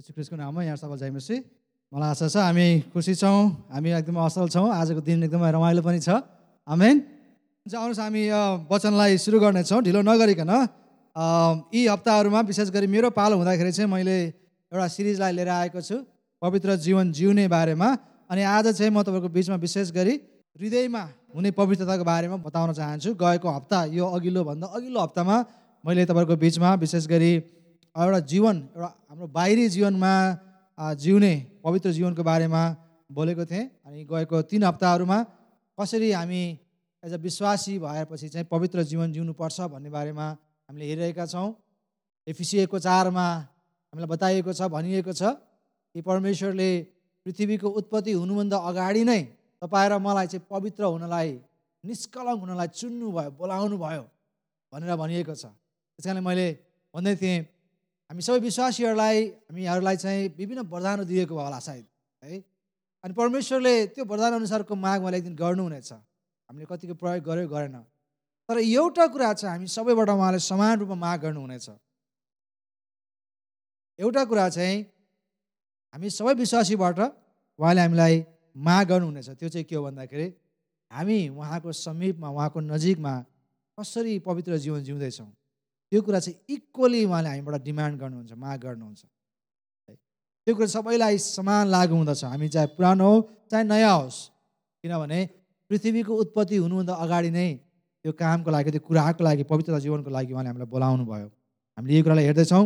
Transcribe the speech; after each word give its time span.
ख्रिस्टको 0.00 0.36
नाममा 0.36 0.62
यहाँ 0.64 0.76
सबल 0.80 0.96
जाइमेसी 0.96 1.36
मलाई 1.92 2.08
आशा 2.10 2.26
छ 2.32 2.36
हामी 2.40 2.68
खुसी 2.88 3.14
छौँ 3.20 3.68
हामी 3.68 3.90
एकदमै 4.00 4.20
असल 4.24 4.48
छौँ। 4.48 4.68
आजको 4.72 5.00
दिन 5.04 5.28
एकदमै 5.28 5.50
रमाइलो 5.52 5.82
पनि 5.84 6.00
छ। 6.00 6.24
आमेन। 6.64 6.96
आउनुहोस् 7.66 8.00
हामी 8.00 8.22
वचनलाई 8.70 9.18
सुरु 9.20 9.36
गर्नेछौँ 9.44 9.80
ढिलो 9.84 10.00
नगरिकन। 10.00 10.52
यी 11.74 11.80
हप्ताहरूमा 11.92 12.40
विशेष 12.48 12.70
गरी 12.70 12.86
मेरो 12.86 13.10
पालो 13.12 13.36
हुँदाखेरि 13.36 13.72
चाहिँ 13.76 13.90
मैले 13.90 14.16
एउटा 14.72 14.86
सिरिजलाई 14.88 15.32
लिएर 15.36 15.50
आएको 15.68 15.80
छु 15.82 15.96
पवित्र 16.42 16.76
जीवन 16.80 17.12
जिउने 17.12 17.44
बारेमा। 17.50 17.88
अनि 18.30 18.42
आज 18.46 18.66
चाहिँ 18.78 18.90
म 18.94 19.02
तपाईँको 19.02 19.28
बिचमा 19.28 19.56
विशेष 19.60 19.90
गरी 19.92 20.14
हृदयमा 20.56 21.02
हुने 21.34 21.50
पवित्रताको 21.50 22.04
बारेमा 22.06 22.36
बताउन 22.40 22.72
चाहन्छु। 22.72 23.10
गएको 23.18 23.48
हप्ता 23.50 23.78
यो 23.90 24.06
अघिल्लो 24.06 24.42
भन्दा 24.48 24.66
अघिल्लो 24.66 25.00
हप्तामा 25.02 25.36
मैले 25.84 26.06
तपाईँहरूको 26.06 26.36
बिचमा 26.38 26.70
विशेष 26.78 27.06
गरी 27.06 27.32
एउटा 27.96 28.18
जीवन 28.30 28.56
एउटा 28.70 28.88
हाम्रो 29.10 29.26
बाहिरी 29.34 29.68
जीवनमा 29.68 30.12
जिउने 30.94 31.32
पवित्र 31.64 31.90
जीवनको 31.92 32.22
बारेमा 32.22 32.62
बोलेको 33.10 33.44
थिएँ। 33.44 33.64
अनि 33.86 34.04
गएको 34.06 34.36
तिन 34.46 34.62
हप्ताहरूमा 34.64 35.18
कसरी 35.78 36.10
हामी 36.12 36.42
एज 37.02 37.12
अ 37.12 37.18
विश्वासी 37.18 37.78
भएपछि 37.78 38.28
चाहिँ 38.28 38.46
पवित्र 38.46 38.82
जीवन 38.86 39.12
जिउनुपर्छ 39.12 39.60
भन्ने 39.74 39.90
बारेमा 39.90 40.26
हामीले 40.68 40.84
हेरिरहेका 40.86 41.26
छौँ। 41.26 41.48
एफिसिएको 42.26 42.78
चारमा 42.78 43.26
हामीलाई 43.92 44.08
बताइएको 44.14 44.52
छ 44.54 44.70
भनिएको 44.70 45.12
छ 45.12 45.22
कि 45.94 46.00
परमेश्वरले 46.00 46.70
पृथ्वीको 47.26 47.68
उत्पत्ति 47.68 48.12
हुनुभन्दा 48.14 48.56
अगाडि 48.70 49.02
नै 49.04 49.20
तपाईँ 49.58 49.88
र 49.90 49.98
मलाई 49.98 50.26
चाहिँ 50.30 50.46
पवित्र 50.46 50.82
हुनलाई 50.94 51.30
निष्कलङ्क 51.84 52.38
हुनलाई 52.40 52.68
चुन्नुभयो 52.70 53.30
बोलाउनु 53.34 53.76
भयो 53.76 54.04
भनेर 54.72 54.94
भनिएको 54.94 55.34
छ। 55.34 55.44
त्यस 55.98 56.04
कारणले 56.06 56.22
मैले 56.22 56.46
भन्दै 56.94 57.14
थिएँ 57.18 57.38
हामी 58.10 58.22
सबै 58.26 58.38
विश्वासीहरूलाई 58.42 59.18
हामीहरूलाई 59.54 59.96
चाहिँ 60.02 60.34
विभिन्न 60.34 60.66
वरदानहरू 60.66 61.06
दिएको 61.06 61.30
होला 61.30 61.58
सायद 61.62 61.86
है? 62.22 62.42
अनि 63.06 63.14
परमेश्वरले 63.14 63.74
त्यो 63.94 64.02
वरदान 64.02 64.32
अनुसारको 64.34 64.74
माग 64.74 64.98
मलाई 65.06 65.18
एक 65.22 65.24
दिन 65.30 65.34
गर्नुहुनेछ। 65.38 65.90
हामीले 66.50 66.66
कतिको 66.66 66.94
प्रयोग 66.98 67.22
गर्यो 67.22 67.46
गरेन। 67.46 67.76
तर 68.50 68.58
एउटा 68.66 69.06
कुरा 69.14 69.30
चाहिँ 69.38 69.52
हामी 69.54 69.66
सबैबाट 69.70 70.08
उहाँले 70.10 70.38
समान 70.42 70.74
रूपमा 70.82 70.98
माग 71.06 71.18
गर्नुहुनेछ। 71.22 71.66
एउटा 74.02 74.22
कुरा 74.26 74.48
चाहिँ 74.58 74.76
हामी 75.94 76.10
सबै 76.10 76.34
विश्वासीबाट 76.34 76.98
उहाँले 77.62 77.80
हामीलाई 77.80 78.14
माग 78.58 78.86
गर्नुहुनेछ। 78.90 79.38
त्यो 79.38 79.48
चाहिँ 79.54 79.64
के 79.70 79.76
हो 79.78 79.86
भन्दाखेरि 79.86 80.26
हामी 80.90 81.18
उहाँको 81.30 81.70
समीपमा 81.86 82.28
उहाँको 82.28 82.58
नजिकमा 82.74 83.14
कसरी 83.78 84.18
पवित्र 84.18 84.58
जीवन 84.58 84.82
जिउँदैछौँ? 84.82 85.30
त्यो 85.92 86.00
कुरा 86.02 86.18
चाहिँ 86.18 86.36
इक्वली 86.54 87.04
उहाँले 87.04 87.28
हामीबाट 87.28 87.62
डिमान्ड 87.62 87.94
गर्नुहुन्छ 88.00 88.32
माग 88.32 88.58
गर्नुहुन्छ। 88.64 89.02
है। 89.88 89.94
त्यो 90.46 90.54
कुरा 90.54 90.68
सबैलाई 90.76 91.18
समान 91.18 91.64
लागु 91.74 91.94
हुँदछ। 91.94 92.24
हामी 92.24 92.48
चाहे 92.48 92.66
पुरानो 92.78 93.04
हो 93.10 93.16
चाहे 93.50 93.64
नयाँ 93.64 93.96
होस् 93.98 94.18
किनभने 94.84 95.20
पृथ्वीको 95.70 96.12
उत्पत्ति 96.22 96.56
हुनुभन्दा 96.56 96.94
अगाडि 96.94 97.30
नै 97.30 97.48
त्यो 98.04 98.12
कामको 98.16 98.50
लागि 98.50 98.70
त्यो 98.70 98.82
कुराको 98.86 99.22
लागि 99.24 99.42
पवित्रता 99.50 99.78
जीवनको 99.84 100.10
लागि 100.10 100.32
उहाँले 100.32 100.48
हामीलाई 100.50 100.70
बोलाउनु 100.70 101.04
भयो। 101.04 101.28
हामीले 101.78 101.96
यो 101.98 102.02
कुरालाई 102.06 102.24
हेर्दैछौँ। 102.24 102.64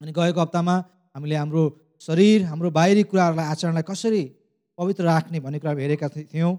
अनि 0.00 0.12
गएको 0.12 0.40
हप्तामा 0.40 0.74
हामीले 1.16 1.36
हाम्रो 1.36 1.62
शरीर 2.00 2.44
हाम्रो 2.44 2.70
बाहिरी 2.70 3.02
कुराहरूलाई 3.08 3.46
आचरणलाई 3.52 3.84
कसरी 3.88 4.22
पवित्र 4.78 5.02
राख्ने 5.04 5.40
भन्ने 5.40 5.58
कुरा 5.58 5.72
हेरेका 5.80 6.08
थियौँ। 6.28 6.52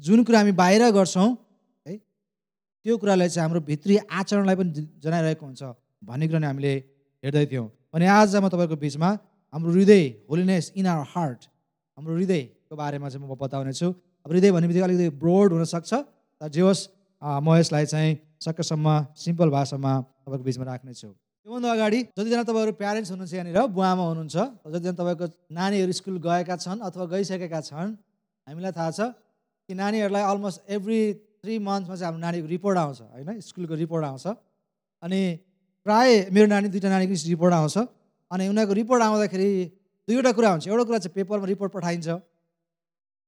जुन 0.00 0.24
कुरा 0.24 0.38
हामी 0.38 0.52
बाहिर 0.56 0.82
गर्छौँ 0.96 1.28
त्यो 2.88 2.96
कुरालाई 2.96 3.28
चाहिँ 3.28 3.44
हाम्रो 3.44 3.60
भित्री 3.68 3.94
आचरणलाई 4.08 4.56
पनि 4.56 4.70
जनाइरहेको 5.04 5.44
हुन्छ 5.44 5.62
भन्ने 6.08 6.26
कुरा 6.28 6.40
नै 6.40 6.48
हामीले 6.48 6.72
हेर्दै 7.24 7.44
थियौँ। 7.52 7.66
अनि 7.92 8.06
आज 8.08 8.36
म 8.40 8.48
तपाईँको 8.48 8.76
बिचमा 8.80 9.08
हाम्रो 9.52 9.70
हृदय 9.76 10.04
होलिनेस 10.24 10.72
इन 10.80 10.86
आवर 10.88 11.04
हार्ट 11.12 11.40
हाम्रो 11.98 12.12
हृदयको 12.16 12.74
बारेमा 12.80 13.08
चाहिँ 13.12 13.28
म 13.28 13.36
बताउने 13.36 13.72
छु। 13.76 13.92
अब 14.24 14.28
हृदय 14.32 14.50
भन्ने 14.56 14.66
बित्तिकै 14.72 14.86
अलिकति 14.88 15.08
ब्रोड 15.20 15.48
हुनसक्छ 15.52 15.92
तर 16.40 16.48
जे 16.48 16.60
होस् 16.64 16.82
म 17.44 17.60
यसलाई 17.60 17.84
चाहिँ 17.92 18.10
सकेसम्म 18.40 18.88
सिम्पल 19.20 19.48
भाषामा 19.52 19.92
तपाईँको 20.24 20.44
बिचमा 20.48 20.64
राख्नेछु 20.72 21.08
त्योभन्दा 21.12 21.68
अगाडि 21.68 22.00
जतिजना 22.16 22.42
तपाईँहरू 22.48 22.72
प्यारेन्ट्स 22.80 23.10
हुनुहुन्छ 23.12 23.32
यहाँनिर 23.36 23.60
बुवामा 23.76 24.04
हुनुहुन्छ 24.10 24.36
जतिजना 24.64 24.96
तपाईँको 24.96 25.26
नानीहरू 25.60 25.92
स्कुल 25.92 26.16
गएका 26.24 26.56
छन् 26.64 26.80
अथवा 26.88 27.04
गइसकेका 27.12 27.60
छन् 27.68 27.96
हामीलाई 28.48 28.72
थाहा 28.72 28.90
छ 28.96 29.12
कि 29.68 29.72
नानीहरूलाई 29.76 30.24
अलमोस्ट 30.32 30.58
एभ्री 30.72 31.00
थ्री 31.42 31.58
मन्थमा 31.58 31.94
चाहिँ 31.96 32.04
हाम्रो 32.04 32.20
नानीको 32.20 32.46
रिपोर्ट 32.46 32.78
आउँछ 32.78 33.00
होइन? 33.00 33.40
स्कुलको 33.40 33.74
रिपोर्ट 33.74 34.04
आउँछ। 34.04 34.26
अनि 35.02 35.20
प्राय 35.86 36.08
मेरो 36.34 36.46
नानी 36.46 36.68
दुइटा 36.68 36.88
नानीको 36.88 37.14
रिपोर्ट 37.28 37.54
आउँछ। 37.54 37.76
अनि 38.30 38.48
उनीहरूको 38.48 38.74
रिपोर्ट 38.74 39.02
आउँदाखेरि 39.02 39.50
दुईवटा 40.08 40.32
कुरा 40.32 40.50
हुन्छ। 40.50 40.66
एउटा 40.68 40.84
कुरा 40.84 40.98
चाहिँ 40.98 41.14
पेपरमा 41.14 41.46
रिपोर्ट 41.46 41.72
पठाइन्छ। 41.72 42.08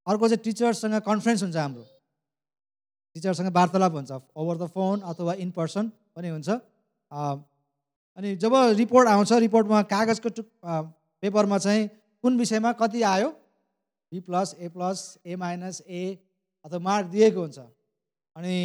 अर्को 0.07 0.29
चाहिँ 0.29 0.43
टिचर्ससँग 0.45 0.95
कन्फरेन्स 1.07 1.43
हुन्छ 1.43 1.57
हाम्रो। 1.57 1.85
टिचरसँग 3.15 3.49
वार्तालाप 3.55 3.93
हुन्छ। 3.95 4.11
ओभर 4.37 4.57
द 4.59 4.67
फोन 4.75 5.01
अथवा 5.01 5.33
इन 5.45 5.51
पर्सन 5.51 5.85
पनि 6.17 6.29
हुन्छ। 6.29 6.49
अनि 8.19 8.37
जब 8.37 8.53
रिपोर्ट 8.77 9.09
आउँछ 9.09 9.33
रिपोर्टमा 9.47 9.83
कागजको 9.87 10.29
अ, 10.65 10.83
पेपरमा 11.23 11.59
चाहिँ 11.59 11.89
कुन 12.23 12.39
विषयमा 12.39 12.73
कति 12.81 13.03
आयो? 13.03 13.29
B 14.13 14.21
plus 14.21 14.55
A 14.59 14.69
plus 14.69 14.99
A 15.27 15.37
minus 15.37 15.83
A 15.89 16.19
अथवा 16.65 16.79
मार्क 16.79 17.07
दिएको 17.07 17.41
हुन्छ। 17.41 17.59
अनि 18.37 18.57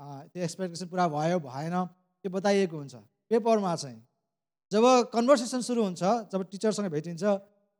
त्यो 0.00 0.42
एक्सपेक्टेसन 0.42 0.86
पुरा 0.88 1.06
भयो 1.08 1.38
भएन 1.40 1.74
त्यो 2.24 2.30
बताइएको 2.30 2.76
हुन्छ। 2.76 2.94
पेपरमा 3.30 3.74
चाहिँ 3.76 4.00
जब 4.72 4.84
कन्भर्सेसन 5.12 5.60
सुरु 5.62 5.82
हुन्छ 5.82 6.02
जब 6.32 6.40
टिचरसँग 6.50 6.88
भेटिन्छ 6.90 7.24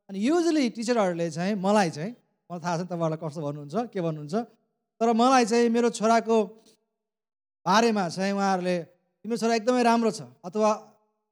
अनि 0.09 0.17
युजली 0.19 0.69
टिचरहरूले 0.77 1.29
चाहिँ 1.31 1.55
मलाई 1.55 1.89
चाहिँ 1.89 2.11
मलाई 2.49 2.59
थाहा 2.63 2.75
छ 2.77 2.81
तपाईँहरूलाई 2.87 3.19
कस्तो 3.23 3.41
भन्नुहुन्छ 3.43 3.75
के 3.93 4.01
भन्नुहुन्छ 4.01 4.35
तर 5.01 5.13
मलाई 5.13 5.45
चाहिँ 5.45 5.69
मेरो 5.69 5.89
छोराको 5.99 6.37
बारेमा 7.65 8.07
चाहिँ 8.09 8.33
उहाँहरूले 8.33 8.77
तिम्रो 9.25 9.37
छोरा 9.37 9.55
एकदमै 9.59 9.83
राम्रो 9.83 10.11
छ 10.11 10.31
अथवा 10.47 10.71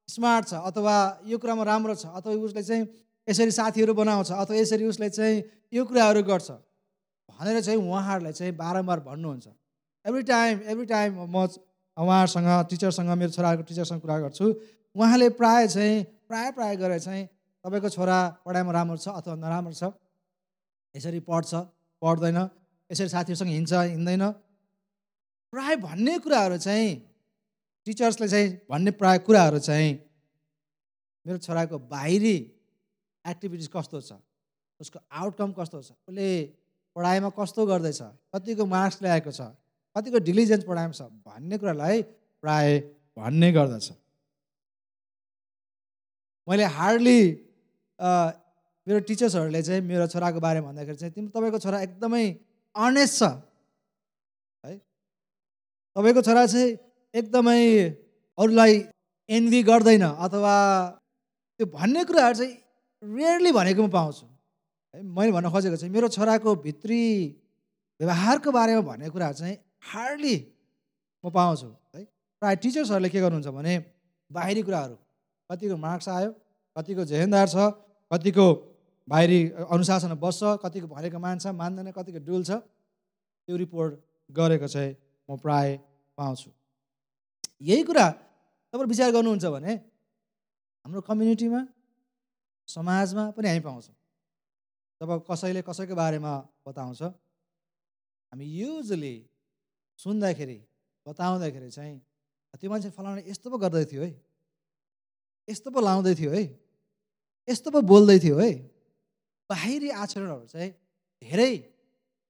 स्मार्ट 0.10 0.44
छ 0.48 0.54
अथवा 0.70 0.96
यो 1.26 1.38
कुरामा 1.40 1.64
राम्रो 1.64 1.96
छ 1.96 2.12
अथवा 2.20 2.34
उसले 2.46 2.64
चाहिँ 2.64 2.84
यसरी 3.28 3.52
साथीहरू 3.52 3.94
बनाउँछ 3.96 4.32
अथवा 4.32 4.56
यसरी 4.56 4.86
उसले 4.86 5.10
चाहिँ 5.10 5.44
यो 5.74 5.86
कुराहरू 5.86 6.22
गर्छ। 6.24 6.52
भनेर 7.32 7.62
चाहिँ 7.62 7.80
उहाँहरूलाई 7.80 8.34
चाहिँ 8.34 8.54
बारम्बार 8.56 9.00
भन्नुहुन्छ। 9.08 9.48
एभ्री 10.06 10.24
टाइम 10.24 10.60
एभ्री 10.70 10.86
टाइम 10.86 11.14
म 11.26 11.48
उहाँहरूसँग 11.98 12.48
टिचरसँग 12.70 13.10
मेरो 13.10 13.32
छोराको 13.32 13.64
टिचरसँग 13.64 14.02
कुरा 14.02 14.20
गर्छु। 14.20 14.46
उहाँले 14.96 15.30
प्राय 15.40 15.68
चाहिँ 15.68 16.04
प्राय 16.28 16.52
प्राय 16.52 16.76
गरेर 16.76 17.00
चाहिँ 17.00 17.26
तपाईँको 17.66 17.90
छोरा 17.90 18.18
पढाइमा 18.46 18.72
राम्रो 18.72 18.98
छ 18.98 19.08
अथवा 19.10 19.36
नराम्रो 19.36 19.74
छ 19.74 19.92
यसरी 20.96 21.20
पढ्छ 21.24 21.54
पढ्दैन 22.02 22.38
यसरी 22.90 23.10
साथीहरूसँग 23.10 23.50
हिँड्छ 23.50 23.74
हिँड्दैन। 23.74 24.24
प्राय 25.54 25.76
भन्ने 25.80 26.18
कुराहरू 26.20 26.58
चाहिँ 26.58 26.92
टिचर्सले 27.88 28.28
चाहिँ 28.28 28.48
भन्ने 28.70 28.92
प्राय 29.00 29.18
कुराहरू 29.24 29.60
चाहिँ 29.60 29.92
मेरो 31.26 31.38
छोराको 31.38 31.80
बाहिरी 31.90 32.38
एक्टिभिटिज 33.26 33.70
कस्तो 33.74 34.02
छ 34.02 34.20
उसको 34.80 35.00
आउटकम 35.12 35.52
कस्तो 35.58 35.82
छ 35.82 35.92
उसले 36.06 36.30
पढाइमा 36.96 37.30
कस्तो 37.40 37.66
गर्दैछ 37.66 38.02
कतिको 38.36 38.66
मार्क्स 38.68 39.02
ल्याएको 39.02 39.32
छ 39.32 39.42
कतिको 39.96 40.20
डिलिजेन्स 40.28 40.64
पढाइमा 40.68 40.94
छ 40.94 41.02
भन्ने 41.28 41.58
कुरालाई 41.58 42.02
प्राय 42.44 42.68
भन्ने 43.18 43.52
गर्दछ। 43.52 43.88
मैले 46.48 46.66
हार्डली 46.78 47.20
मेरो 48.88 49.00
टिचर्सहरूले 49.08 49.62
चाहिँ 49.64 49.82
मेरो 49.82 50.08
छोराको 50.14 50.40
बारेमा 50.40 50.68
भन्दाखेरि 50.68 50.98
चाहिँ 50.98 51.14
तिम्रो 51.14 51.32
तपाईँको 51.34 51.60
छोरा 51.60 51.80
एकदमै 51.88 52.26
अनेस्ट 52.76 53.16
छ। 53.20 53.24
है? 54.64 54.74
तपाईँको 55.96 56.22
छोरा 56.22 56.46
चाहिँ 56.46 56.78
एकदमै 57.14 57.62
अरूलाई 58.38 58.74
एन्भी 59.30 59.62
गर्दैन 59.64 60.06
अथवा 60.06 60.56
त्यो 61.60 61.66
भन्ने 61.72 62.04
कुराहरू 62.04 62.36
चाहिँ 62.36 62.54
रेयरली 63.04 63.52
भनेको 63.58 63.82
म 63.82 63.90
पाउँछु। 63.90 64.26
है 64.94 65.02
मैले 65.02 65.32
भन्न 65.32 65.50
खोजेको 65.50 65.76
चाहिँ 65.82 65.94
मेरो 65.94 66.08
छोराको 66.14 66.56
भित्री 66.62 67.02
व्यवहारको 68.00 68.52
बारेमा 68.52 68.82
भन्ने 68.92 69.10
कुराहरू 69.10 69.38
चाहिँ 69.40 69.58
हार्डली 69.86 70.36
म 71.24 71.30
पाउँछु 71.30 71.68
है। 71.96 72.04
प्रायः 72.42 72.60
टिचर्सहरूले 72.64 73.10
के 73.10 73.20
गर्नुहुन्छ 73.22 73.48
भने 73.58 73.74
बाहिरी 74.32 74.62
कुराहरू 74.68 74.96
कतिको 75.50 75.76
मार्क्स 75.78 76.08
आयो 76.10 76.32
कतिको 76.76 77.04
जेहेन्दार 77.06 77.48
छ 77.50 77.56
कतिको 78.12 78.48
बाहिरी 79.08 79.40
अनुशासनमा 79.70 80.18
बस्छ 80.22 80.42
कतिको 80.64 80.88
भनेको 80.90 81.20
मान्छ 81.20 81.46
मान्दैन 81.62 81.92
कतिको 81.98 82.20
डुल्छ 82.26 82.50
त्यो 82.52 83.56
रिपोर्ट 83.58 83.92
गरेको 84.30 84.68
चाहिँ 84.68 84.92
म 85.30 85.38
प्राय 85.38 85.78
पाउँछु। 86.18 86.50
यही 87.62 87.84
कुरा 87.84 88.08
तपाईँ 88.74 88.90
विचार 88.90 89.12
गर्नुहुन्छ 89.12 89.46
भने 89.56 89.74
हाम्रो 90.86 91.02
कम्युनिटीमा 91.02 91.62
समाजमा 92.68 93.24
पनि 93.38 93.48
हामी 93.48 93.62
पाउँछौँ। 93.62 93.96
जब 95.02 95.10
कसैले 95.30 95.62
कसैको 95.62 95.96
बारेमा 95.96 96.34
बताउँछ? 96.66 97.02
हामी 97.04 98.46
युजली 98.46 99.16
सुन्दाखेरि 100.00 100.58
बताउँदाखेरि 101.06 101.70
चाहिँ 101.70 101.98
त्यो 102.62 102.70
मान्छे 102.70 102.90
फलाउने 102.90 103.24
यस्तो 103.28 103.50
पो 103.50 103.58
गर्दै 103.58 103.86
थियो 103.86 104.02
है। 104.02 104.12
यस्तो 105.48 105.72
पो 105.72 105.80
लाउँदै 105.82 106.16
थियो 106.16 106.32
है। 106.32 106.44
यस्तो 107.48 107.72
पो 107.72 107.82
बोल्दै 107.82 108.20
थियो 108.20 108.38
है। 108.40 108.52
बाहिरी 109.50 109.90
आचरणहरू 109.90 110.46
चाहिँ 110.48 110.72
धेरै 111.22 111.52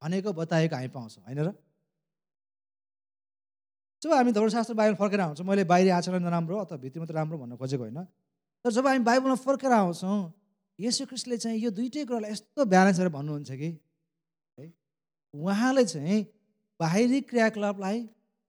भनेको 0.01 0.33
बताएको 0.33 0.75
हामी 0.75 0.89
पाउँछौँ 0.91 1.23
होइन 1.23 1.39
र? 1.39 1.53
जब 4.01 4.11
हामी 4.13 4.31
धर्मशास्त्र 4.31 4.73
बाइबल 4.73 4.95
फर्केर 4.95 5.19
आउँछौँ 5.21 5.45
मैले 5.45 5.63
बाहिरी 5.63 5.89
आचरण 5.89 6.23
नराम्रो 6.25 6.57
अथवा 6.57 6.77
भित्री 6.77 6.99
मात्रै 6.99 7.15
राम्रो 7.15 7.37
भन्न 7.37 7.55
खोजेको 7.57 7.83
होइन। 7.83 8.03
तर 8.65 8.71
जब 8.71 8.87
हामी 8.87 8.99
बाइबलमा 9.05 9.35
फर्केर 9.45 9.71
आउँछौँ 9.71 10.17
यसो 10.79 11.05
क्रिस्टले 11.05 11.37
चाहिँ 11.37 11.57
यो 11.59 11.71
दुइटै 11.71 12.05
कुरालाई 12.05 12.31
यस्तो 12.31 12.65
ब्यालेन्स 12.65 12.99
गरेर 12.99 13.13
भन्नुहुन्छ 13.13 13.51
कि 13.51 13.69
है 14.57 14.65
उहाँले 15.33 15.85
चाहिँ 15.85 16.19
बाहिरी 16.79 17.19
क्रियाकलापलाई 17.29 17.97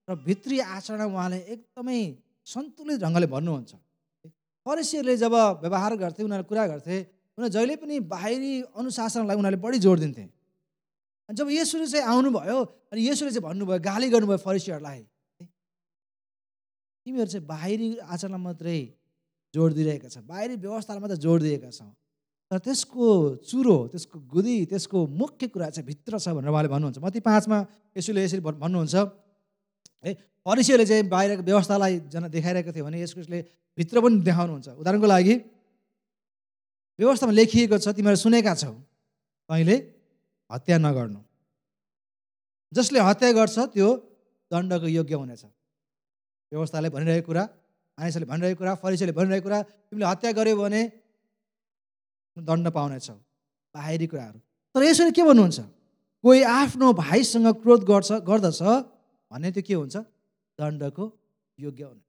र 0.09 0.15
भित्री 0.27 0.59
आचरण 0.61 1.03
उहाँले 1.11 1.39
एकदमै 1.55 2.01
सन्तुलित 2.47 2.99
ढङ्गले 3.03 3.27
भन्नुहुन्छ। 3.27 3.73
फरेसीहरूले 4.67 5.17
जब 5.17 5.35
व्यवहार 5.63 5.93
गर्थे 6.03 6.23
उनीहरूले 6.23 6.49
कुरा 6.51 6.65
गर्थे 6.73 6.97
उनीहरू 7.39 7.53
जहिले 7.55 7.75
पनि 7.83 7.95
बाहिरी 8.15 8.53
अनुशासनलाई 8.75 9.37
उनीहरूले 9.37 9.63
बढी 9.63 9.79
जोड 9.87 9.99
दिन्थे। 10.01 10.25
अनि 11.29 11.37
जब 11.39 11.49
यसुले 11.51 11.87
चाहिँ 11.87 12.07
आउनुभयो 12.07 12.59
अनि 12.93 13.01
यसुले 13.09 13.31
चाहिँ 13.31 13.47
भन्नुभयो 13.47 13.79
गाली 13.83 14.07
गर्नुभयो 14.15 14.39
फरेसीहरूलाई 14.47 15.03
तिमीहरू 17.07 17.31
चाहिँ 17.31 17.47
बाहिरी 17.47 17.89
आचरण 18.03 18.35
मात्रै 18.47 18.79
जोड 19.55 19.71
दिइरहेका 19.75 20.09
छ 20.09 20.19
बाहिरी 20.27 20.55
व्यवस्थालाई 20.67 21.01
मात्रै 21.03 21.19
जोड 21.23 21.41
दिएका 21.47 21.71
छौ। 21.71 21.87
तर 22.51 22.59
त्यसको 22.63 23.07
चुरो 23.43 23.77
त्यसको 23.91 24.17
गुदी 24.31 24.57
त्यसको 24.71 24.99
मुख्य 25.21 25.47
कुरा 25.51 25.67
चाहिँ 25.75 25.87
भित्र 25.87 26.19
छ 26.19 26.31
भनेर 26.31 26.51
उहाँले 26.51 26.71
भन्नुहुन्छ। 26.71 26.99
मती 27.03 27.21
पाँचमा 27.21 27.59
यसुले 27.99 28.23
यसरी 28.23 28.41
भन्नुहुन्छ 28.41 28.95
है 30.07 30.11
फरिसीहरूले 30.47 30.87
चाहिँ 30.87 31.05
बाहिरको 31.11 31.43
व्यवस्थालाई 31.43 31.95
जना 32.07 32.29
देखाइरहेको 32.31 32.71
थियो 32.71 32.85
भने 32.87 33.03
यसले 33.03 33.39
भित्र 33.79 33.97
पनि 33.99 34.17
देखाउनुहुन्छ। 34.23 34.69
उदाहरणको 34.79 35.07
लागि 35.11 35.35
व्यवस्थामा 36.99 37.33
लेखिएको 37.35 37.77
छ 37.83 37.87
तिमीहरू 37.99 38.19
सुनेका 38.25 38.55
छौ। 38.55 38.73
तैँले 39.51 39.77
हत्या 40.51 40.77
नगर्नु। 40.79 41.21
जसले 42.73 42.99
हत्या 43.03 43.33
गर्छ 43.35 43.75
त्यो 43.75 43.89
दण्डको 44.51 44.87
योग्य 44.87 45.15
हुनेछ। 45.19 45.43
व्यवस्थाले 46.53 46.89
भनिरहेको 46.95 47.27
कुरा 47.27 47.43
मानिसहरूले 47.99 48.31
भनिरहेको 48.31 48.59
कुरा 48.63 48.73
फरिसीले 48.79 49.13
भनिरहेको 49.19 49.45
कुरा 49.51 49.59
तिमीले 49.91 50.07
हत्या 50.07 50.31
गर्यो 50.39 50.57
भने 50.63 50.83
दण्ड 52.39 52.69
पाउनेछौ 52.69 53.15
बाहिरी 53.75 54.07
कुराहरू। 54.07 54.39
तर 54.75 54.83
यसरी 54.83 55.11
के 55.13 55.23
भन्नुहुन्छ? 55.23 55.61
कोही 56.25 56.43
आफ्नो 56.43 56.93
भाइसँग 56.93 57.47
क्रोध 57.63 57.85
गर्छ 57.85 58.13
गर्दछ 58.29 58.63
भने 59.31 59.51
त्यो 59.53 59.63
के 59.63 59.75
हुन्छ? 59.75 59.97
दण्डको 60.59 61.05
योग्य 61.59 61.85
हुने। 61.85 62.03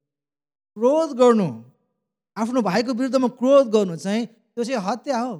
क्रोध 0.78 1.10
गर्नु 1.18 1.48
आफ्नो 2.38 2.62
भाइको 2.62 2.94
विरुद्धमा 2.94 3.28
क्रोध 3.40 3.66
गर्नु 3.72 3.96
चाहिँ 3.96 4.26
त्यो 4.26 4.64
चाहिँ 4.64 4.82
हत्या 4.84 5.20
हो। 5.20 5.36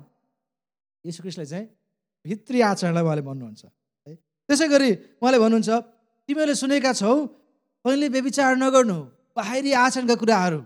यीशु 1.06 1.22
क्रिस्टले 1.24 1.46
चाहिँ 1.46 1.68
भित्री 2.26 2.62
आचरणलाई 2.62 3.04
उहाँले 3.04 3.22
भन्नुहुन्छ 3.22 3.64
है। 4.08 4.14
त्यसै 4.50 4.68
गरी 4.68 4.92
उहाँले 5.22 5.40
भन्नुहुन्छ 5.40 5.70
तिमीहरूले 6.28 6.56
सुनेका 6.56 6.92
छौ 6.94 7.14
कहिले 7.86 8.08
व्यविचार 8.10 8.56
नगर्नु 8.58 8.98
बाहिरी 9.36 9.72
आचरणका 9.74 10.16
कुराहरू 10.16 10.60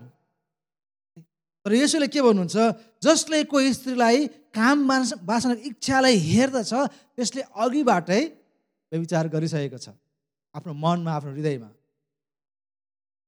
तर 1.64 1.72
यसोले 1.74 2.08
के 2.10 2.20
भन्नुहुन्छ? 2.22 2.56
जसले 3.02 3.44
कोही 3.46 3.72
स्त्रीलाई 3.72 4.26
काम 4.50 4.76
बाँच्न 5.22 5.50
इच्छालाई 5.70 6.16
हेर्दछ 6.18 6.72
त्यसले 7.16 7.42
अघिबाटै 7.54 8.22
व्यविचार 8.92 9.28
गरिसकेको 9.30 9.78
छ 9.78 9.94
आफ्नो 10.54 10.72
मनमा 10.74 11.10
आफ्नो 11.16 11.30
हृदयमा। 11.32 11.70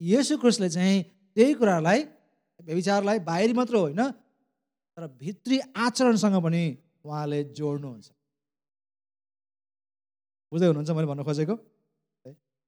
यसु 0.00 0.34
क्रिस्टले 0.42 0.68
चाहिँ 0.68 0.96
त्यही 1.36 1.54
कुरालाई 1.56 2.00
व्यविचारलाई 2.60 3.18
बाहिरी 3.24 3.52
मात्र 3.54 3.74
होइन 3.76 4.02
तर 4.02 5.06
भित्री 5.20 5.58
आचरणसँग 5.76 6.36
पनि 6.44 6.62
उहाँले 7.06 7.40
जोड्नुहुन्छ। 7.54 8.06
बुझ्दै 10.52 10.66
हुनुहुन्छ 10.66 10.90
मैले 10.90 11.06
भन्न 11.06 11.22
खोजेको? 11.24 11.54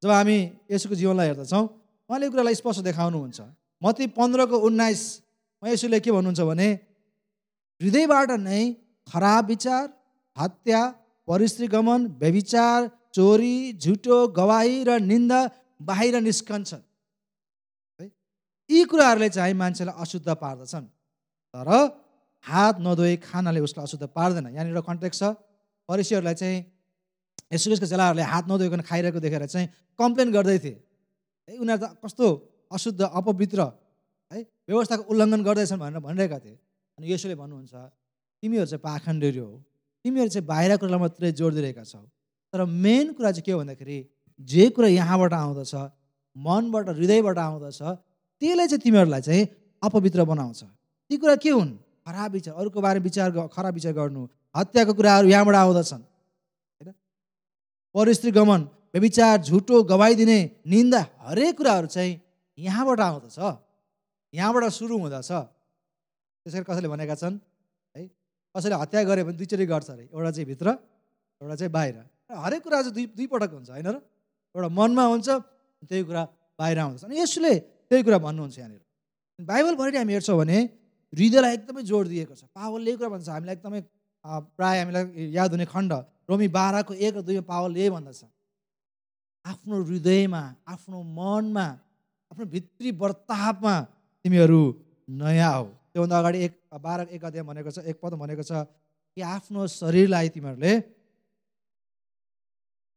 जब 0.02 0.10
हामी 0.10 0.38
यसुको 0.70 0.94
जीवनलाई 0.94 1.26
हेर्दछौँ 1.26 1.64
उहाँले 2.08 2.26
कुरालाई 2.30 2.54
स्पष्ट 2.54 2.80
देखाउनुहुन्छ। 2.88 3.38
मती 3.82 4.06
पन्ध्रको 4.16 4.56
उन्नाइस 4.56 5.02
यसुले 5.72 6.00
के 6.00 6.10
भन्नुहुन्छ 6.12 6.40
भने 6.40 6.68
हृदयबाट 7.80 8.30
नै 8.40 8.60
खराब 9.08 9.46
विचार 9.46 9.84
हत्या 10.36 10.80
परिश्रीगमन 11.28 12.00
व्यविचार 12.22 12.90
चोरी 13.14 13.72
झुटो 13.72 14.18
गवाही 14.28 14.84
र 14.84 14.98
निन्दा 15.00 15.40
बाहिर 15.80 16.20
निस्कन्छन्। 16.20 16.82
है? 18.00 18.06
यी 18.70 18.84
कुराहरूले 18.84 19.28
चाहिँ 19.28 19.54
मान्छेलाई 19.54 19.94
अशुद्ध 19.98 20.28
पार्दछन्। 20.28 20.86
तर 21.54 21.68
हात 22.44 22.76
नधोए 22.80 23.16
खानाले 23.24 23.60
उसलाई 23.60 23.84
अशुद्ध 23.84 24.04
पार्दैन। 24.06 24.46
यहाँनिर 24.54 24.80
कन्टेक्ट 24.80 25.16
छ। 25.16 25.22
परिसीहरूलाई 25.88 26.34
चाहिँ 26.34 26.58
यसुकेसको 27.52 27.86
चेलाहरूले 27.86 28.22
हात 28.22 28.44
नधोइकन 28.50 28.80
खाइरहेको 28.80 29.20
देखेर 29.20 29.46
चाहिँ 29.46 29.66
कम्प्लेन 29.98 30.28
गर्दै 30.32 30.58
थिए। 30.58 30.76
है 31.48 31.56
उनीहरू 31.58 31.80
त 31.80 31.98
कस्तो 32.04 32.26
अशुद्ध 32.72 33.00
अपवित्र 33.02 33.60
व्यवस्थाको 34.68 35.02
उल्लङ्घन 35.12 35.42
गर्दैछन् 35.42 35.80
भनेर 35.80 36.00
भनिरहेका 36.00 36.38
थिए। 36.38 36.58
अनि 36.98 37.06
यसोले 37.12 37.34
भन्नुहुन्छ 37.34 37.74
तिमीहरू 38.42 38.66
चाहिँ 38.66 38.82
पाखण्डेरी 38.82 39.38
हो। 39.38 39.50
तिमीहरू 40.04 40.30
चाहिँ 40.30 40.46
बाहिर 40.46 40.76
कुरालाई 40.76 41.00
मात्रै 41.00 41.32
जोड 41.32 41.52
दिइरहेका 41.54 41.84
छौ। 41.84 42.02
तर 42.52 42.64
मेन 42.64 43.12
कुरा 43.12 43.30
चाहिँ 43.32 43.44
के 43.46 43.52
हो 43.52 43.58
भन्दाखेरि 43.58 43.98
जे 44.40 44.64
कुरा 44.70 44.88
यहाँबाट 44.88 45.32
आउँदछ 45.32 45.74
मनबाट 46.36 46.88
हृदयबाट 46.98 47.38
आउँदछ 47.38 47.80
त्यसले 48.42 48.66
चाहिँ 48.66 48.82
तिमीहरूलाई 48.84 49.22
चाहिँ 49.22 49.44
अपवित्र 49.82 50.24
बनाउँछ। 50.24 50.60
ती 51.10 51.16
कुरा 51.16 51.36
के 51.36 51.50
हुन्? 51.50 51.70
खराब 52.06 52.32
विचार 52.32 52.54
अरूको 52.54 52.80
बारेमा 52.80 53.02
विचार 53.02 53.28
खराब 53.50 53.74
विचार 53.74 53.92
गर्नु 53.92 54.22
हत्याको 54.54 54.92
कुराहरू 54.94 55.28
यहाँबाट 55.28 55.54
आउँदछन्। 55.54 56.02
होइन? 56.02 56.92
परिस्थिति 57.94 58.30
गमन 58.30 58.60
व्यविचार 58.94 59.42
झुटो 59.42 59.82
गवाई 59.82 60.14
दिने 60.14 60.38
निन्दा 60.66 61.00
हरेक 61.26 61.56
कुराहरू 61.56 61.86
चाहिँ 61.86 62.12
यहाँबाट 62.58 63.00
आउँदछ। 63.00 63.38
यहाँबाट 64.34 64.64
सुरु 64.72 64.94
हुँदछ। 64.98 65.30
त्यसरी 66.46 66.64
कसैले 66.66 66.88
भनेका 66.88 67.14
छन् 67.14 67.36
है 67.94 68.02
कसैले 68.54 68.76
हत्या 68.82 69.02
गऱ्यो 69.06 69.24
भने 69.26 69.36
दुईचोटि 69.38 69.66
गर्छ 69.66 69.90
अरे 69.90 70.04
एउटा 70.14 70.30
चाहिँ 70.30 70.46
भित्र 70.46 70.66
एउटा 71.40 71.54
चाहिँ 71.56 71.72
बाहिर। 71.72 71.96
हरेक 72.30 72.62
कुरा 72.62 72.82
चाहिँ 72.82 72.94
दुई 72.94 73.06
दुईपटक 73.16 73.50
हुन्छ 73.54 73.70
होइन 73.70 73.86
र? 73.86 73.96
एउटा 74.54 74.68
मनमा 74.68 75.04
हुन्छ 75.12 75.28
त्यही 75.86 76.02
कुरा 76.08 76.22
बाहिर 76.58 76.78
आउँदछ। 76.78 77.04
अनि 77.04 77.14
यसले 77.20 77.54
त्यही 77.88 78.02
कुरा 78.02 78.18
भन्नुहुन्छ 78.18 78.58
यहाँनिर। 78.58 78.82
बाइबलभरि 79.38 79.96
हामी 79.96 80.12
हेर्छौँ 80.12 80.38
भने 80.38 80.58
हृदयलाई 81.12 81.52
एकदमै 81.54 81.82
जोड 81.86 82.06
दिएको 82.08 82.34
छ। 82.34 82.42
पावलले 82.56 82.96
कुरा 82.96 83.08
भन्छ। 83.14 83.28
हामीलाई 83.28 83.54
एकदमै 83.56 83.80
प्रायः 84.56 84.78
हामीलाई 84.82 85.04
याद 85.38 85.50
हुने 85.54 85.66
खण्ड 85.70 85.92
रोमी 86.26 86.48
बाह्रको 86.50 86.92
एक 86.94 87.14
र 87.16 87.20
दुईमा 87.22 87.44
पावलले 87.46 87.78
यही 87.80 87.90
भन्दछ। 87.94 88.20
आफ्नो 89.46 89.76
हृदयमा 89.86 90.42
आफ्नो 90.66 90.98
मनमा 91.18 91.66
आफ्नो 92.30 92.44
भित्री 92.50 92.90
वर्तापमा 92.98 93.74
तिमीहरू 94.26 94.60
नयाँ 95.22 95.52
हौ। 95.54 95.64
त्योभन्दा 95.94 96.18
अगाडि 96.18 96.38
एक 96.44 96.52
बाह्र 96.82 97.00
एक 97.14 97.22
अध्याय 97.24 97.44
भनेको 97.46 97.70
छ 97.70 97.78
एक 97.86 97.96
पद 98.02 98.12
भनेको 98.18 98.42
छ 98.42 98.66
कि 99.14 99.22
आफ्नो 99.22 99.66
शरीरलाई 99.70 100.28
तिमीहरूले 100.34 100.72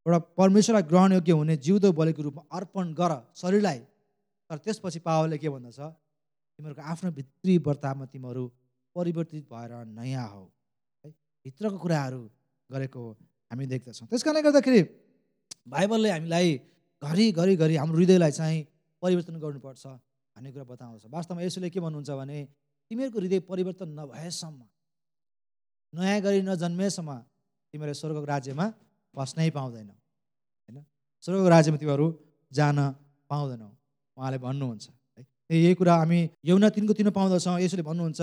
एउटा 0.06 0.20
परमेश्वरलाई 0.42 0.86
ग्रहणयोग्य 0.90 1.34
हुने 1.38 1.56
जिउँदो 1.62 1.90
बलिको 1.94 2.22
रूपमा 2.26 2.44
अर्पण 2.50 2.86
गर 2.98 3.14
शरीरलाई। 3.38 3.80
तर 4.50 4.58
त्यसपछि 4.58 5.00
पावलले 5.06 5.38
के 5.38 5.50
भन्दछ? 5.54 5.80
तिमीहरूको 6.60 6.82
आफ्नो 6.82 7.10
भित्री 7.14 7.54
वर्तावमा 7.62 8.06
तिमीहरू 8.10 8.44
परिवर्तित 8.96 9.46
भएर 9.54 9.72
नयाँ 9.86 10.28
हौ। 10.34 10.44
है 11.06 11.10
भित्रको 11.46 11.78
कुराहरू 11.78 12.22
गरेको 12.70 13.02
हामी 13.54 13.66
देख्दछौँ। 13.70 14.10
त्यस 14.10 14.24
कारणले 14.26 14.42
गर्दाखेरि 14.50 14.82
बाइबलले 15.70 16.10
हामीलाई 16.10 16.48
घरिघरि 17.02 17.54
घरि 17.56 17.76
हाम्रो 17.78 17.98
हृदयलाई 18.02 18.32
चाहिँ 18.34 18.60
परिवर्तन 19.02 19.36
गर्नुपर्छ। 19.46 19.86
भन्ने 20.40 20.52
कुरा 20.56 20.64
बताउँछ 20.64 21.12
वास्तवमा 21.12 21.42
यसोले 21.44 21.68
के 21.68 21.80
भन्नुहुन्छ 21.84 22.12
भने 22.16 22.40
तिमीहरूको 22.92 23.20
हृदय 23.20 23.40
परिवर्तन 23.44 23.90
नभएसम्म 24.00 24.60
नयाँ 25.94 26.20
गरी 26.24 26.40
नजन्मेसम्म 26.48 27.12
तिमीहरू 27.74 27.94
स्वर्गको 28.00 28.24
राज्यमा 28.24 28.66
बस्नै 29.14 29.50
पाउँदैनौ। 29.52 29.96
होइन? 30.64 30.78
स्वर्गको 31.24 31.50
राज्यमा 31.52 31.78
तिमीहरू 31.78 32.08
जान 32.52 32.78
पाउँदैनौ। 33.28 33.70
उहाँले 34.18 34.38
भन्नुहुन्छ 34.40 34.86
है? 35.20 35.22
यही 35.52 35.76
कुरा 35.76 35.96
हामी 36.00 36.20
यौना 36.48 36.70
तिनको 36.72 36.94
तिन 36.96 37.10
पाउँदछौँ। 37.12 37.60
यसोले 37.60 37.84
भन्नुहुन्छ 37.84 38.22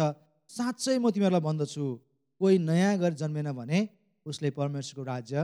साँच्चै 0.51 0.97
म 0.97 1.13
तिमीहरूलाई 1.13 1.45
भन्दछु 1.45 1.85
कोही 2.41 2.55
नयाँ 2.65 2.97
गरी 2.97 3.17
जन्मेन 3.21 3.53
भने 3.53 3.79
उसले 4.27 4.49
परमेश्वरको 4.57 5.03
राज्य 5.05 5.37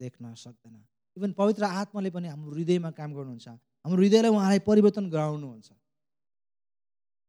देख्न 0.00 0.24
सक्दैन। 0.40 0.74
इभन 1.16 1.30
पवित्र 1.36 1.62
आत्माले 1.68 2.10
पनि 2.16 2.26
हाम्रो 2.32 2.50
हृदयमा 2.56 2.90
काम 2.96 3.10
गर्नुहुन्छ। 3.12 3.48
हाम्रो 3.84 4.00
हृदयलाई 4.00 4.30
उहाँलाई 4.32 4.60
परिवर्तन 4.64 5.04
गराउनुहुन्छ। 5.12 5.68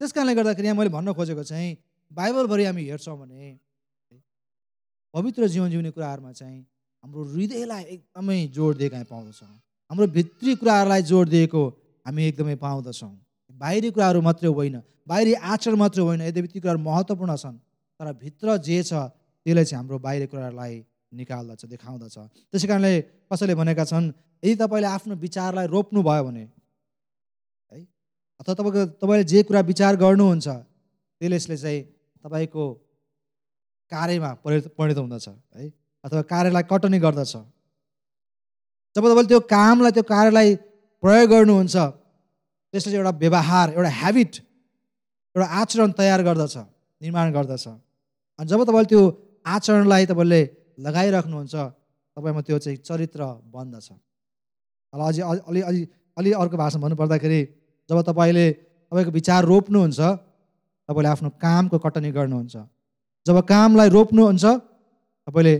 त्यस 0.01 0.11
कारणले 0.11 0.33
गर्दाखेरि 0.35 0.67
यहाँ 0.67 0.77
मैले 0.77 0.89
भन्न 0.91 1.13
खोजेको 1.13 1.43
चाहिँ 1.43 1.77
बाइबलभरि 2.11 2.63
हामी 2.65 2.83
हेर्छौँ 2.89 3.17
भने 3.19 3.57
पवित्र 5.13 5.47
जीवन 5.47 5.69
जिउने 5.71 5.91
कुराहरूमा 5.91 6.31
चाहिँ 6.31 6.59
हाम्रो 7.03 7.23
हृदयलाई 7.33 7.83
एकदमै 7.83 8.37
जोड 8.55 8.77
दिएको 8.77 8.95
हामी 8.95 9.07
पाउँदछौँ। 9.09 9.47
हाम्रो 9.91 10.07
भित्री 10.11 10.55
कुराहरूलाई 10.55 11.01
जोड 11.11 11.29
दिएको 11.29 11.61
हामी 12.05 12.23
एकदमै 12.25 12.55
पाउँदछौँ। 12.59 13.13
बाहिरी 13.59 13.89
कुराहरू 13.95 14.21
मात्रै 14.21 14.49
होइन 14.49 14.75
बाहिरी 15.07 15.33
आचरण 15.33 15.75
मात्रै 15.79 16.03
होइन 16.03 16.21
यद्यपि 16.27 16.47
ती 16.53 16.59
कुराहरू 16.59 16.81
महत्त्वपूर्ण 16.83 17.35
छन् 17.35 17.57
तर 17.99 18.11
भित्र 18.19 18.57
जे 18.67 18.81
छ 18.83 18.93
त्यसले 19.45 19.63
चाहिँ 19.63 19.79
हाम्रो 19.79 19.99
बाहिर 20.03 20.25
कुराहरूलाई 20.27 20.73
निकाल्दछ 21.15 21.65
देखाउँदछ। 21.71 22.17
त्यसै 22.51 22.67
कारणले 22.67 22.93
कसैले 23.31 23.55
भनेका 23.55 23.85
छन् 23.87 24.11
यदि 24.43 24.55
तपाईँले 24.59 24.87
आफ्नो 24.91 25.15
विचारलाई 25.23 25.67
रोप्नु 25.71 26.03
भयो 26.03 26.23
भने 26.27 26.43
अथवा 28.39 28.53
तपाईँको 28.53 28.81
तपाईँले 29.01 29.23
जे 29.31 29.43
कुरा 29.47 29.61
विचार 29.71 29.95
गर्नुहुन्छ 29.95 30.47
त्यसले 30.47 31.35
यसले 31.35 31.57
चाहिँ 31.57 31.81
तपाईँको 32.23 32.63
कार्यमा 33.91 34.31
परिणत 34.43 34.65
परिणत 34.77 34.97
हुँदछ 34.97 35.27
है? 35.27 35.69
अथवा 36.03 36.21
कार्यलाई 36.33 36.63
कटनी 36.71 36.99
गर्दछ। 36.99 37.33
जब 38.95 39.03
तपाईँले 39.03 39.27
त्यो 39.27 39.39
कामलाई 39.55 39.91
त्यो 39.95 40.03
कार्यलाई 40.03 40.55
प्रयोग 41.03 41.29
गर्नुहुन्छ 41.31 41.75
त्यसले 41.75 42.91
चाहिँ 42.91 42.99
एउटा 42.99 43.13
व्यवहार 43.23 43.67
एउटा 43.77 43.91
ह्याबिट 44.01 44.33
एउटा 45.35 45.47
आचरण 45.61 45.91
तयार 45.97 46.21
गर्दछ 46.27 46.55
निर्माण 47.01 47.27
गर्दछ। 47.33 47.65
अनि 47.67 48.47
जब 48.49 48.63
तपाईँले 48.63 48.89
त्यो 48.91 49.01
आचरणलाई 49.45 50.05
तपाईँले 50.11 50.41
लगाइराख्नुहुन्छ 50.85 51.55
तपाईँमा 52.17 52.41
त्यो 52.47 52.57
चाहिँ 52.59 52.77
चरित्र 52.87 53.21
बन्दछ। 53.53 53.87
अझै 54.93 55.21
अलि 55.21 55.61
अलि 55.61 55.81
अलि 56.17 56.31
अर्को 56.31 56.57
भाषा 56.57 56.79
भन्नुपर्दाखेरि 56.79 57.39
जब 57.89 57.97
तपाईँले 58.09 58.45
तपाईँको 58.91 59.11
विचार 59.11 59.41
रोप्नुहुन्छ 59.45 59.99
तपाईँले 60.89 61.09
आफ्नो 61.09 61.29
कामको 61.41 61.77
कटनी 61.85 62.11
गर्नुहुन्छ। 62.17 62.55
जब 63.25 63.37
कामलाई 63.51 63.89
रोप्नुहुन्छ 63.89 64.45
तपाईँले 65.27 65.55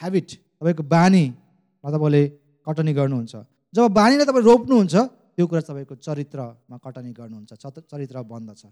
ह्याबिट 0.00 0.28
तपाईँको 0.32 0.82
बानीमा 0.94 1.88
तपाईँले 1.94 2.22
कटनी 2.66 2.92
गर्नुहुन्छ। 2.98 3.34
जब 3.74 3.82
बानीलाई 3.98 4.26
तपाईँ 4.30 4.44
रोप्नुहुन्छ 4.50 4.94
त्यो 5.36 5.44
कुरा 5.46 5.60
तपाईँको 5.68 5.94
चरित्रमा 6.06 6.76
कटनी 6.84 7.12
गर्नुहुन्छ 7.18 7.50
चरित्र 7.90 8.22
बन्दछ 8.22 8.62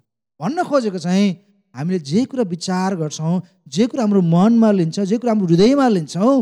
भन्न 0.41 0.59
खोजेको 0.65 0.99
चाहिँ 0.99 1.29
हामीले 1.75 1.99
जे 2.03 2.25
कुरा 2.31 2.45
विचार 2.51 2.95
गर्छौँ 3.01 3.35
जे 3.67 3.87
कुरा 3.87 4.03
हाम्रो 4.03 4.21
मनमा 4.21 4.71
लिन्छ 4.71 5.01
जे 5.07 5.17
कुरा 5.19 5.33
हाम्रो 5.33 5.47
हृदयमा 5.47 5.87
लिन्छौँ 5.89 6.35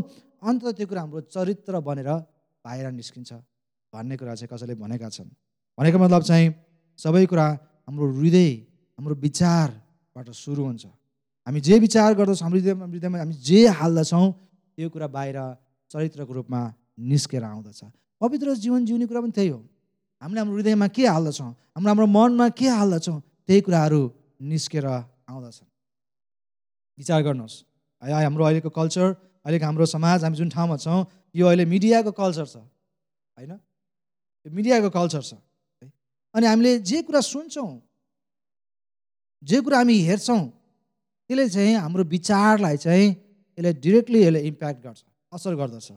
अन्त 0.49 0.63
त्यो 0.77 0.87
कुरा 0.89 1.01
हाम्रो 1.01 1.21
चरित्र 1.29 1.81
बनेर 1.81 2.09
बाहिर 2.65 2.87
निस्किन्छ। 2.93 3.33
भन्ने 3.93 4.17
कुरा 4.17 4.35
चाहिँ 4.35 4.49
कसैले 4.53 4.75
भनेका 4.75 5.09
छन्। 5.09 5.29
भनेको 5.79 5.99
मतलब 5.99 6.23
चाहिँ 6.23 6.47
सबै 6.99 7.25
कुरा 7.31 7.47
हाम्रो 7.87 8.07
हृदय 8.19 8.51
हाम्रो 8.99 9.15
विचारबाट 9.15 10.29
सुरु 10.35 10.63
हुन्छ। 10.65 10.85
हामी 11.47 11.61
जे 11.63 11.79
विचार 11.79 12.15
गर्दछौँ 12.19 12.45
हाम्रो 12.45 12.59
हृदयमा 12.59 12.85
हृदयमा 12.91 13.19
हामी 13.19 13.35
जे 13.39 13.61
हाल्दछौँ 13.79 14.27
त्यो 14.77 14.89
कुरा 14.91 15.07
बाहिर 15.07 15.39
चरित्रको 15.91 16.33
रूपमा 16.35 16.61
निस्केर 16.99 17.43
आउँदछ। 17.45 17.81
पवित्र 18.21 18.55
जीवन 18.59 18.85
जिउने 18.85 19.07
कुरा 19.07 19.21
पनि 19.23 19.33
त्यही 19.33 19.49
हो। 19.49 19.61
हामीले 20.23 20.41
हाम्रो 20.43 20.55
हृदयमा 20.59 20.87
के 20.91 21.07
हाल्दछौँ 21.07 21.51
हाम्रो 21.73 21.89
हाम्रो 21.89 22.07
मनमा 22.07 22.49
के 22.59 22.69
हाल्दछौँ 22.69 23.19
त्यही 23.47 23.61
कुराहरू 23.63 24.03
निस्केर 24.43 24.87
आउँदछन्। 25.31 25.69
विचार 26.99 27.23
गर्नुहोस्। 27.23 27.57
है 28.03 28.25
हाम्रो 28.27 28.45
अहिलेको 28.45 28.71
कल्चर 28.75 29.07
अहिलेको 29.47 29.65
हाम्रो 29.65 29.87
समाज 29.87 30.25
हामी 30.27 30.37
जुन 30.37 30.49
ठाउँमा 30.51 30.77
छौँ 30.83 31.07
यो 31.39 31.47
अहिले 31.47 31.65
मिडियाको 31.65 32.11
कल्चर 32.13 32.47
छ 32.47 32.57
होइन? 33.39 33.53
यो 34.47 34.51
मिडियाको 34.51 34.91
कल्चर 34.91 35.23
छ। 35.23 35.33
अनि 36.35 36.47
हामीले 36.47 36.79
जे 36.91 37.03
कुरा 37.03 37.21
सुन्छौँ 37.21 37.71
जे 39.43 39.61
कुरा 39.61 39.79
हामी 39.79 39.97
हेर्छौँ 40.09 40.43
त्यसले 41.31 41.49
चाहिँ 41.49 41.75
हाम्रो 41.75 42.05
विचारलाई 42.05 42.77
चाहिँ 42.77 43.09
यसले 43.59 43.73
डिरेक्टली 43.85 44.19
यसले 44.23 44.41
इम्प्याक्ट 44.51 44.81
गर्छ 44.85 45.01
असर 45.33 45.55
गर्दछ। 45.61 45.91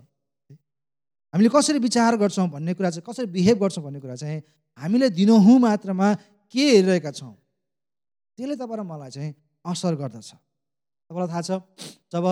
हामीले 1.33 1.49
कसरी 1.49 1.79
विचार 1.79 2.15
गर्छौँ 2.21 2.47
भन्ने 2.51 2.73
कुरा 2.73 2.89
चाहिँ 2.89 3.05
कसरी 3.07 3.25
बिहेभ 3.31 3.57
गर्छौँ 3.63 3.83
भन्ने 3.83 3.99
कुरा 3.99 4.15
चाहिँ 4.15 4.41
हामीले 4.77 5.09
दिनहुँ 5.15 5.59
मात्रामा 5.59 6.07
के 6.53 6.63
हेरिरहेका 6.69 7.11
छौँ 7.11 7.33
त्यसले 8.37 8.55
तपाईँ 8.55 8.85
मलाई 8.87 9.11
चाहिँ 9.11 9.31
असर 9.65 9.95
गर्दछ। 9.95 10.29
तपाईँलाई 11.09 11.29
थाहा 11.31 11.41
छ 11.47 11.51
जब 12.11 12.25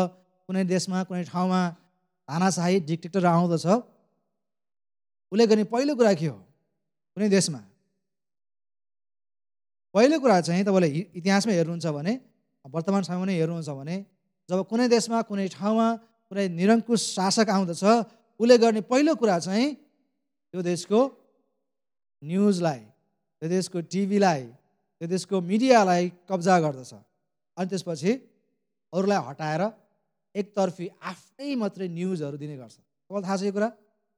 कुनै 0.50 0.63
देशमा 0.65 1.03
कुनै 1.08 1.24
ठाउँमा 1.32 1.62
तानाशाही 2.29 2.79
डिक्टेक्टर 2.89 3.25
आउँदछ 3.25 3.65
उसले 5.32 5.46
गर्ने 5.48 5.63
पहिलो 5.72 5.96
कुरा 5.96 6.13
के 6.20 6.27
हो? 6.27 6.38
कुनै 7.18 7.29
देशमा 7.29 7.60
पहिलो 9.96 10.19
कुरा 10.19 10.38
चाहिँ 10.48 10.63
तपाईँले 10.65 10.89
इतिहासमा 11.17 11.53
हेर्नुहुन्छ 11.53 11.88
भने 11.98 12.13
वर्तमान 12.65 13.01
समयमा 13.10 13.25
नै 13.25 13.36
हेर्नुहुन्छ 13.41 13.69
भने 13.79 13.96
जब 14.50 14.60
कुनै 14.69 14.86
देशमा 14.89 15.17
कुनै 15.29 15.48
ठाउँमा 15.58 15.88
कुनै 16.29 16.46
निरङ्कुश 16.60 17.01
शासक 17.17 17.50
आउँदछ 17.50 17.84
उसले 18.39 18.55
गर्ने 18.63 18.81
पहिलो 18.91 19.13
कुरा 19.22 19.38
चाहिँ 19.46 19.67
त्यो 20.53 20.62
देशको 20.62 21.00
न्युजलाई 22.22 22.81
त्यो 23.41 23.48
देशको 23.50 23.77
टिभीलाई 23.91 24.43
त्यो 25.01 25.08
देशको 25.08 25.36
मिडियालाई 25.41 26.03
कब्जा 26.29 26.55
गर्दछ। 26.60 26.91
अनि 27.58 27.67
त्यसपछि 27.72 28.12
अरूलाई 28.93 29.19
हटाएर 29.27 29.62
एकतर्फी 30.36 30.86
आफ्नै 31.01 31.50
मात्रै 31.55 31.88
न्युजहरू 31.88 32.38
दिने 32.38 32.55
गर्छ। 32.62 32.75
तपाईँलाई 32.77 33.24
थाहा 33.25 33.38
छ 33.39 33.41
यो 33.48 33.53
कुरा? 33.58 33.69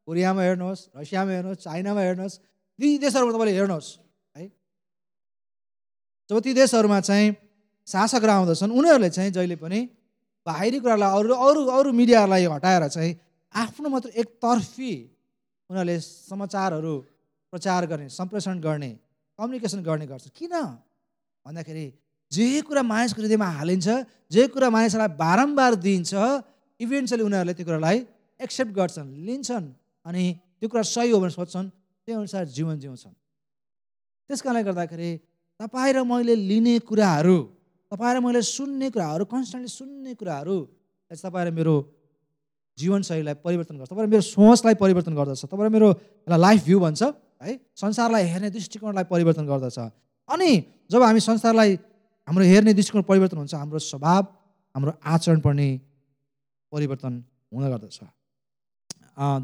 कोरियामा 0.07 0.41
हेर्नुहोस् 0.41 0.81
रसियामा 0.97 1.31
हेर्नुहोस् 1.31 1.61
चाइनामा 1.65 2.01
हेर्नुहोस् 2.01 2.35
ती 2.79 2.87
देशहरूमा 3.03 3.31
तपाईँले 3.35 3.53
हेर्नुहोस्। 3.59 3.87
जब 6.31 6.39
ती 6.39 6.53
देशहरूमा 6.55 7.00
चाहिँ 7.03 7.35
शासकहरू 7.88 8.31
आउँदछन् 8.31 8.71
उनीहरूले 8.71 9.09
चाहिँ 9.11 9.31
जहिले 9.35 9.55
पनि 9.59 9.79
बाहिरी 10.47 10.79
कुरालाई 10.79 11.11
अरू 11.11 11.35
अरू 11.35 11.61
अरू 11.67 11.91
मिडियाहरूलाई 11.91 12.45
हटाएर 12.47 12.88
चाहिँ 12.88 13.11
आफ्नो 13.53 13.89
मात्र 13.91 14.09
एकतर्फी 14.15 14.91
उनीहरूले 15.69 16.00
समाचारहरू 16.00 16.93
प्रचार 17.51 17.85
गर्ने 17.91 18.07
सम्प्रेषण 18.09 18.59
गर्ने 18.63 18.91
कम्युनिकेसन 19.39 19.83
गर्ने 19.83 20.05
गर्छ। 20.07 20.31
किन? 20.31 20.55
भन्दाखेरि 21.45 21.85
जे 22.31 22.61
कुरा 22.63 22.83
मानिसको 22.83 23.21
हृदयमा 23.21 23.47
हालिन्छ 23.59 23.88
जे 24.31 24.47
कुरा 24.55 24.69
मानिसहरूलाई 24.71 25.11
बारम्बार 25.19 25.75
दिइन्छ 25.83 26.13
इभेन्चुली 26.79 27.23
उनीहरूले 27.27 27.53
त्यो 27.59 27.65
कुरालाई 27.67 27.97
एक्सेप्ट 28.39 28.71
गर्छन् 28.71 29.09
लिन्छन् 29.27 29.67
अनि 30.05 30.23
त्यो 30.63 30.67
कुरा 30.71 30.83
सही 30.95 31.11
हो 31.11 31.19
भनेर 31.19 31.35
सोध्छन् 31.35 31.67
त्यही 32.07 32.17
अनुसार 32.17 32.45
जीवन 32.55 32.79
जिउँछन्। 32.79 33.13
त्यस 34.29 34.41
कारणले 34.41 34.63
गर्दाखेरि 34.63 35.11
तपाईँ 35.61 35.93
र 35.93 36.01
मैले 36.09 36.33
लिने 36.33 36.75
कुराहरू 36.89 37.37
तपाईँ 37.93 38.13
र 38.17 38.19
मैले 38.25 38.41
सुन्ने 38.41 38.89
कुराहरू 38.89 39.23
कन्सटेन्टली 39.29 39.69
सुन्ने 39.69 40.13
कुराहरू 40.17 40.57
तपाईँ 41.11 41.45
र 41.45 41.49
मेरो 41.53 41.75
जीवनशैलीलाई 42.77 43.35
परिवर्तन 43.45 43.77
गर्छ। 43.77 43.89
तपाईँ 43.93 44.09
मेरो 44.09 44.25
सोचलाई 44.25 44.75
परिवर्तन 44.81 45.13
गर्दछ। 45.13 45.45
तपाईँ 45.53 45.69
मेरो 45.69 45.89
लाइफ 46.25 46.65
भ्यू 46.65 46.79
भन्छ 46.81 47.01
है? 47.45 47.53
संसारलाई 47.77 48.23
हेर्ने 48.33 48.49
दृष्टिकोणलाई 48.57 49.05
परिवर्तन 49.05 49.45
गर्दछ। 49.45 49.77
अनि 50.29 50.51
जब 50.89 51.01
हामी 51.03 51.21
संसारलाई 51.29 51.69
हाम्रो 52.27 52.43
हेर्ने 52.49 52.73
दृष्टिकोण 52.73 53.03
परिवर्तन 53.05 53.37
हुन्छ 53.37 53.53
हाम्रो 53.53 53.79
स्वभाव 53.85 54.23
हाम्रो 54.75 54.91
आचरण 54.97 55.39
पनि 55.45 55.69
परिवर्तन 56.73 57.13
हुन 57.53 57.63
गर्दछ। 57.69 57.99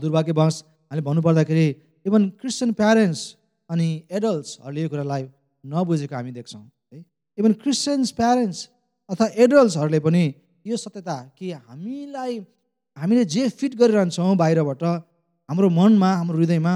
दुर्भाग्यवश 0.02 0.56
हामीले 0.90 1.02
भन्नुपर्दाखेरि 1.06 1.68
इभन 2.10 2.22
क्रिस्चियन 2.42 2.74
प्यारेन्ट्स 2.74 3.22
अनि 3.70 3.88
एडल्ट्सहरूले 4.18 4.82
यो 4.82 4.90
कुरालाई 4.90 5.24
नबुझेको 5.64 6.16
हामी 6.16 6.32
देख्छौँ 6.32 6.64
है? 6.94 7.04
इभन 7.38 7.54
क्रिस्चियन्स 7.64 8.12
प्यारेन्ट्स 8.20 8.60
अथवा 9.10 9.28
एडल्ट्सहरूले 9.36 10.00
पनि 10.00 10.24
यो 10.66 10.78
सत्यता 10.78 11.18
कि 11.38 11.52
हामीलाई 11.52 12.40
हामीले 12.98 13.24
जे 13.26 13.48
फिट 13.50 13.76
गरिरहन्छौँ 13.76 14.36
बाहिरबाट 14.38 14.84
हाम्रो 15.50 15.70
मनमा 15.70 16.10
हाम्रो 16.14 16.38
हृदयमा 16.38 16.76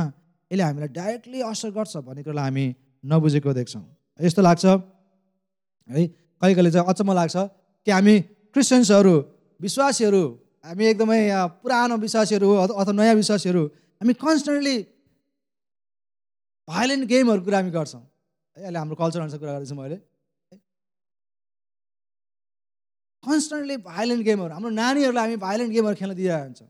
यसले 0.52 0.64
हामीलाई 0.64 0.90
डाइरेक्टली 0.96 1.42
असर 1.42 1.70
गर्छ 1.78 1.98
भन्ने 2.08 2.24
कुरालाई 2.24 2.46
हामी 2.46 2.66
नबुझेको 3.04 3.54
देख्छौँ। 3.54 3.84
यस्तो 4.20 4.42
लाग्छ 4.42 4.66
है? 4.66 4.76
कहिले 6.42 6.54
कहिले 6.56 6.72
चाहिँ 6.72 6.88
अचम्म 6.88 7.12
लाग्छ 7.14 7.36
कि 7.88 7.92
हामी 7.92 8.16
क्रिस्चियन्सहरू 8.54 9.16
विश्वासीहरू 9.60 10.24
हामी 10.66 10.86
एकदमै 10.86 11.20
पुरानो 11.64 11.96
विश्वासीहरू 11.98 12.48
अथवा 12.64 12.92
नयाँ 12.92 13.16
विश्वासीहरू 13.16 13.64
हामी 14.02 14.14
कन्सटेन्टली 14.24 14.78
भाइलेन्ट 16.68 17.04
गेमहरूको 17.12 17.46
कुरा 17.46 17.58
हामी 17.58 17.72
गर्छौँ। 17.72 18.04
अहिले 18.58 18.80
हाम्रो 18.80 18.96
कल्चर 19.02 19.20
अनुसार 19.22 19.40
कुरा 19.40 19.52
गर्दैछु 19.54 19.76
मैले 19.76 19.98
कन्सटेन्टली 23.24 23.78
भाइलेन्ट 23.86 24.24
गेमहरू 24.26 24.54
हाम्रो 24.54 24.70
नानीहरूलाई 24.82 25.24
हामी 25.26 25.38
भाइलेन्ट 25.48 25.72
गेमहरू 25.74 25.96
खेल्न 26.02 26.14
दिइरहेको 26.20 26.46
हुन्छ 26.46 26.62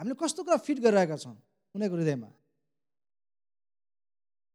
हामीले 0.00 0.16
कस्तो 0.22 0.40
कुरा 0.48 0.58
फिट 0.66 0.78
गरिरहेका 0.86 1.16
छौँ 1.22 1.36
उनीहरूको 1.74 1.96
हृदयमा 1.98 2.30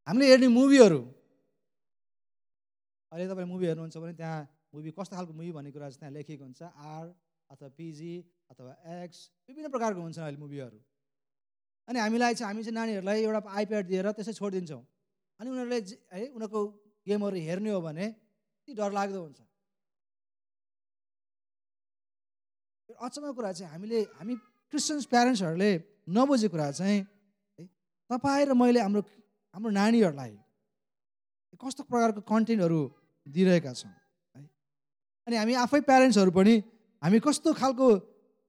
हामीले 0.08 0.26
हेर्ने 0.30 0.48
मुभीहरू। 0.52 1.02
अहिले 3.12 3.26
तपाईँ 3.32 3.48
मुभी 3.48 3.66
हेर्नुहुन्छ 3.68 3.98
भने 4.04 4.14
त्यहाँ 4.20 4.40
मुभी 4.76 4.90
कस्तो 5.00 5.16
खालको 5.16 5.34
मुभी 5.34 5.52
भन्ने 5.58 5.72
कुरा 5.72 5.88
चाहिँ 5.90 6.00
त्यहाँ 6.00 6.14
लेखिएको 6.18 6.44
हुन्छ। 6.44 6.62
आर 6.64 7.06
अथवा 7.50 7.70
पिजी 7.78 8.14
अथवा 8.52 8.72
एक्स 9.04 9.20
विभिन्न 9.48 9.68
प्रकारको 9.70 10.02
हुन्छ 10.02 10.18
अहिले 10.20 10.40
मुभीहरू। 10.44 10.80
अनि 11.88 12.00
हामीलाई 12.00 12.34
चाहिँ 12.34 12.48
हामी 12.50 12.64
चाहिँ 12.64 12.76
नानीहरूलाई 12.76 13.24
एउटा 13.24 13.42
आइप्याड 13.60 13.86
दिएर 13.88 14.12
त्यसै 14.18 14.34
छोडिदिन्छौँ। 14.34 14.84
अनि 15.40 15.50
उनीहरूले 15.50 15.80
है 16.14 16.24
उनीहरूको 16.36 16.62
गेमहरू 17.08 17.38
हेर्ने 17.48 17.70
हो 17.76 17.80
भने 17.82 18.06
यति 18.06 18.74
डरलाग्दो 18.74 19.20
हुन्छ। 19.24 19.40
अचम्मको 22.90 23.34
कुरा 23.34 23.52
चाहिँ 23.52 23.72
हामीले 23.72 24.00
हामी 24.20 24.36
क्रिस्चियन्स 24.72 25.06
प्यारेन्ट्सहरूले 25.12 25.72
नबुझेको 26.16 26.52
कुरा 26.54 26.72
चाहिँ 26.72 27.00
है 27.60 27.64
तपाईँ 28.10 28.46
र 28.46 28.54
मैले 28.54 28.80
हाम्रो 28.86 29.02
हाम्रो 29.54 29.72
नानीहरूलाई 29.80 30.34
कस्तो 31.62 31.84
प्रकारको 31.88 32.22
कन्टेन्टहरू 32.28 32.80
दिइरहेका 33.28 33.72
छौँ 33.74 33.92
है? 33.92 34.42
अनि 35.28 35.36
हामी 35.36 35.54
आफै 35.64 35.80
प्यारेन्ट्सहरू 35.88 36.32
पनि 36.32 36.56
हामी 37.02 37.20
कस्तो 37.24 37.54
खालको 37.60 37.88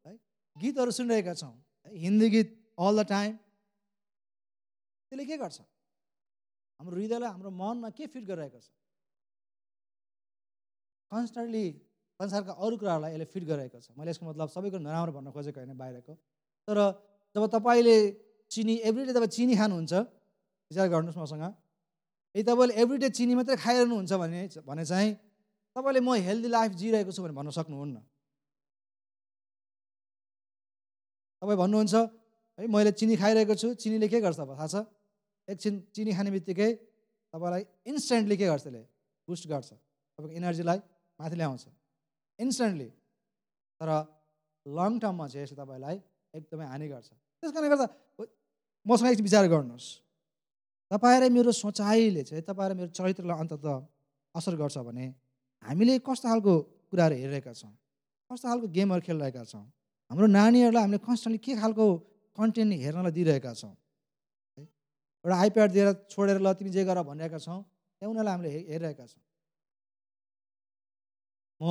है 0.06 0.12
गीतहरू 0.56 0.90
सुनिरहेका 0.90 1.34
छौँ 1.34 1.54
है 1.86 1.90
हिन्दी 2.04 2.28
गीत 2.30 2.48
अल 2.78 3.02
द 3.02 3.06
टाइम 3.08 3.32
त्यसले 3.36 5.24
के 5.26 5.36
गर्छ? 5.38 5.58
हाम्रो 6.80 6.96
हृदयलाई 6.96 7.30
हाम्रो 7.30 7.50
मनमा 7.50 7.88
के 7.96 8.06
फिट 8.06 8.24
गरिरहेको 8.24 8.60
छ? 8.60 8.68
कन्सटेन्टली 11.12 11.66
संसारका 12.20 12.52
अरू 12.58 12.76
कुराहरूलाई 12.76 13.10
यसले 13.14 13.26
फिट 13.32 13.44
गरिरहेको 13.50 13.78
छ। 13.80 13.86
मैले 13.98 14.10
यसको 14.10 14.24
मतलब 14.30 14.48
सबैको 14.54 14.78
नराम्रो 14.78 15.12
भन्न 15.16 15.28
खोजेको 15.34 15.58
होइन 15.60 15.72
बाहिरको। 15.78 16.14
तर 16.68 16.78
जब 17.36 17.42
तपाईँले 17.54 17.96
चिनी 18.50 18.74
एभ्रिडे 18.88 19.12
तपाईँ 19.14 19.32
चिनी 19.36 19.54
खानुहुन्छ 19.60 19.92
विचार 20.70 20.86
गर्नुहोस् 20.94 21.18
मसँग। 21.22 21.44
यदि 22.34 22.42
तपाईँले 22.50 22.74
एभ्रिडे 22.82 23.08
चिनी 23.18 23.34
मात्रै 23.34 23.56
खाइरहनुहुन्छ 23.64 24.12
भने 24.22 24.40
भने 24.66 24.84
चाहिँ 24.84 25.10
तपाईँले 25.76 26.00
म 26.00 26.10
हेल्दी 26.26 26.48
लाइफ 26.48 26.70
जिरहेको 26.80 27.12
छु 27.14 27.22
भने 27.22 27.34
भन्न 27.38 27.50
सक्नुहुन्न। 27.50 27.96
तपाईँ 31.42 31.58
भन्नुहुन्छ 31.62 31.94
है 32.58 32.66
मैले 32.66 32.92
चिनी 32.98 33.14
खाइरहेको 33.22 33.54
छु। 33.54 33.68
चिनीले 33.74 34.06
के 34.08 34.18
गर्छ? 34.22 34.38
थाहा 34.38 34.66
छ? 34.66 34.86
एकछिन 35.48 35.74
चिनी 35.94 36.12
खाने 36.16 36.30
बित्तिकै 36.36 36.70
तपाईँलाई 37.34 37.62
इन्स्टेन्टली 37.90 38.36
के 38.36 38.46
गर्छ 38.48 38.62
त्यसले 38.64 38.82
बुस्ट 39.28 39.44
गर्छ। 39.52 39.70
तपाईँको 40.18 40.34
एनर्जीलाई 40.40 40.78
माथि 41.20 41.36
ल्याउँछ। 41.36 41.64
इन्स्टेन्टली 42.38 42.88
तर 43.80 43.90
लङ 44.66 44.92
टर्ममा 45.02 45.26
चाहिँ 45.28 45.44
यसले 45.44 45.56
तपाईँलाई 45.62 45.96
एकदमै 46.34 46.66
हानि 46.72 46.86
गर्छ। 46.88 47.08
त्यस 47.42 47.52
कारणले 47.52 47.70
गर्दा 47.72 47.86
मसँग 48.86 49.08
एक 49.12 49.20
विचार 49.20 49.44
गर्नुहोस्। 49.52 49.88
तपाईँ 50.90 51.18
र 51.20 51.24
मेरो 51.36 51.52
सोचाइले 51.52 52.22
चाहिँ 52.24 52.42
तपाईँ 52.48 52.68
र 52.70 52.72
मेरो 52.78 52.90
चरित्रलाई 52.96 53.38
अन्तत 53.44 53.66
असर 54.34 54.54
गर्छ 54.56 54.76
भने 54.88 55.06
हामीले 55.62 55.98
कस्तो 56.04 56.26
खालको 56.28 56.54
कुराहरू 56.90 57.14
हेरिरहेका 57.20 57.52
छौँ? 57.52 57.72
कस्तो 58.30 58.44
खालको 58.48 58.66
गेमहरू 58.76 59.02
खेलिरहेका 59.04 59.44
छौँ? 59.44 59.64
हाम्रो 60.10 60.26
नानीहरूलाई 60.26 60.82
हामीले 60.84 61.00
कन्सटेन्टली 61.04 61.40
के 61.44 61.52
खालको 61.60 61.84
कन्टेन्ट 62.38 62.72
हेर्नलाई 62.84 63.12
दिइरहेका 63.12 63.52
छौँ? 63.60 63.72
एउटा 65.24 65.36
आइप्याड 65.40 65.70
दिएर 65.72 65.92
छोडेर 66.12 66.38
ल 66.40 66.52
तिमी 66.52 66.70
जे 66.70 66.84
गर 66.84 67.02
भनिरहेका 67.02 67.38
छौँ 67.40 67.60
त्यहाँ 67.62 68.10
उनीहरूलाई 68.12 68.34
हामीले 68.34 68.50
हेरिरहेका 68.52 69.06
छौँ। 69.06 69.22
म 71.60 71.64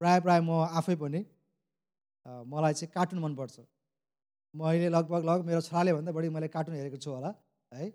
प्रायः 0.00 0.20
प्रायः 0.24 0.42
म 0.48 0.50
आफै 0.80 0.96
पनि 0.96 1.20
मलाई 2.52 2.72
चाहिँ 2.72 2.92
कार्टुन 2.94 3.18
मनपर्छ। 3.20 3.56
मैले 4.54 4.88
लगभग 4.88 5.24
लगभग 5.28 5.44
मेरो 5.46 5.60
छोराले 5.60 5.92
भन्दा 5.92 6.12
बढी 6.12 6.28
मैले 6.32 6.48
कार्टुन 6.48 6.74
हेरेको 6.74 6.96
छु 7.04 7.10
होला 7.10 7.30
है। 7.72 7.86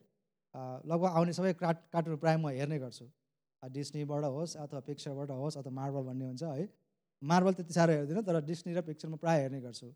लगभग 0.85 1.09
आउने 1.17 1.33
सबै 1.33 1.53
कार्ट 1.57 1.77
कार्टुन 1.93 2.17
प्रायः 2.21 2.37
म 2.37 2.53
हेर्ने 2.53 2.77
गर्छु। 2.79 3.05
डिस्नीबाट 3.63 4.23
होस् 4.37 4.53
अथवा 4.63 4.79
पिक्चरबाट 4.85 5.29
होस् 5.33 5.57
अथवा 5.57 5.73
मार्बल 5.73 6.03
भन्ने 6.13 6.25
हुन्छ 6.29 6.43
है। 6.43 6.65
मार्बल 7.21 7.53
त्यति 7.57 7.73
साह्रो 7.73 7.93
हेर्दिनँ 7.93 8.23
तर 8.23 8.41
डिस्नी 8.45 8.73
र 8.77 8.81
पिक्चरमा 8.85 9.17
प्रायः 9.17 9.41
हेर्ने 9.49 9.59
गर्छु। 9.65 9.87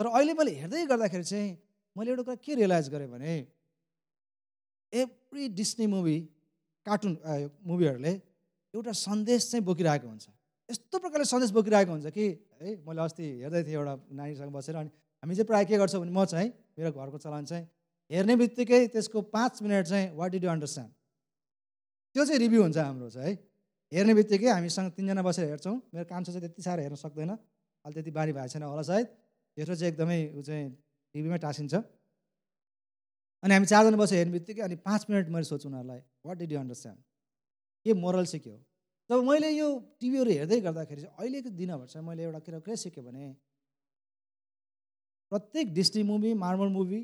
तर 0.00 0.06
अहिले 0.10 0.34
मैले 0.34 0.52
हेर्दै 0.60 0.86
गर्दाखेरि 0.90 1.24
चाहिँ 1.24 1.50
मैले 1.96 2.10
एउटा 2.10 2.22
कुरा 2.26 2.36
के 2.42 2.54
रियलाइज 2.58 2.88
गरेँ 2.90 3.08
भने 3.14 3.34
एभ्री 4.94 5.48
डिस्नी 5.58 5.86
मुभी 5.86 6.18
कार्टुन 6.86 7.12
मुभीहरूले 7.66 8.12
एउटा 8.74 8.92
सन्देश 8.92 9.50
चाहिँ 9.50 9.64
बोकिरहेको 9.64 10.06
हुन्छ। 10.08 10.26
यस्तो 10.68 10.98
प्रकारले 10.98 11.24
सन्देश 11.24 11.50
बोकिरहेको 11.50 11.92
हुन्छ 11.92 12.06
कि 12.14 12.26
है 12.62 12.68
मैले 12.86 13.02
अस्ति 13.02 13.24
हेर्दै 13.42 13.62
थिएँ 13.64 13.76
एउटा 13.76 13.94
नानीसँग 14.18 14.52
बसेर 14.52 14.76
अनि 14.76 14.90
हामी 15.22 15.34
चाहिँ 15.34 15.46
प्रायः 15.46 15.66
के 15.68 15.76
गर्छौँ 15.78 16.00
भने 16.02 16.12
म 16.12 16.24
चाहिँ 16.24 16.48
मेरो 16.78 16.90
घरको 16.92 17.18
चलन 17.18 17.44
चाहिँ 17.44 17.64
हेर्ने 18.10 18.34
बित्तिकै 18.36 18.80
त्यसको 18.94 19.18
पाँच 19.34 19.62
मिनट 19.62 19.86
चाहिँ 19.86 20.06
वाट 20.16 20.30
डिड 20.32 20.44
यु 20.44 20.50
अन्डरस्ट्यान्ड 20.50 20.92
त्यो 22.14 22.24
चाहिँ 22.24 22.38
रिभ्यू 22.40 22.62
हुन्छ 22.62 22.78
हाम्रो 22.78 23.10
चाहिँ 23.10 23.34
है। 23.34 23.38
हेर्ने 23.92 24.14
बित्तिकै 24.14 24.48
हामीसँग 24.50 24.90
तिनजना 24.96 25.22
बसेर 25.22 25.44
हेर्छौँ। 25.48 25.76
मेरो 25.94 26.04
कान्छो 26.10 26.30
चाहिँ 26.32 26.42
त्यति 26.46 26.62
साह्रो 26.62 26.82
हेर्न 26.82 26.96
सक्दैन। 26.98 27.30
अहिले 27.30 27.94
त्यति 27.94 28.10
बानी 28.10 28.32
भएको 28.32 28.48
छैन 28.52 28.62
होला 28.62 28.82
सायद। 28.82 29.06
जेठो 29.56 29.74
चाहिँ 29.74 29.90
एकदमै 29.92 30.18
ऊ 30.34 30.42
चाहिँ 30.42 30.64
टिभीमै 31.14 31.38
टाँसिन्छ। 31.38 31.74
अनि 33.44 33.54
हामी 33.54 33.66
चारजना 33.66 33.96
बसेर 34.00 34.18
हेर्ने 34.18 34.32
बित्तिकै 34.32 34.62
अनि 34.66 34.76
पाँच 34.84 35.06
मिनट 35.10 35.28
मैले 35.34 35.44
सोध्छु 35.44 35.68
उनीहरूलाई 35.68 36.00
वाट 36.26 36.36
डिड 36.42 36.52
यु 36.52 36.58
अन्डरस्ट्यान्ड 36.58 37.00
के 37.86 37.92
मोरल 38.04 38.26
सिक्यो 38.26 38.54
जब 39.10 39.24
मैले 39.24 39.50
यो 39.50 39.66
टिभीहरू 40.00 40.30
हेर्दै 40.38 40.60
गर्दाखेरि 40.66 41.00
चाहिँ 41.02 41.16
अहिलेको 41.20 41.50
दिनभर 41.58 41.86
चाहिँ 41.92 42.06
मैले 42.06 42.22
एउटा 42.24 42.40
कुरा 42.46 42.60
के 42.68 42.76
सिकेँ 42.82 43.04
भने 43.04 43.26
प्रत्येक 45.32 45.74
डिस्नी 45.74 46.02
मुभी 46.12 46.32
मार्बल 46.44 46.68
मुभी 46.78 47.00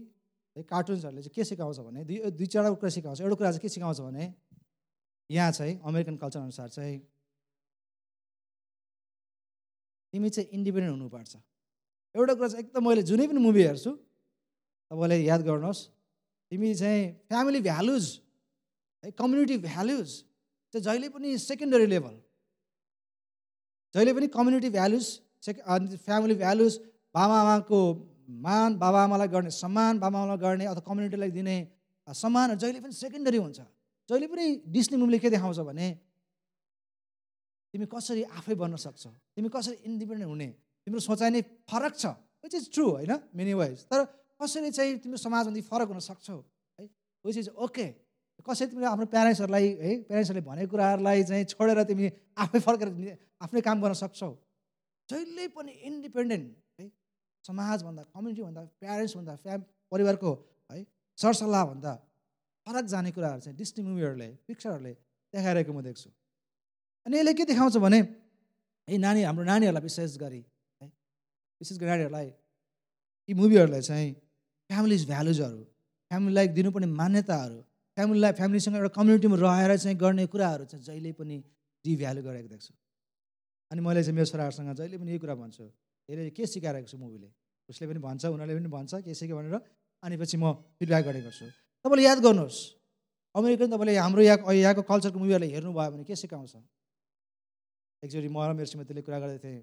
है 0.57 0.62
कार्टुन्सहरूले 0.72 1.22
चाहिँ 1.22 1.35
के 1.37 1.44
सिकाउँछ 1.44 1.79
भने 1.87 2.05
दुई 2.09 2.18
दुई 2.40 2.46
चारवटा 2.46 2.81
कुरा 2.81 2.90
सिकाउँछ। 2.96 3.20
एउटा 3.20 3.37
कुरा 3.37 3.50
चाहिँ 3.50 3.61
के 3.61 3.68
सिकाउँछ 3.76 4.00
भने 4.00 4.33
यहाँ 5.31 5.50
चाहिँ 5.53 5.74
अमेरिकन 5.85 6.16
कल्चर 6.24 6.40
अनुसार 6.40 6.68
चाहिँ 6.68 6.98
तिमी 10.12 10.31
चाहिँ 10.31 10.48
इन्डिपेन्डेन्ट 10.57 10.92
हुनुपर्छ। 10.98 11.37
एउटा 12.14 12.35
कुरा 12.35 12.48
चाहिँ 12.48 12.64
एकदम 12.64 12.88
मैले 12.88 13.03
जुनै 13.12 13.26
पनि 13.29 13.40
मुभी 13.46 13.62
हेर्छु 13.62 13.92
तपाईँले 13.92 15.16
याद 15.24 15.42
गर्नुहोस् 15.46 15.81
तिमी 16.50 16.74
चाहिँ 16.74 17.02
फ्यामिली 17.28 17.60
भ्यालुज 17.68 18.04
है 19.04 19.10
कम्युनिटी 19.20 19.56
भ्यालुज 19.68 20.10
चाहिँ 20.72 20.84
जहिले 20.84 21.08
पनि 21.14 21.38
सेकेन्डरी 21.38 21.86
लेभल 21.86 22.14
जहिले 23.94 24.12
पनि 24.14 24.26
कम्युनिटी 24.36 24.70
भ्यालुज 24.78 25.04
सेक 25.46 25.56
फ्यामिली 26.06 26.34
भ्यालुज 26.44 26.72
बाबा 27.14 27.36
आमाको 27.42 27.80
मान 28.46 28.76
बाबा 28.78 29.02
आमालाई 29.04 29.28
गर्ने 29.34 29.50
सम्मान 29.50 29.98
बाबा 29.98 30.18
आमालाई 30.18 30.38
गर्ने 30.46 30.64
अथवा 30.72 30.82
कम्युनिटीलाई 30.88 31.30
दिने 31.38 31.56
सम्मान 32.08 32.54
जहिले 32.58 32.80
पनि 32.80 32.92
सेकेन्डरी 32.98 33.38
हुन्छ 33.46 33.60
जहिले 34.08 34.26
पनि 34.26 34.44
डिस्नी 34.74 34.96
मुभीले 35.00 35.18
के 35.18 35.30
देखाउँछ 35.30 35.58
भने 35.70 35.88
तिमी 37.74 37.86
कसरी 37.86 38.22
आफै 38.38 38.54
बन्न 38.60 38.76
सक्छौ? 38.84 39.10
तिमी 39.36 39.48
कसरी 39.54 39.76
इन्डिपेन्डेन्ट 39.86 40.30
हुने? 40.30 40.48
तिम्रो 40.86 41.00
सोचाइ 41.00 41.30
नै 41.30 41.40
फरक 41.70 41.94
छ 42.02 42.06
विच 42.42 42.54
इज 42.54 42.64
ट्रु 42.74 42.86
होइन? 42.90 43.12
मेनी 43.38 43.54
वाइज 43.54 43.78
तर 43.90 44.00
कसरी 44.40 44.70
चाहिँ 44.70 44.98
तिम्रो 45.05 45.18
समाजभन्दा 45.20 45.61
फरक 45.70 45.88
हुन 45.88 46.00
सक्छौ? 46.00 46.37
है 46.79 46.85
विच 47.24 47.37
इज 47.37 47.48
ओके 47.57 47.87
कसरी 48.46 48.66
तिमीले 48.72 48.87
आफ्नो 48.88 49.07
प्यारेन्ट्सहरूलाई 49.14 49.66
है 49.81 49.90
प्यारेन्ट्सहरूले 50.09 50.46
भनेको 50.48 50.70
कुराहरूलाई 50.72 51.22
चाहिँ 51.31 51.44
छोडेर 51.53 51.83
तिमी 51.90 52.11
आफै 52.44 52.61
फर्केर 52.66 52.88
आफ्नै 53.44 53.61
काम 53.68 53.81
गर्न 53.83 53.94
सक्छौ? 54.03 54.31
जहिले 55.09 55.48
पनि 55.57 55.72
इन्डिपेन्डेन्ट 55.88 56.46
है 56.81 56.87
समाजभन्दा 57.44 58.03
कम्युनिटीभन्दा 58.14 58.62
प्यारेन्ट्सभन्दा 58.81 59.35
फ्याम 59.44 59.61
परिवारको 59.92 60.31
है 60.70 60.79
सरसल्लाहभन्दा 61.18 61.92
फरक 62.66 62.85
जाने 62.92 63.11
कुराहरू 63.12 63.40
चाहिँ 63.44 63.57
डिस्नी 63.59 63.85
मुभीहरूले 63.85 64.29
पिक्चरहरूले 64.48 64.92
देखाइरहेको 65.35 65.72
म 65.72 65.83
देख्छु। 65.83 66.09
अनि 67.07 67.16
यसले 67.18 67.33
के 67.35 67.44
देखाउँछ 67.50 67.76
भने 67.85 68.00
यी 68.88 68.98
नानी 69.05 69.22
हाम्रो 69.29 69.44
नानीहरूलाई 69.44 69.83
विशेष 69.83 70.16
गरी 70.22 70.42
है 70.81 70.87
विशेष 71.61 71.76
गरी 71.79 71.90
नानीहरूलाई 71.90 72.29
यी 73.29 73.35
मुभीहरूले 73.35 73.81
चाहिँ 73.83 74.11
फ्यामिलिज 74.70 75.02
भ्यालुजहरू 75.11 75.62
फ्यामिलीलाई 76.11 76.46
दिनुपर्ने 76.56 76.88
मान्यताहरू 77.02 77.59
फ्यामिलीलाई 77.96 78.33
फ्यामिलीसँग 78.38 78.74
एउटा 78.76 78.90
कम्युनिटीमा 78.98 79.37
रहेर 79.44 79.76
चाहिँ 79.76 79.96
गर्ने 79.98 80.26
कुराहरू 80.33 80.64
चाहिँ 80.70 80.85
जहिले 80.87 81.12
पनि 81.18 81.37
डिभ्यालु 81.85 82.20
गरेको 82.22 82.48
देख्छु। 82.54 82.72
अनि 83.70 83.80
मैले 83.87 84.02
चाहिँ 84.06 84.14
मेरो 84.16 84.26
छोराहरूसँग 84.30 84.70
जहिले 84.78 84.96
पनि 84.98 85.11
यही 85.11 85.18
कुरा 85.18 85.35
भन्छु। 85.42 85.64
यसले 86.09 86.30
के 86.37 86.46
सिकाइरहेको 86.46 86.88
छु 86.90 86.96
मुभीले 87.02 87.28
उसले 87.68 87.87
पनि 87.90 88.00
भन्छ 88.06 88.24
उनीहरूले 88.30 88.54
पनि 88.59 88.70
भन्छ 88.76 88.92
के 89.06 89.14
सिक्यो 89.14 89.37
भनेर। 89.38 89.56
अनि 90.02 90.16
पछि 90.22 90.37
म 90.38 90.44
फिडब्याक 90.78 91.04
गर्ने 91.04 91.20
गर्छु। 91.26 91.46
तपाईँले 91.85 92.02
याद 92.06 92.18
गर्नुहोस् 92.26 92.61
अमेरिकन 93.35 93.68
तपाईँले 93.74 93.96
हाम्रो 93.98 94.22
यहाँ 94.22 94.54
यहाँको 94.54 94.83
कल्चरको 94.90 95.18
मुभीहरूलाई 95.18 95.50
हेर्नुभयो 95.54 95.90
भने 95.90 96.04
के 96.04 96.14
सिकाउँछ? 96.14 96.54
एकचोटि 98.02 98.28
म 98.30 98.38
र 98.46 98.52
मेरो 98.54 98.66
श्रीमतीले 98.70 99.02
कुरा 99.02 99.18
गर्दै 99.18 99.38
थिएँ। 99.44 99.62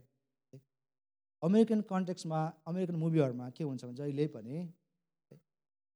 अमेरिकन 1.42 1.80
कन्टेक्समा 1.92 2.40
अमेरिकन 2.68 2.96
मुभीहरूमा 3.04 3.46
के 3.56 3.64
हुन्छ 3.64 3.82
भने 3.86 3.96
जहिले 3.98 4.28
पनि 4.36 4.56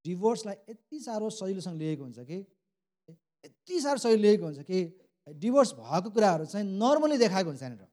डिभोर्सलाई 0.05 0.55
यति 0.69 0.99
साह्रो 0.99 1.29
सजिलोसँग 1.29 1.77
लिएको 1.77 2.03
हुन्छ 2.03 2.19
कि? 2.19 2.37
यति 3.45 3.79
साह्रो 3.81 3.99
सजिलो 3.99 4.21
लिएको 4.21 4.45
हुन्छ 4.45 4.59
कि? 4.69 4.79
डिभोर्स 5.27 5.71
भएको 5.77 6.09
कुराहरू 6.09 6.45
चाहिँ 6.45 6.65
नर्मली 6.65 7.17
देखाएको 7.17 7.49
हुन्छ 7.49 7.61
यहाँनिर। 7.61 7.87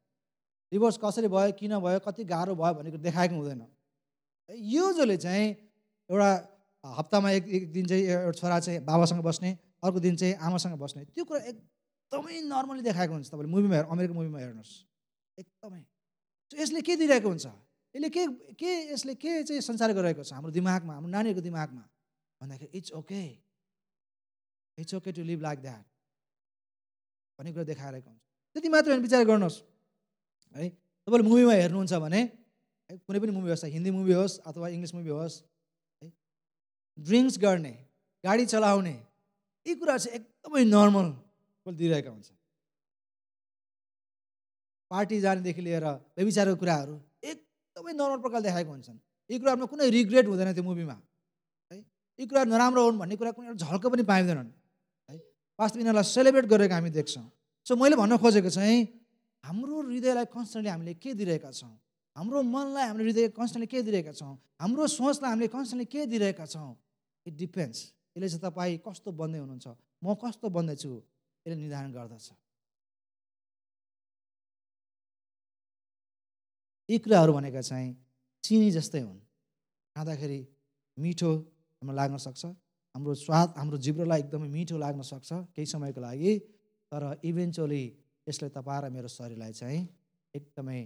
डिभोर्स 0.72 0.96
कसरी 1.04 1.28
भयो 1.28 1.52
किन 1.58 1.78
भयो 1.78 1.98
कति 2.06 2.24
गाह्रो 2.24 2.54
भयो 2.56 2.74
भन्ने 2.74 2.90
कुरो 2.90 3.02
देखाएको 3.02 3.34
हुँदैन। 3.34 3.66
यो 4.48 4.92
जसले 4.92 5.16
चाहिँ 5.16 5.46
एउटा 6.10 6.30
हप्तामा 6.84 7.30
एक 7.30 7.48
एक 7.48 7.72
दिन 7.72 7.86
चाहिँ 7.86 8.04
एउटा 8.04 8.32
छोरा 8.32 8.58
चाहिँ 8.60 8.80
बाबासँग 8.84 9.22
बस्ने 9.22 9.50
अर्को 9.84 10.00
दिन 10.00 10.16
चाहिँ 10.16 10.34
आमासँग 10.40 10.78
बस्ने 10.80 11.04
त्यो 11.04 11.24
कुरा 11.24 11.40
एकदमै 11.52 12.40
नर्मली 12.48 12.82
देखाएको 12.82 13.12
हुन्छ 13.12 13.28
तपाईँले 13.28 13.50
मुभीमा 13.52 13.74
हेर 13.76 13.84
अमेरिकन 13.84 14.14
मुभीमा 14.16 14.38
हेर्नुहोस्। 14.38 14.72
एकदमै। 15.38 15.84
यसले 16.52 16.80
के 16.80 16.96
दिइरहेको 16.96 17.28
हुन्छ? 17.28 17.46
यसले 17.94 18.08
के 18.08 18.26
के 18.56 18.70
यसले 18.92 19.14
के 19.14 19.42
चाहिँ 19.44 19.60
सञ्चार 19.60 19.92
गरिरहेको 19.92 20.22
छ? 20.24 20.32
हाम्रो 20.32 20.52
दिमागमा 20.52 20.92
हाम्रो 20.94 21.10
नानीहरूको 21.12 21.44
दिमागमा। 21.44 21.84
भन्दाखेरि 22.40 22.78
it's 22.78 22.92
okay 23.00 23.22
it's 24.78 24.94
okay 24.94 25.12
to 25.12 25.22
live 25.30 25.40
like 25.42 25.58
that 25.60 25.84
भन्ने 27.38 27.52
कुरा 27.52 27.64
देखाइरहेको 27.70 28.10
हुन्छ। 28.10 28.22
त्यति 28.54 28.68
मात्र 28.68 28.98
विचार 29.06 29.24
गर्नुहोस्। 29.30 29.58
है 30.56 30.68
तपाईँले 30.68 31.28
मुभीमा 31.28 31.52
हेर्नुहुन्छ 31.52 31.94
भने 32.04 32.20
कुनै 32.90 33.18
पनि 33.20 33.32
मुभी 33.32 33.50
होस् 33.50 33.64
हिन्दी 33.74 33.90
मुभी 33.90 34.12
होस् 34.20 34.38
अथवा 34.48 34.68
इङ्ग्लिस 34.74 34.94
मुभी 34.94 35.10
होस् 35.18 35.36
है 36.02 36.08
ड्रिङ्क्स 36.98 37.38
गर्ने 37.38 37.74
गाडी 38.24 38.44
चलाउने 38.52 38.94
यी 39.66 39.74
कुरा 39.80 39.96
चाहिँ 39.98 40.16
एकदमै 40.18 40.64
नर्मल 40.64 41.06
दिइरहेका 41.80 42.10
हुन्छ 42.10 42.28
पार्टी 44.90 45.16
जानेदेखि 45.20 45.62
लिएर 45.62 45.84
व्यविचारको 46.16 46.56
कुराहरू 46.56 46.94
एकदमै 47.30 47.92
नर्मल 47.92 48.18
प्रकारले 48.24 48.48
देखाएको 48.48 48.70
हुन्छन्। 48.70 48.98
यी 49.30 49.38
कुराहरूमा 49.38 49.66
कुनै 49.72 49.90
रिग्रेट 49.90 50.26
हुँदैन 50.26 50.52
त्यो 50.56 50.64
मुभीमा 50.64 50.94
है 50.94 51.02
यी 52.18 52.26
कुराहरू 52.26 52.50
नराम्रो 52.50 52.82
हुन् 52.84 52.98
भन्ने 52.98 53.16
कुरा 53.16 53.30
कुनै 53.30 53.46
एउटा 53.48 53.66
झल्क 53.66 53.84
पनि 53.94 54.02
पाइँदैनन् 54.02 54.50
है? 55.08 55.16
वास्तव 55.58 55.78
यिनीहरूलाई 55.78 56.06
सेलिब्रेट 56.14 56.46
गरेको 56.50 56.74
हामी 56.74 56.90
देख्छौँ। 56.90 57.26
सो 57.66 57.72
मैले 57.78 57.94
भन्न 57.94 58.18
खोजेको 58.18 58.50
चाहिँ 58.50 58.78
हाम्रो 59.44 59.74
हृदयलाई 59.86 60.26
कन्सटेन्टली 60.34 60.70
हामीले 60.70 60.94
के 60.98 61.14
दिइरहेका 61.14 61.50
छौँ? 61.54 61.74
हाम्रो 62.16 62.42
मनलाई 62.42 62.86
हामीले 62.90 63.04
हृदय 63.06 63.28
कन्सटेन्टली 63.38 63.70
के 63.70 63.82
दिइरहेका 63.86 64.12
छौँ? 64.18 64.34
हाम्रो 64.58 64.86
सोचलाई 64.98 65.30
हामीले 65.30 65.48
कन्सटेन्टली 65.54 65.86
के 65.86 66.06
दिइरहेका 66.10 66.46
छौँ? 66.46 66.74
इट 67.26 67.34
डिपेन्ड्स 67.38 67.78
यसले 68.18 68.28
चाहिँ 68.28 68.42
तपाईँ 68.50 68.78
कस्तो 68.82 69.14
बन्दै 69.14 69.38
हुनुहुन्छ? 69.38 69.66
म 70.02 70.06
कस्तो 70.18 70.46
बन्दैछु? 70.50 70.90
यसले 71.46 71.54
निर्धारण 71.54 71.90
गर्दछ। 71.94 72.26
यी 76.88 76.98
कुराहरू 76.98 77.32
भनेका 77.32 77.60
चाहिँ 77.62 77.94
चिनी 78.42 78.70
जस्तै 78.74 79.00
हुन्। 79.06 79.20
खाँदाखेरि 79.96 80.40
मिठो 80.98 81.30
हाम्रो 81.82 81.94
लाग्न 81.94 82.16
सक्छ। 82.18 82.44
हाम्रो 82.94 83.14
स्वाद 83.14 83.48
हाम्रो 83.58 83.78
जिब्रोलाई 83.78 84.20
एकदमै 84.20 84.48
मिठो 84.48 84.76
लाग्न 84.78 85.02
सक्छ 85.02 85.30
केही 85.54 85.66
समयको 85.66 86.00
लागि। 86.00 86.32
तर 86.92 87.02
इभेन्चुअली 87.22 87.82
यसले 88.26 88.48
तपाईँ 88.48 88.80
र 88.82 88.86
मेरो 88.90 89.08
शरीरलाई 89.08 89.52
चाहिँ 89.52 89.80
एकदमै 90.34 90.78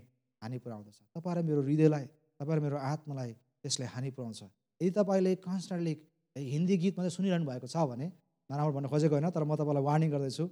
हानि 0.43 0.59
पुऱ्याउँदछ। 0.59 0.99
तपाईँ 1.17 1.35
र 1.37 1.39
मेरो 1.49 1.61
हृदयलाई 1.63 2.05
तपाईँ 2.41 2.57
र 2.57 2.61
मेरो 2.61 2.77
आत्मालाई 2.77 3.33
त्यसले 3.63 3.87
हानि 3.95 4.11
पुऱ्याउँछ। 4.13 4.43
यदि 4.81 4.91
तपाईँले 4.99 5.33
कन्सटेन्टली 5.47 5.95
हिन्दी 6.37 6.77
गीत 6.83 6.95
मात्रै 6.99 7.13
सुनिरहनु 7.17 7.47
भएको 7.47 7.67
छ 7.71 7.77
भने 7.89 8.07
नराम्रो 8.51 8.73
भन्न 8.77 8.87
खोजेको 8.93 9.15
होइन 9.17 9.29
तर 9.31 9.45
म 9.49 9.57
तपाईँलाई 9.57 9.85
वार्निङ 9.89 10.11
गर्दैछु। 10.11 10.45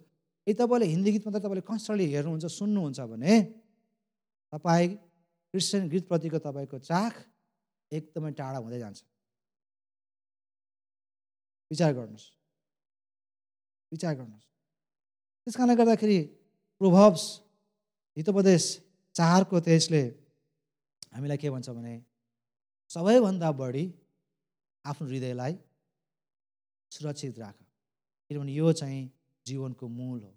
यदि 0.46 0.54
तपाईँले 0.56 0.86
हिन्दी 0.94 1.10
गीत 1.12 1.22
मात्रै 1.26 1.42
तपाईँले 1.44 1.64
कन्सटेन्टली 1.68 2.06
हेर्नुहुन्छ 2.14 2.46
सुन्नुहुन्छ 2.46 3.00
भने 3.12 3.32
तपाईँ 4.54 4.88
क्रिस्चियन 5.50 5.82
गीतप्रतिको 5.90 6.38
तपाईँको 6.46 6.78
चाख 6.78 7.12
एकदमै 7.92 8.30
टाढा 8.38 8.58
हुँदै 8.62 8.78
जान्छ। 8.78 8.98
विचार 11.70 11.92
गर्नुहोस्। 11.94 12.30
विचार 13.92 14.14
गर्नुहोस्। 14.14 14.46
त्यस 15.44 15.56
कारणले 15.56 15.76
गर्दाखेरि 15.76 16.20
प्रोभब्स 16.80 17.24
हितोपदेश 18.16 18.64
चारको 19.14 19.60
त्यसले 19.60 20.02
हामीलाई 21.14 21.36
के 21.36 21.50
भन्छ 21.50 21.68
भने 21.70 21.94
सबैभन्दा 22.90 23.52
बढी 23.52 23.84
आफ्नो 24.84 25.08
हृदयलाई 25.08 25.54
सुरक्षित 26.90 27.38
राख। 27.38 27.56
किनभने 28.28 28.52
यो 28.52 28.72
चाहिँ 28.72 29.02
जीवनको 29.46 29.88
मूल 29.88 30.22
हो। 30.22 30.32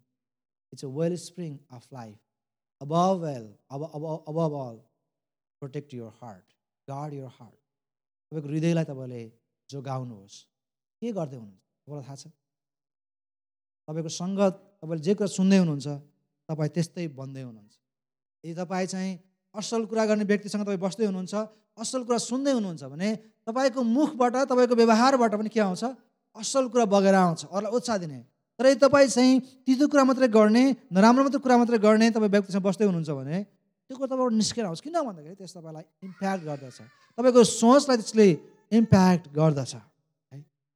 It's 0.73 0.85
a 0.85 0.87
wellspring 1.15 1.57
of 1.71 1.87
life 1.93 2.17
above 2.81 3.21
well, 3.21 3.47
above, 3.69 3.91
above, 3.93 4.23
above 4.27 4.53
all, 4.53 4.85
protect 5.61 5.93
your 5.93 6.11
heart, 6.11 6.43
guard 6.87 7.13
your 7.13 7.29
heart. 7.29 7.59
तपाईँको 8.31 8.49
हृदयलाई 8.49 8.83
तपाईँले 8.83 9.21
जोगाउनुहोस्। 9.69 10.35
के 11.03 11.11
गर्दै 11.11 11.35
हुनुहुन्छ? 11.35 11.59
तपाईँलाई 11.83 12.05
थाहा 12.07 12.15
छ? 12.15 12.25
तपाईँको 13.87 14.11
सङ्गत 14.15 14.53
तपाईँले 14.79 15.03
जे 15.03 15.13
कुरा 15.19 15.27
सुन्दै 15.27 15.57
हुनुहुन्छ 15.59 15.87
तपाईँ 16.47 16.71
त्यस्तै 16.75 17.07
बन्दै 17.19 17.43
हुनुहुन्छ। 17.43 17.75
यदि 18.43 18.55
तपाईँ 18.55 18.87
चाहिँ 18.87 19.11
असल 19.55 19.81
कुरा 19.91 20.03
गर्ने 20.07 20.23
व्यक्तिसँग 20.23 20.63
तपाईँ 20.63 20.79
बस्दै 20.79 21.05
हुनुहुन्छ 21.11 21.33
असल 21.75 22.01
कुरा 22.07 22.19
सुन्दै 22.31 22.51
हुनुहुन्छ 22.55 22.83
भने 22.87 23.09
तपाईँको 23.43 23.81
मुखबाट 23.83 24.35
तपाईँको 24.47 24.75
व्यवहारबाट 24.79 25.31
पनि 25.39 25.49
के 25.51 25.59
आउँछ? 25.59 25.83
असल 26.39 26.63
कुरा 26.71 26.85
बगेर 26.87 27.15
आउँछ 27.19 27.51
अरूलाई 27.51 27.71
उत्साह 27.75 27.97
दिने। 28.03 28.19
तर 28.59 28.65
यदि 28.71 28.79
तपाईँ 28.79 29.07
चाहिँ 29.11 29.33
तितो 29.67 29.85
कुरा 29.91 30.03
मात्रै 30.07 30.27
गर्ने 30.31 30.63
नराम्रो 30.87 31.21
मात्रै 31.27 31.41
कुरा 31.43 31.55
मात्रै 31.59 31.77
गर्ने 31.83 32.07
तपाईँ 32.15 32.31
व्यक्तिसँग 32.31 32.63
बस्दै 32.63 32.85
हुनुहुन्छ 32.87 33.11
भने 33.11 33.37
त्यो 33.43 33.95
कुरा 33.99 34.07
तपाईँबाट 34.07 34.33
निस्केर 34.39 34.65
आउँछ। 34.65 34.79
किन 34.79 34.95
भन्दाखेरि 35.03 35.35
त्यस 35.35 35.53
तपाईँलाई 35.59 35.85
इम्प्याक्ट 36.07 36.41
गर्दछ। 36.47 36.79
तपाईँको 37.17 37.41
सोचलाई 37.43 37.97
त्यसले 37.99 38.27
इम्प्याक्ट 38.71 39.25
गर्दछ। 39.35 39.73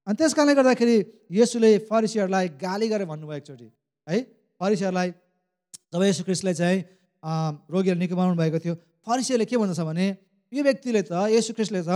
अनि 0.08 0.16
त्यस 0.16 0.34
कारणले 0.34 0.54
गर्दाखेरि 0.56 0.98
यसुले 1.36 1.72
फरिसीहरूलाई 1.90 2.48
गाली 2.64 2.88
गरेर 2.88 3.08
भन्नुभयो 3.12 3.38
एकचोटि 3.38 3.68
है 4.08 4.18
फरिसीहरूलाई 4.62 5.10
जब 5.92 6.02
यसु 6.04 6.24
क्रिस्टलाई 6.24 6.56
चाहिँ 6.56 6.80
रोगीहरू 7.68 8.00
निको 8.00 8.16
बनाउनु 8.16 8.40
भएको 8.40 8.60
थियो। 8.64 8.76
फरिसीहरूले 9.04 9.46
के 9.52 9.58
भन्दछ 9.60 9.82
भने 9.84 10.08
यो 10.52 10.64
व्यक्तिले 10.64 11.02
त 11.12 11.28
यसु 11.36 11.52
क्रिस्टले 11.60 11.84
त 11.84 11.92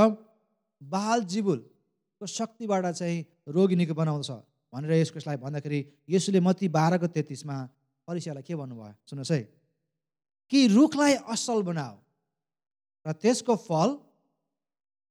बाल 0.82 1.24
जिबुलको 1.32 2.26
शक्तिबाट 2.28 2.86
चाहिँ 3.00 3.18
रोगी 3.48 3.76
निको 3.80 3.94
बनाउँछ 3.96 4.30
भनेर 4.74 4.92
यसलाई 5.00 5.38
भन्दाखेरि 5.40 5.80
यसुले 6.12 6.40
मती 6.44 6.68
बाह्रको 6.68 7.08
तेत्तिसमा 7.16 7.56
फरिसीहरूलाई 8.08 8.44
के 8.44 8.56
भन्नुभयो? 8.56 8.94
सुन्नुहोस् 9.08 9.32
है। 9.32 9.42
कि 10.52 10.60
रुखलाई 10.68 11.14
असल 11.32 11.60
बनाऊ 11.64 11.96
र 13.08 13.12
त्यसको 13.24 13.56
फल 13.56 13.90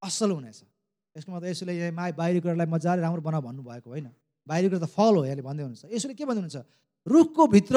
असल 0.02 0.30
हुनेछ। 0.36 0.60
यसको 1.20 1.30
मतलब 1.36 1.48
यसोले 1.52 1.72
यहाँ 1.76 1.92
मा 1.92 2.16
बाहिरी 2.16 2.40
कुरालाई 2.40 2.66
मजाले 2.66 3.00
राम्रो 3.04 3.20
बनाऊ 3.20 3.42
भन्नुभएको 3.44 3.88
होइन। 3.92 4.08
बाहिरी 4.48 4.66
कुरा 4.72 4.80
त 4.80 4.88
फल 4.88 5.14
हो 5.20 5.22
यहाँले 5.28 5.44
भन्दै 5.44 5.62
हुनुहुन्छ। 5.68 5.92
यसोले 5.92 6.14
के 6.16 6.24
भन्दै 6.24 6.40
हुनुहुन्छ? 6.40 6.58
रुखको 7.06 7.42
भित्र 7.46 7.76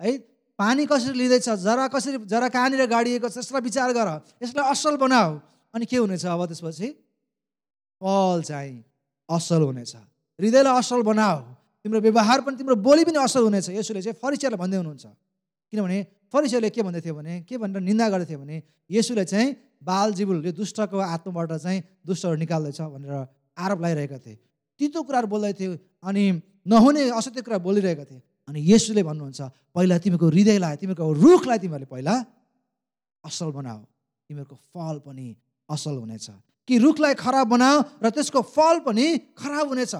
है 0.00 0.10
पानी 0.58 0.82
कसरी 0.90 1.14
लिँदैछ 1.14 1.48
जरा 1.62 1.86
कसरी 1.92 2.18
जरा 2.26 2.48
कहाँनिर 2.48 2.88
गाडिएको 2.88 3.28
छ 3.28 3.44
यसलाई 3.44 3.62
विचार 3.62 3.92
गर। 3.92 4.08
यसलाई 4.42 4.64
असल 4.72 4.96
बनाऊ। 4.96 5.30
अनि 5.70 5.84
के 5.86 5.96
हुनेछ 6.00 6.24
अब 6.26 6.42
त्यसपछि? 6.48 6.88
फल 8.02 8.38
चाहिँ 8.42 8.76
असल 9.28 9.62
हुनेछ। 9.68 9.92
हृदयलाई 10.40 10.74
असल 10.80 11.00
बनाऊ। 11.04 11.38
तिम्रो 11.84 12.00
व्यवहार 12.00 12.40
पनि 12.42 12.56
तिम्रो 12.56 12.74
बोली 12.74 13.04
पनि 13.04 13.18
असल 13.22 13.42
हुनेछ। 13.46 13.68
यसोले 13.70 14.02
चाहिँ 14.02 14.18
फरिचयलाई 14.18 14.58
भन्दै 14.58 14.76
हुनुहुन्छ। 14.80 15.06
किनभने 15.70 15.98
फरिचयले 16.32 16.68
के 16.74 16.82
भन्दै 16.82 17.00
थियो 17.04 17.14
भने 17.14 17.34
के 17.44 17.54
भनेर 17.54 17.80
निन्दा 17.84 18.06
गर्दै 18.08 18.26
थियो 18.26 18.40
भने 18.42 18.56
यसुले 18.90 19.24
चाहिँ 19.24 19.48
बाल 19.82 20.12
जीवुल 20.14 20.38
यो 20.46 20.52
दुष्टको 20.52 20.98
आत्माबाट 20.98 21.52
चाहिँ 21.62 21.80
दुष्टहरू 22.06 22.36
निकाल्दैछ 22.36 22.80
भनेर 22.80 23.14
आरोप 23.56 23.78
लगाइरहेका 23.80 24.18
थिए। 24.18 24.36
तितो 24.80 25.02
कुराहरू 25.02 25.28
बोल्दै 25.28 25.52
थियो 25.54 25.72
अनि 26.02 26.22
नहुने 26.66 27.10
असत्य 27.10 27.42
कुरा 27.42 27.58
बोलिरहेका 27.58 28.04
थिए। 28.04 28.20
अनि 28.48 28.58
यसुले 28.64 29.02
भन्नुहुन्छ 29.02 29.40
पहिला 29.74 29.96
तिमीको 29.98 30.26
हृदयलाई 30.28 30.76
तिमीको 30.80 31.04
रुखलाई 31.04 31.58
तिमीहरूले 31.62 31.88
पहिला 31.92 32.14
असल 33.24 33.48
बनाऊ 33.52 33.80
तिमीहरूको 34.30 34.56
फल 34.72 34.96
पनि 35.06 35.26
असल 35.68 35.96
हुनेछ। 36.02 36.26
कि 36.68 36.74
रुखलाई 36.78 37.14
खराब 37.14 37.46
बनाऊ 37.48 37.76
र 38.02 38.06
त्यसको 38.10 38.40
फल 38.54 38.76
पनि 38.86 39.06
खराब 39.36 39.66
हुनेछ। 39.72 39.94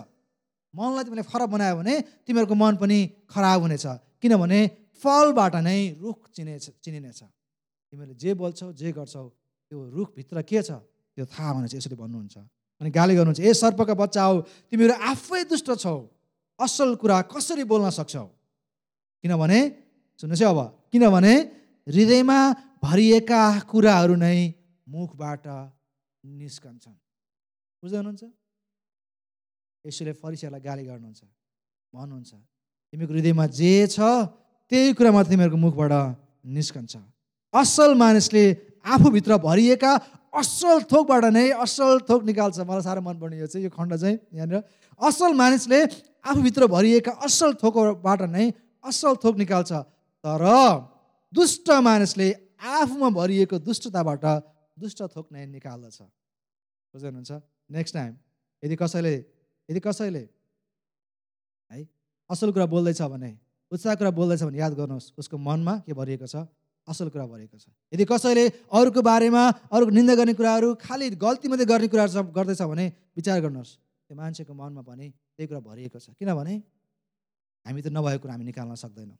मनलाई 0.74 1.04
तिमीले 1.04 1.24
खराब 1.32 1.48
बनायो 1.50 1.74
भने 1.80 1.94
तिमीहरूको 2.26 2.54
मन 2.54 2.74
पनि 2.76 2.98
खराब 3.32 3.58
हुनेछ। 3.64 3.86
किनभने 4.22 4.60
फलबाट 5.02 5.54
नै 5.64 5.78
रुख 6.02 6.18
चिनेछ 6.34 6.64
चिनिनेछ। 6.84 7.20
तिमीहरूले 7.92 8.16
जे 8.20 8.30
बोल्छौ 8.34 8.72
जे 8.72 8.88
गर्छौ 8.92 9.24
त्यो 9.70 9.78
रुखभित्र 9.96 10.42
के 10.42 10.62
छ? 10.62 10.70
त्यो 11.16 11.24
थाहा 11.28 11.50
हुनेछ 11.56 11.74
यसरी 11.74 11.96
भन्नुहुन्छ। 11.96 12.36
अनि 12.80 12.90
गाली 12.90 13.14
गर्नुहुन्छ 13.18 13.40
ए 13.40 13.52
सर्पका 13.52 13.94
बच्चा 13.94 14.22
हौ 14.22 14.34
तिमीहरू 14.70 14.94
आफै 14.96 15.44
दुष्ट 15.50 15.68
छौ। 15.82 15.96
असल 16.58 16.94
कुरा 16.96 17.16
कसरी 17.32 17.64
बोल्न 17.68 17.90
सक्छौ? 17.90 18.26
किनभने 19.24 19.60
सुन्नुहोस् 20.20 20.42
है 20.42 20.48
अब 20.48 20.60
किनभने 20.92 21.34
हृदयमा 21.86 22.38
भरिएका 22.82 23.42
कुराहरू 23.70 24.14
नै 24.14 24.38
मुखबाट 24.86 25.46
निस्कन्छन्। 26.24 26.96
बुझ्दै 27.82 27.98
हुनुहुन्छ 27.98 28.24
यसोले 29.84 30.12
फरिसीहरूलाई 30.22 30.62
गाली 30.64 30.82
गर्नुहुन्छ। 30.88 31.22
भन्नुहुन्छ 31.92 32.32
तिमीको 32.92 33.12
हृदयमा 33.12 33.44
जे 33.52 33.72
छ 33.90 33.98
त्यही 34.70 34.92
कुरा 34.96 35.10
मात्र 35.12 35.28
तिमीहरूको 35.32 35.58
मुखबाट 35.58 35.92
निस्कन्छ। 36.56 36.94
असल 37.54 37.90
मानिसले 37.96 38.44
आफूभित्र 38.84 39.36
भरिएका 39.38 39.92
असल 40.34 40.78
थोकबाट 40.90 41.24
नै 41.32 41.46
असल 41.64 41.98
थोक 42.08 42.22
निकाल्छ। 42.24 42.58
मलाई 42.60 42.82
साह्रो 42.84 43.00
मनपर्ने 43.02 43.38
यो 43.38 43.46
चाहिँ 43.46 43.64
यो 43.64 43.70
खण्ड 43.70 43.94
चाहिँ 43.96 44.16
यहाँनिर। 44.34 44.60
असल 45.00 45.32
मानिसले 45.34 45.80
आफूभित्र 46.24 46.66
भरिएका 46.66 47.12
असल 47.24 47.52
थोकबाट 47.62 48.20
नै 48.28 48.50
असल 48.84 49.14
थोक 49.22 49.34
निकाल्छ। 49.36 49.72
तर 50.24 50.42
दुष्ट 51.32 51.68
मानिसले 51.70 52.28
आफूमा 52.58 53.08
भरिएको 53.14 53.58
दुष्टताबाट 53.58 54.24
दुष्ट 54.78 55.00
थोक 55.14 55.26
नै 55.32 55.46
निकाल्दछ। 55.46 55.98
बुझ्नुहुन्छ? 56.94 57.30
नेक्स्ट 57.70 57.94
टाइम 57.94 58.12
यदि 58.62 58.76
कसैले 58.76 59.14
यदि 59.68 59.80
कसैले 59.80 60.24
है 61.70 61.78
असल 62.30 62.50
कुरा 62.52 62.66
बोल्दैछ 62.66 63.00
भने 63.02 63.30
उत्साह 63.72 63.94
कुरा 63.94 64.10
बोल्दैछ 64.10 64.42
भने 64.42 64.58
याद 64.58 64.72
गर्नुहोस् 64.74 65.12
उसको 65.18 65.36
मनमा 65.36 65.74
के 65.86 65.92
भरिएको 65.92 66.26
छ? 66.26 66.48
असल 66.88 67.08
कुरा 67.12 67.26
भरिएको 67.28 67.56
छ। 67.60 67.68
यदि 67.92 68.04
कसैले 68.08 68.44
अरूको 68.72 69.00
बारेमा 69.04 69.42
अरूको 69.68 69.90
निन्दा 69.92 70.14
गर्ने 70.18 70.34
कुराहरू 70.34 70.68
खालि 70.80 71.06
गल्ती 71.20 71.46
मात्रै 71.52 71.66
गर्ने 71.68 71.88
कुराहरू 71.92 72.32
गर्दैछ 72.32 72.62
भने 72.64 72.86
विचार 73.16 73.38
गर्नुहोस्। 73.44 73.72
त्यो 74.08 74.14
मान्छेको 74.16 74.52
मनमा 74.56 74.82
पनि 74.88 75.06
त्यही 75.36 75.46
कुरा 75.46 75.60
भरिएको 75.60 75.98
छ। 76.00 76.16
किनभने 76.16 76.54
हामी 77.66 77.80
त 77.84 77.88
नभएको 77.92 78.20
कुरा 78.24 78.32
हामी 78.32 78.44
निकाल्न 78.48 78.74
सक्दैनौँ। 78.74 79.18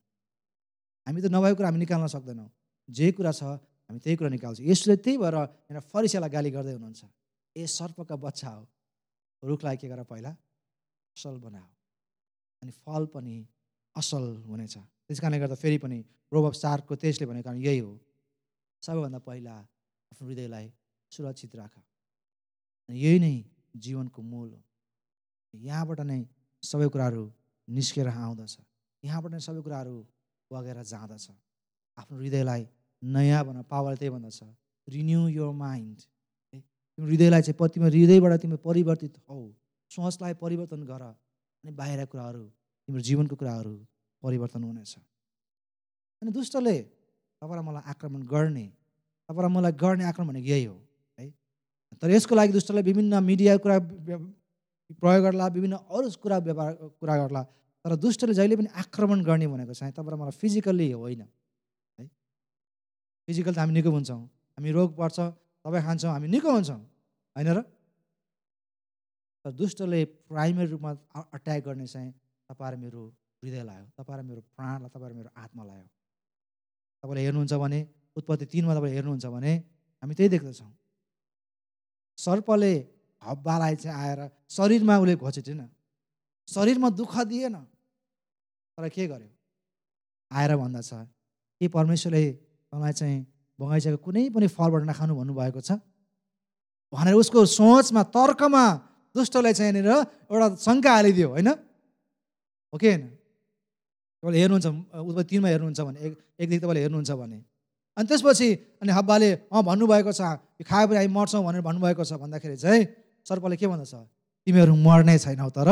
हामी 1.07 1.21
त 1.21 1.27
नभएको 1.29 1.57
कुरा 1.61 1.69
हामी 1.69 1.81
निकाल्न 1.85 2.07
सक्दैनौँ। 2.09 2.49
जे 2.89 3.07
कुरा 3.13 3.33
छ 3.37 3.43
हामी 3.89 3.99
त्यही 4.01 4.17
कुरा 4.17 4.31
निकाल्छौँ। 4.33 4.65
यसले 4.65 4.97
त्यही 5.05 5.17
भएर 5.21 5.37
यहाँ 5.69 5.85
फरिसेलाई 5.93 6.31
गाली 6.33 6.51
गर्दै 6.57 6.73
हुनुहुन्छ। 6.81 7.05
ए 7.57 7.63
सर्पका 7.69 8.17
बच्चा 8.17 8.49
हो। 8.49 8.65
रुखलाई 9.43 9.77
के 9.77 9.89
गर 9.89 10.03
पहिला 10.09 10.33
असल 11.17 11.37
बनाऊ 11.39 11.69
अनि 12.63 12.73
फल 12.83 13.05
पनि 13.13 13.37
असल 13.97 14.25
हुनेछ। 14.49 14.77
त्यस 15.09 15.21
कारणले 15.21 15.38
गर्दा 15.38 15.55
फेरि 15.55 15.79
पनि 15.79 15.99
प्रोभव 16.31 16.53
चारको 16.53 16.94
त्यसले 16.97 17.27
भनेको 17.27 17.44
कारण 17.44 17.61
यही 17.61 17.79
हो। 17.79 17.92
सबैभन्दा 18.83 19.18
पहिला 19.18 19.55
आफ्नो 20.12 20.29
हृदयलाई 20.29 20.66
सुरक्षित 21.12 21.55
राख। 21.57 21.75
यही 22.88 23.18
नै 23.18 23.35
जीवनको 23.77 24.23
मूल 24.23 24.49
हो। 24.53 24.62
यहाँबाट 25.55 26.01
नै 26.01 26.21
सबै 26.62 26.88
कुराहरू 26.88 27.25
निस्केर 27.68 28.09
आउँदछ। 28.09 28.57
यहाँबाट 29.03 29.33
नै 29.33 29.40
सबै 29.40 29.61
कुराहरू 29.62 29.97
बगेर 30.51 30.83
जाँदछ। 30.83 31.27
आफ्नो 31.99 32.18
हृदयलाई 32.18 32.66
नयाँ 33.03 33.44
बना 33.44 33.62
पावर 33.62 33.97
त्यही 33.97 34.11
भन्दछ। 34.11 34.40
रिन्यू 34.88 35.27
योर 35.29 35.53
माइन्ड 35.55 35.99
है। 36.55 36.61
तिम्रो 36.61 37.09
हृदयलाई 37.11 37.42
चाहिँ 37.42 37.68
तिम्रो 37.75 37.90
हृदयबाट 37.90 38.40
तिम्रो 38.42 38.59
परिवर्तित 38.68 39.18
हौ। 39.29 39.40
सोचलाई 39.90 40.35
परिवर्तन 40.35 40.83
गर। 40.85 41.03
अनि 41.03 41.73
बाहिर 41.73 42.05
कुराहरू 42.07 42.44
तिम्रो 42.88 43.01
जीवनको 43.03 43.37
कुराहरू 43.37 43.77
परिवर्तन 44.23 44.63
हुनेछ। 44.65 44.95
अनि 46.23 46.31
दुष्टले 46.33 46.77
तपाईँलाई 47.43 47.65
मलाई 47.65 47.83
आक्रमण 47.87 48.23
गर्ने 48.27 48.67
तपाईँलाई 49.29 49.53
मलाई 49.55 49.73
गर्ने 49.73 50.05
आक्रमण 50.05 50.29
भनेको 50.29 50.49
यही 50.49 50.65
हो 50.65 50.77
है। 51.19 51.31
तर 52.03 52.11
यसको 52.11 52.35
लागि 52.35 52.53
दुष्टले 52.53 52.83
विभिन्न 52.83 53.23
मिडिया 53.25 53.57
कुरा 53.63 53.79
प्रयोग 53.79 55.23
गर्ला 55.23 55.47
विभिन्न 55.47 55.77
अरू 55.77 56.11
कुरा 56.23 56.39
व्यवहार 56.39 56.73
कुरा 57.01 57.17
गर्ला 57.17 57.43
तर 57.85 57.95
दुष्टले 57.97 58.35
जहिले 58.35 58.57
पनि 58.57 58.69
आक्रमण 58.75 59.23
गर्ने 59.25 59.47
भनेको 59.47 59.75
चाहिँ 59.75 59.93
तपाईँलाई 59.93 60.19
मलाई 60.21 60.37
फिजिकल्ली 60.41 60.91
होइन 60.93 61.21
है। 61.23 62.07
फिजिकल 63.29 63.55
त 63.55 63.59
हामी 63.59 63.73
निको 63.77 63.91
हुन्छौँ 63.91 64.23
हामी 64.59 64.71
रोग 64.73 64.97
पर्छ 64.97 65.19
तपाईँ 65.65 65.83
खान्छौँ 65.85 66.11
हामी 66.13 66.29
निको 66.29 66.51
हुन्छौँ 66.51 66.81
होइन 67.37 67.49
र? 67.55 67.63
तर 69.45 69.51
दुष्टले 69.55 70.05
प्राइमेरी 70.27 70.71
रूपमा 70.71 70.91
अट्याक 71.37 71.61
गर्ने 71.65 71.87
चाहिँ 71.87 72.11
तपाईँहरू 72.51 72.79
मेरो 72.83 73.03
हृदय 73.42 73.62
लायो। 73.62 73.85
तपाईँहरू 73.98 74.27
मेरो 74.29 74.42
प्राणलाई 74.57 74.90
तपाईँहरू 74.94 75.14
मेरो 75.18 75.31
आत्मा 75.37 75.62
लायो। 75.64 75.87
तपाईँले 77.03 77.20
हेर्नुहुन्छ 77.24 77.55
भने 77.62 77.81
उत्पत्ति 78.16 78.44
तिनमा 78.53 78.72
तपाईँले 78.74 78.96
हेर्नुहुन्छ 78.96 79.27
भने 79.27 79.53
हामी 80.03 80.14
त्यही 80.18 80.29
देख्दछौँ। 80.35 80.70
सर्पले 82.18 82.72
हब्बालाई 83.22 83.74
चाहिँ 83.83 83.96
आएर 83.98 84.20
शरीरमा 84.51 84.94
उसले 84.98 85.14
घोचेटेन 85.16 85.61
शरीरमा 86.48 86.88
दुःख 86.98 87.14
दिएन। 87.31 87.57
तर 88.79 88.88
के 88.88 89.07
गर्यो? 89.07 89.31
आएर 90.31 90.51
भन्दा 90.57 90.81
छ 90.83 90.92
के 91.61 91.66
परमेश्वरले 91.68 92.22
तँलाई 92.70 92.92
चाहिँ 92.92 93.18
बगैँचाको 93.59 93.98
कुनै 94.07 94.22
पनि 94.35 94.46
फलबाट 94.46 94.83
नखानु 94.90 95.14
भन्नुभएको 95.18 95.61
छ? 95.61 95.70
भनेर 96.92 97.14
उसको 97.14 97.38
सोचमा 97.46 98.03
तर्कमा 98.14 98.64
दुष्टलाई 99.14 99.53
चाहिँ 99.55 99.72
यहाँनिर 99.72 99.88
एउटा 100.31 100.46
शङ्का 100.62 100.90
हालिदियो 100.94 101.29
होइन? 101.35 101.48
हो 102.72 102.77
कि 102.79 102.87
होइन? 102.87 103.03
तपाईँले 104.23 104.39
हेर्नुहुन्छ 104.43 104.67
उसमा 105.09 105.23
तिनमा 105.31 105.49
हेर्नुहुन्छ 105.49 105.81
भने 105.81 105.99
एक 106.07 106.13
एकदेखि 106.43 106.61
तपाईँले 106.65 106.81
हेर्नुहुन्छ 106.83 107.11
भने। 107.23 107.39
अनि 107.97 108.07
त्यसपछि 108.09 108.49
अनि 108.83 108.91
हब्बाले 108.99 109.29
अँ 109.51 109.63
भन्नुभएको 109.63 110.13
छ 110.13 110.23
यो 110.59 110.65
खायो 110.67 110.87
भने 110.91 110.99
हामी 110.99 111.13
मर्छौँ 111.15 111.43
भनेर 111.47 111.63
भन्नुभएको 111.63 112.03
छ। 112.05 112.13
भन्दाखेरि 112.23 112.57
चाहिँ 112.57 112.83
सर्पले 113.27 113.57
के 113.57 113.67
भन्दछ? 113.67 113.95
तिमीहरू 114.47 114.75
मर्ने 114.75 115.19
छैनौ 115.19 115.51
तर 115.51 115.69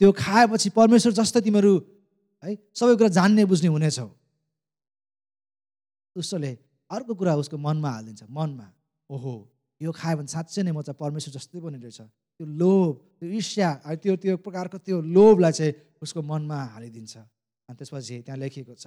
त्यो 0.00 0.08
खाएपछि 0.12 0.68
परमेश्वर 0.78 1.12
जस्तो 1.18 1.38
तिमीहरू 1.46 1.72
है 2.42 2.50
सबै 2.74 2.94
कुरा 2.98 3.10
जान्ने 3.18 3.44
बुझ्ने 3.46 3.68
हुनेछौ। 3.70 4.08
दुष्टले 6.16 6.52
अर्को 6.90 7.12
कुरा 7.14 7.34
उसको 7.40 7.56
मनमा 7.56 7.90
हालिदिन्छ 7.90 8.22
मनमा 8.28 8.66
ओहो 9.10 9.34
यो 9.80 9.90
खायो 9.90 10.16
भने 10.18 10.28
साँच्चै 10.28 10.62
नै 10.62 10.72
म 10.74 10.82
चाहिँ 10.82 10.98
परमेश्वर 10.98 11.32
जस्तै 11.38 11.58
पनि 11.62 11.78
रहेछ। 11.78 12.00
त्यो 12.02 12.44
लोभ 12.46 12.92
त्यो 13.18 13.26
ईर्ष्या 13.38 13.68
त्यो 14.02 14.14
त्यो 14.22 14.36
प्रकारको 14.44 14.76
त्यो 14.82 15.00
लोभलाई 15.00 15.52
चाहिँ 15.58 15.72
उसको 16.02 16.20
मनमा 16.22 16.58
हालिदिन्छ। 16.74 17.14
अनि 17.68 17.76
त्यसपछि 17.78 18.16
त्यहाँ 18.26 18.38
लेखिएको 18.38 18.74
छ 18.74 18.86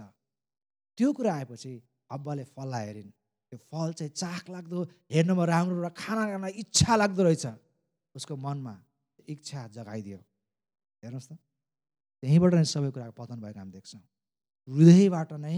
त्यो 0.98 1.12
कुरा 1.14 1.32
आएपछि 1.34 1.72
हब्बाले 2.12 2.44
फललाई 2.56 2.86
हेरिन्। 2.88 3.10
त्यो 3.52 3.58
फल 3.72 3.94
चाहिँ 4.00 4.12
चाख 4.12 4.50
लाग्दो 4.50 4.84
हेर्नुमा 5.14 5.46
राम्रो 5.46 5.76
र 5.86 5.90
खाना 5.96 6.24
खान 6.32 6.46
इच्छा 6.64 6.96
लाग्दो 6.96 7.24
रहेछ। 7.24 7.46
उसको 8.16 8.36
मनमा 8.36 8.76
इच्छा 9.28 9.68
जगाइदियो। 9.76 10.20
हेर्नुहोस् 11.04 11.30
त 11.30 11.38
त्यहीँबाट 12.24 12.54
नै 12.56 12.66
सबै 12.66 12.90
कुरा 12.96 13.12
पतन 13.12 13.38
भएको 13.44 13.60
हामी 13.60 13.72
देख्छौँ। 13.78 14.02
हृदयबाट 14.68 15.32
नै 15.46 15.58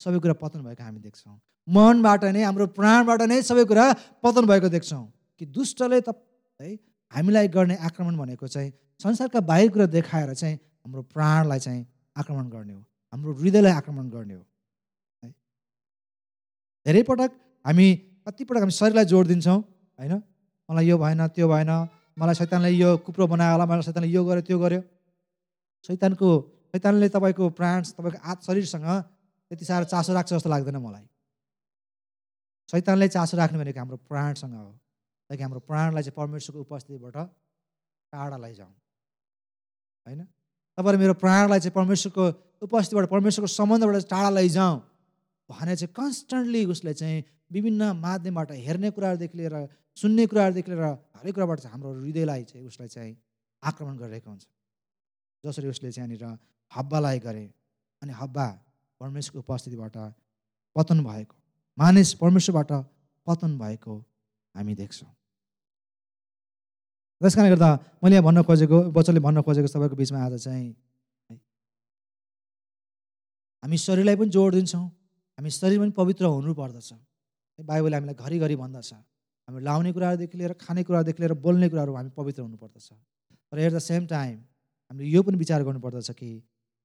सबै 0.00 0.18
कुरा 0.24 0.34
पतन 0.42 0.60
भएको 0.62 0.82
हामी 0.82 1.00
देख्छौँ। 1.04 1.36
मनबाट 1.68 2.24
नै 2.32 2.42
हाम्रो 2.48 2.66
प्राणबाट 2.78 3.20
नै 3.28 3.42
सबै 3.42 3.64
कुरा 3.70 3.84
पतन 4.24 4.44
भएको 4.46 4.68
देख्छौँ 4.72 5.04
कि 5.40 5.44
दुष्टले 5.46 6.00
त 6.00 6.14
है 6.60 6.74
हामीलाई 7.12 7.48
गर्ने 7.48 7.76
आक्रमण 7.88 8.16
भनेको 8.16 8.46
चाहिँ 8.48 8.72
संसारका 9.00 9.40
बाहिर 9.50 9.68
कुरा 9.74 9.86
देखाएर 9.92 10.32
चाहिँ 10.34 10.56
हाम्रो 10.56 11.02
प्राणलाई 11.12 11.60
चाहिँ 11.60 11.82
आक्रमण 12.18 12.46
गर्ने 12.50 12.74
हो। 12.74 12.82
हाम्रो 13.12 13.32
हृदयलाई 13.40 13.72
आक्रमण 13.72 14.06
गर्ने 14.10 14.34
हो। 14.34 14.44
है? 15.22 15.30
धेरै 16.86 17.02
पटक 17.08 17.30
हामी 17.64 17.86
कतिपटक 18.26 18.60
हामी 18.60 18.74
शरीरलाई 18.78 19.06
जोड 19.12 19.26
दिन्छौँ 19.26 19.58
होइन? 19.98 20.14
मलाई 20.68 20.86
यो 20.86 20.96
भएन 20.98 21.26
त्यो 21.34 21.46
भएन 21.48 21.72
मलाई 22.18 22.34
सैतानले 22.34 22.70
यो 22.74 22.90
कुप्रो 23.06 23.26
बनायो 23.26 23.52
होला 23.54 23.66
मलाई 23.66 23.82
सैतानले 23.88 24.10
यो 24.10 24.24
गर्यो 24.24 24.42
त्यो 24.42 24.58
गर्यो। 24.58 24.82
सैतानको 25.86 26.28
सैतानले 26.72 27.08
तपाईँको 27.08 27.44
प्राण 27.58 27.82
तपाईँको 27.96 28.18
आत 28.20 28.38
शरीरसँग 28.42 28.88
त्यति 29.50 29.64
साह्रो 29.64 29.86
चासो 29.88 30.12
राख्छ 30.12 30.30
जस्तो 30.34 30.50
लाग्दैन 30.50 30.76
मलाई। 30.76 31.06
सैतानले 32.68 33.08
चासो 33.08 33.36
राख्ने 33.36 33.58
भनेको 33.58 33.78
हाम्रो 33.78 33.96
प्राणसँग 34.10 34.54
हो। 34.54 34.72
ताकि 35.30 35.42
हाम्रो 35.42 35.60
प्राणलाई 35.60 36.02
चाहिँ 36.02 36.16
परमेश्वरको 36.16 36.60
उपस्थितिबाट 36.60 37.16
टाढा 38.12 38.36
लैजाउँ। 38.36 38.74
होइन? 40.06 40.20
तपाईँले 40.78 40.98
मेरो 40.98 41.14
प्राणलाई 41.18 41.60
चाहिँ 41.60 41.74
परमेश्वरको 41.74 42.24
उपस्थितिबाट 42.62 43.08
परमेश्वरको 43.10 43.50
सम्बन्धबाट 43.50 44.06
टाढा 44.06 44.30
लैजाउँ 44.30 44.76
भने 45.50 45.74
चाहिँ 45.76 45.92
कन्सटेन्टली 45.92 46.64
उसले 46.70 46.94
चाहिँ 46.94 47.24
विभिन्न 47.52 47.82
माध्यमबाट 47.98 48.52
हेर्ने 48.52 48.90
कुराहरूदेखि 48.94 49.38
लिएर 49.38 49.54
सुन्ने 49.96 50.26
कुराहरूदेखि 50.30 50.70
लिएर 50.70 50.84
हरेक 51.18 51.34
कुराबाट 51.34 51.58
चाहिँ 51.60 51.72
हाम्रो 51.72 51.94
हृदयलाई 51.98 52.44
चाहिँ 52.44 52.66
उसलाई 52.66 52.88
चाहिँ 52.88 53.16
आक्रमण 53.62 53.96
गरिरहेको 53.96 54.30
हुन्छ 54.30 54.46
जसरी 55.44 55.68
उसले 55.68 55.92
चाहिँ 55.92 56.08
यहाँनिर 56.08 56.38
हब्बालाई 56.72 57.18
गरे 57.18 57.44
अनि 58.02 58.12
हब्बा 58.12 58.46
परमेश्वरको 59.00 59.52
उपस्थितिबाट 59.52 59.96
पतन 60.76 61.04
भएको 61.04 61.36
मानिस 61.78 62.14
परमेश्वरबाट 62.22 62.72
पतन 63.26 63.58
भएको 63.58 63.94
हामी 64.54 64.74
देख्छौँ। 64.74 65.17
त्यस 67.20 67.34
कारणले 67.34 67.50
गर्दा 67.50 67.70
मैले 68.02 68.14
यहाँ 68.14 68.24
भन्न 68.24 68.42
खोजेको 68.46 68.78
बच्चाले 68.94 69.20
भन्न 69.20 69.42
खोजेको 69.42 69.68
तपाईँको 69.74 69.96
बिचमा 69.98 70.18
आज 70.24 70.34
चाहिँ 70.38 70.70
हामी 73.62 73.76
शरीरलाई 73.86 74.16
पनि 74.16 74.30
जोड 74.30 74.54
दिन्छौँ 74.54 74.86
हामी 75.38 75.50
शरीर 75.50 75.78
पनि 75.82 75.90
पवित्र 75.98 76.24
हुनुपर्दछ 76.24 76.90
बाइबलले 77.58 77.96
हामीलाई 77.96 78.14
घरिघरि 78.14 78.56
भन्दछ। 78.62 78.92
हामी 78.92 79.60
लाउने 79.66 79.92
कुराहरूदेखि 79.92 80.38
लिएर 80.38 80.52
खाने 80.62 80.82
कुराहरूदेखि 80.86 81.20
लिएर 81.22 81.34
बोल्ने 81.42 81.68
कुराहरू 81.68 81.92
हामी 81.98 82.10
पवित्र 82.14 82.42
हुनुपर्दछ 82.42 82.88
तर 83.50 83.58
एट 83.58 83.72
द 83.72 83.78
सेम 83.82 84.06
टाइम 84.06 84.36
हामीले 84.90 85.10
यो 85.10 85.22
पनि 85.26 85.36
विचार 85.42 85.62
गर्नुपर्दछ 85.66 86.10
कि 86.14 86.30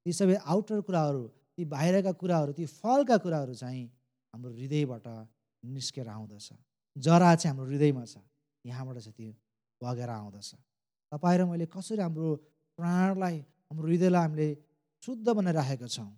ती 0.06 0.12
सबै 0.18 0.34
आउटर 0.42 0.80
कुराहरू 0.88 1.22
ती 1.54 1.64
बाहिरका 1.70 2.12
कुराहरू 2.18 2.52
ती 2.58 2.66
फलका 2.74 3.16
कुराहरू 3.22 3.54
चाहिँ 3.54 3.86
हाम्रो 4.34 4.50
हृदयबाट 4.50 5.06
निस्केर 5.62 6.08
आउँदछ। 6.08 6.48
जरा 6.96 7.34
चाहिँ 7.34 7.54
हाम्रो 7.54 7.70
हृदयमा 7.70 8.04
छ। 8.04 8.18
यहाँबाट 8.64 8.98
चाहिँ 8.98 9.14
त्यो 9.14 9.32
बगेर 9.84 10.10
आउँदछ। 10.10 10.50
तपाईँ 11.12 11.38
र 11.38 11.44
मैले 11.44 11.66
कसरी 11.68 12.02
हाम्रो 12.02 12.28
प्राणलाई 12.78 13.36
हाम्रो 13.68 13.86
हृदयलाई 13.86 14.22
हामीले 14.24 14.48
शुद्ध 15.02 15.26
बनाइराखेका 15.28 15.86
छौँ? 15.86 16.10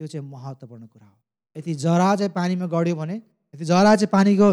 त्यो 0.00 0.06
चाहिँ 0.06 0.26
महत्त्वपूर्ण 0.26 0.86
कुरा 0.86 1.06
हो। 1.06 1.16
यति 1.56 1.74
जरा 1.74 2.10
चाहिँ 2.18 2.32
पानीमा 2.34 2.66
गढ्यो 2.66 2.94
भने 2.96 3.16
यति 3.54 3.64
जरा 3.64 3.94
चाहिँ 3.96 4.10
पानीको 4.12 4.46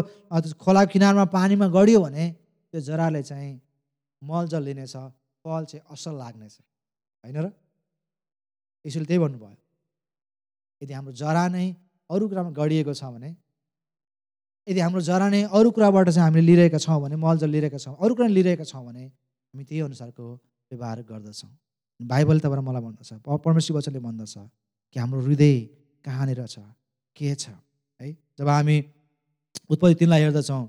खोला 0.56 0.82
किनारमा 0.90 1.24
पानीमा 1.36 1.66
गढ्यो 1.68 2.00
भने 2.02 2.24
त्यो 2.72 2.80
जराले 2.80 3.22
चाहिँ 3.22 3.52
मलजल 4.22 4.62
लिनेछ 4.62 4.96
फल 5.44 5.64
चाहिँ 5.70 5.82
असल 5.92 6.14
लाग्नेछ। 6.18 6.54
होइन 7.24 7.36
र? 7.44 7.46
यसोले 8.84 9.06
त्यही 9.06 9.18
भन्नुभयो। 9.18 9.58
यदि 10.82 10.92
हाम्रो 10.92 11.12
जरा 11.12 11.44
नै 11.54 11.66
अरू 12.10 12.24
कुरामा 12.28 12.50
गढिएको 12.58 12.92
छ 12.94 13.04
भने 13.14 13.30
यदि 14.68 14.80
हाम्रो 14.80 15.00
जरा 15.00 15.28
नै 15.30 15.42
अरू 15.56 15.70
कुराबाट 15.70 16.08
चाहिँ 16.10 16.26
हामीले 16.26 16.46
लिइरहेका 16.46 16.78
छौँ 16.82 17.00
भने 17.02 17.16
मलजल 17.22 17.50
लिइरहेका 17.54 17.78
छौँ 17.78 17.94
अरू 18.02 18.14
कुरा 18.18 18.26
लिइरहेका 18.28 18.64
छौँ 18.66 18.82
भने 18.86 19.04
हामी 19.04 19.64
त्यही 19.64 19.80
अनुसारको 19.86 20.24
व्यवहार 20.70 21.02
गर्दछौँ। 21.10 21.50
बाइबल 22.00 22.38
तपाईँबाट 22.40 22.64
मलाई 22.66 22.82
भन्दछ 22.82 23.12
परमेश्वर 23.46 23.76
वचनले 23.78 24.00
भन्दछ 24.06 24.34
कि 24.96 25.00
हाम्रो 25.00 25.20
हृदय 25.22 25.54
कहाँनिर 26.04 26.46
छ 26.46 26.58
के 27.16 27.34
छ? 27.34 27.54
है 28.00 28.12
जब 28.38 28.48
हामी 28.48 28.76
उत्पत्ति 29.70 29.94
तिनलाई 30.02 30.20
हेर्दछौँ 30.22 30.62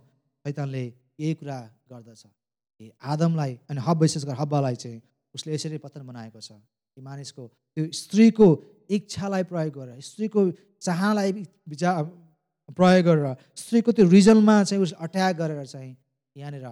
सैतानले 0.46 0.84
यही 1.20 1.34
कुरा 1.42 1.58
गर्दछ 1.92 2.24
कि 2.24 2.92
आदमलाई 3.02 3.54
अनि 3.70 3.82
हब 3.82 3.98
विशेष 4.02 4.24
गरेर 4.26 4.38
हब्बालाई 4.42 4.76
चाहिँ 4.78 5.02
उसले 5.36 5.54
यसरी 5.54 5.78
पतन 5.82 6.06
बनाएको 6.06 6.40
छ 6.40 6.52
कि 6.54 7.02
मानिसको 7.02 7.44
त्यो 7.74 7.90
स्त्रीको 8.02 8.48
इच्छालाई 8.94 9.44
प्रयोग 9.50 9.74
गरेर 9.74 10.00
स्त्रीको 10.06 10.42
चाहलाई 10.86 11.32
विचार 11.74 12.06
प्रयोग 12.70 13.06
गरेर 13.06 13.26
स्त्रीको 13.56 13.92
त्यो 13.92 14.06
रिजनमा 14.10 14.56
चाहिँ 14.64 14.84
उस 14.84 14.92
अट्याक 15.00 15.36
गरेर 15.36 15.66
चाहिँ 15.66 15.96
यहाँनिर 16.36 16.66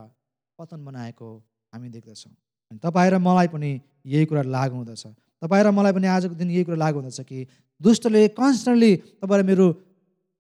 पतन 0.60 0.80
बनाएको 0.86 1.28
हामी 1.74 1.90
देख्दछौँ। 1.90 2.34
अनि 2.72 2.80
तपाईँ 2.80 3.12
र 3.12 3.18
मलाई 3.18 3.48
पनि 3.48 3.72
यही 4.06 4.26
कुरा 4.26 4.42
लागु 4.44 4.76
हुँदछ। 4.76 5.06
तपाईँ 5.42 5.64
र 5.64 5.72
मलाई 5.72 5.94
पनि 5.94 6.08
आजको 6.08 6.36
दिन 6.36 6.50
यही 6.52 6.64
कुरा 6.64 6.78
लागु 6.78 7.00
हुँदछ 7.00 7.20
कि 7.24 7.48
दुष्टले 7.82 8.28
कन्सटेन्टली 8.36 8.92
तपाईँलाई 9.24 9.48
मेरो 9.48 9.68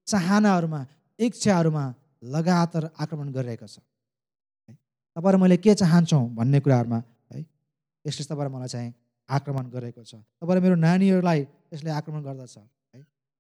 चाहनाहरूमा 0.07 0.81
इच्छाहरूमा 1.19 1.83
लगातार 2.23 2.83
आक्रमण 2.99 3.27
गरिरहेको 3.31 3.67
छ। 3.67 3.79
है 4.67 4.73
तपाईँ 5.15 5.33
र 5.33 5.37
मैले 5.37 5.57
के 5.57 5.73
चाहन्छौँ 5.73 6.23
भन्ने 6.35 6.59
कुराहरूमा 6.59 6.99
है 7.31 7.39
यसले 8.05 8.23
तपाईँ 8.27 8.51
मलाई 8.51 8.67
चाहिँ 8.67 8.93
आक्रमण 9.29 9.65
गरेको 9.71 10.03
छ। 10.03 10.15
तपाईँ 10.39 10.61
मेरो 10.61 10.75
नानीहरूलाई 10.75 11.39
यसले 11.73 11.89
आक्रमण 11.91 12.21
गर्दछ। 12.23 12.55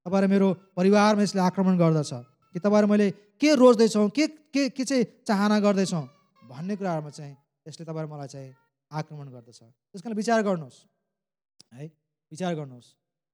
है 0.05 0.11
तपाईँ 0.11 0.21
र 0.21 0.27
मेरो 0.29 0.47
परिवारमा 0.77 1.21
यसले 1.23 1.41
आक्रमण 1.41 1.77
गर्दछ 1.77 2.11
कि 2.53 2.59
तपाईँ 2.61 2.81
र 2.81 2.85
मैले 2.85 3.09
के 3.41 3.49
रोज्दैछौँ 3.57 4.09
के 4.13 4.27
के 4.53 4.69
के 4.69 4.83
चाहिँ 4.85 5.05
चाहना 5.25 5.59
गर्दैछौँ 5.59 6.05
भन्ने 6.45 6.75
कुराहरूमा 6.77 7.09
चाहिँ 7.09 7.35
यसले 7.67 7.85
तपाईँ 7.85 8.05
र 8.05 8.09
मलाई 8.13 8.27
चाहिँ 8.29 8.53
आक्रमण 8.91 9.27
गर्दछ। 9.33 9.59
त्यस 9.59 10.01
कारण 10.01 10.15
विचार 10.15 10.41
गर्नुहोस् 10.45 10.79
है 11.73 11.85
विचार 12.31 12.53
गर्नुहोस्। 12.55 12.87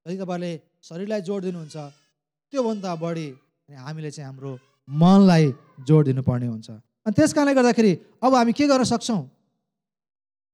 यदि 0.05 0.17
तपाईँले 0.23 0.51
शरीरलाई 0.87 1.21
जोड 1.27 1.41
दिनुहुन्छ 1.43 1.77
त्योभन्दा 2.53 2.95
बढी 3.03 3.27
हामीले 3.67 4.11
चाहिँ 4.11 4.25
हाम्रो 4.31 4.51
मनलाई 4.87 5.53
जोड 5.83 6.05
दिनुपर्ने 6.05 6.47
हुन्छ। 6.47 6.69
अनि 6.71 7.13
त्यस 7.19 7.33
कारणले 7.35 7.53
गर्दाखेरि 7.53 7.91
अब 8.23 8.33
हामी 8.35 8.53
के 8.55 8.67
गर्न 8.71 8.83
सक्छौँ? 8.87 9.21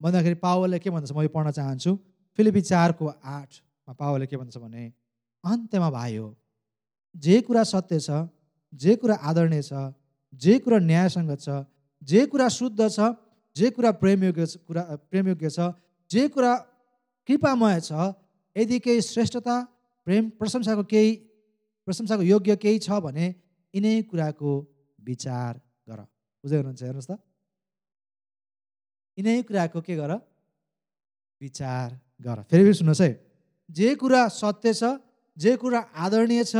भन्दाखेरि 0.01 0.35
पावलले 0.41 0.79
के 0.81 0.89
भन्दछ 0.89 1.11
म 1.13 1.21
यो 1.21 1.29
पढ्न 1.29 1.51
चाहन्छु। 1.53 1.91
फिलिपी 2.37 2.61
चारको 2.61 3.05
आठमा 3.05 3.93
पावलले 3.93 4.25
के 4.27 4.37
भन्छ 4.37 4.57
भने 4.57 4.83
अन्त्यमा 5.47 5.89
हो 5.89 6.27
जे 7.15 7.41
कुरा 7.41 7.63
सत्य 7.71 7.99
छ 7.99 8.19
जे 8.73 8.95
कुरा 8.95 9.15
आदरणीय 9.29 9.63
छ 9.69 9.83
जे 10.41 10.59
कुरा 10.59 10.79
न्यायसङ्गत 10.89 11.45
छ 11.45 11.57
जे 12.01 12.25
कुरा 12.25 12.47
शुद्ध 12.57 12.89
छ 12.89 13.09
जे 13.55 13.69
कुरा 13.71 13.91
प्रेमयोग्य 14.01 14.45
कुरा 14.67 14.83
प्रेमयोग्य 15.11 15.49
छ 15.49 15.69
जे 16.11 16.27
कुरा 16.35 16.53
कृपामय 17.29 17.79
छ 17.81 18.13
यदि 18.55 18.79
केही 18.79 19.01
श्रेष्ठता 19.01 19.55
प्रेम 20.07 20.29
प्रशंसाको 20.39 20.83
केही 20.93 21.11
प्रशंसाको 21.87 22.23
योग्य 22.23 22.55
केही 22.63 22.79
छ 22.79 22.99
भने 23.05 23.27
यिनै 23.73 23.95
कुराको 24.09 24.51
विचार 24.99 25.59
गर। 25.87 25.99
बुझ्दै 26.43 26.57
हुनुहुन्छ? 26.57 26.81
हेर्नुहोस् 26.83 27.09
त। 27.11 27.13
यिनै 29.17 29.35
कुराको 29.47 29.79
के 29.81 29.95
गर? 29.95 30.11
विचार 31.41 31.89
गर। 32.21 32.37
फेरि 32.49 32.63
फेरि 32.63 32.77
सुन्नुहोस् 32.79 33.01
है। 33.01 33.11
जे 33.69 33.89
कुरा 33.95 34.21
सत्य 34.41 34.73
छ 34.73 34.83
जे 35.37 35.55
कुरा 35.61 35.79
आदरणीय 36.05 36.43
छ 36.51 36.55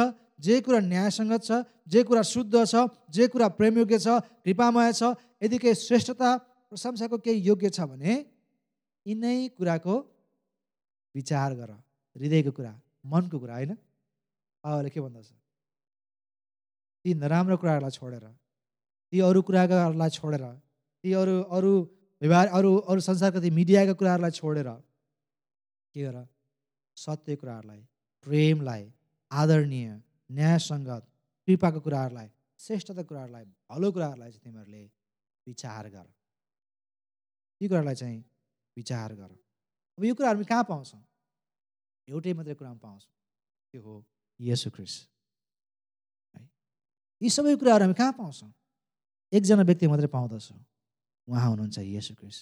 जे 0.45 0.55
कुरा 0.65 0.79
न्यायसङ्गत 0.91 1.41
छ 1.47 1.51
जे 1.93 2.03
कुरा 2.09 2.21
शुद्ध 2.33 2.53
छ 2.71 2.75
जे 3.15 3.27
कुरा 3.33 3.47
प्रेमयोग्य 3.59 3.97
छ 4.05 4.07
कृपामय 4.45 4.91
छ 4.99 5.01
यदि 5.43 5.57
केही 5.63 5.75
श्रेष्ठता 5.85 6.29
प्रशंसाको 6.71 7.17
केही 7.25 7.39
योग्य 7.47 7.69
छ 7.77 7.87
भने 7.91 8.13
यिनै 9.05 9.35
कुराको 9.57 9.95
विचार 11.15 11.49
गर। 11.59 11.71
हृदयको 12.15 12.51
कुरा 12.57 12.73
मनको 13.05 13.37
कुरा 13.39 13.53
होइन? 13.55 13.73
बाबाले 14.63 14.89
के 14.93 14.99
भन्दछ? 15.01 15.27
ती 17.05 17.09
नराम्रो 17.21 17.55
कुराहरूलाई 17.57 17.93
छोडेर 17.97 18.25
ती 19.13 19.17
अरू 19.27 19.41
कुराहरूलाई 19.47 20.09
छोडेर 20.17 20.43
ती 21.03 21.09
अरू 21.21 21.35
अरू 21.57 21.73
व्यवहार 22.21 22.47
अरू 22.57 22.71
अरू 22.91 22.99
संसारका 23.09 23.39
ती 23.41 23.49
मिडियाका 23.57 23.93
कुराहरूलाई 23.99 24.33
छोडेर 24.39 24.69
के 25.95 26.01
गर? 26.05 26.17
सत्य 26.97 27.35
कुराहरूलाई 27.41 27.81
प्रेमलाई 28.27 28.83
आदरणीय 29.31 29.89
न्यायसङ्गत 30.37 31.03
कृपाको 31.47 31.79
कुराहरूलाई 31.85 32.29
श्रेष्ठता 32.59 33.03
कुराहरूलाई 33.09 33.45
भलो 33.71 33.91
कुराहरूलाई 33.95 34.31
चाहिँ 34.31 34.43
तिमीहरूले 34.43 34.83
विचार 35.47 35.89
गर। 35.89 36.07
ती 37.61 37.67
कुराहरूलाई 37.67 37.95
चाहिँ 37.95 38.19
विचार 38.77 39.13
गर। 39.15 39.31
अब 39.97 40.03
यो 40.05 40.13
कुराहरू 40.15 40.43
कहाँ 40.43 40.63
पाउँछौँ? 40.71 41.01
एउटै 42.07 42.33
मात्रै 42.33 42.55
कुरामा 42.59 42.79
पाउँछौँ। 42.83 43.13
त्यो 43.73 43.81
हो 43.81 43.95
यसु 44.39 44.69
क्रिस 44.75 44.93
है? 46.35 46.43
यी 47.21 47.29
सबै 47.29 47.55
कुराहरू 47.55 47.83
हामी 47.85 47.95
कहाँ 47.95 48.13
पाउँछौँ? 48.19 48.51
एकजना 49.33 49.63
व्यक्ति 49.63 49.87
मात्रै 49.87 50.07
पाउँदछौँ। 50.07 50.59
उहाँ 51.27 51.49
हुनुहुन्छ 51.49 51.79
यसु 51.79 52.13
क्रिस 52.19 52.37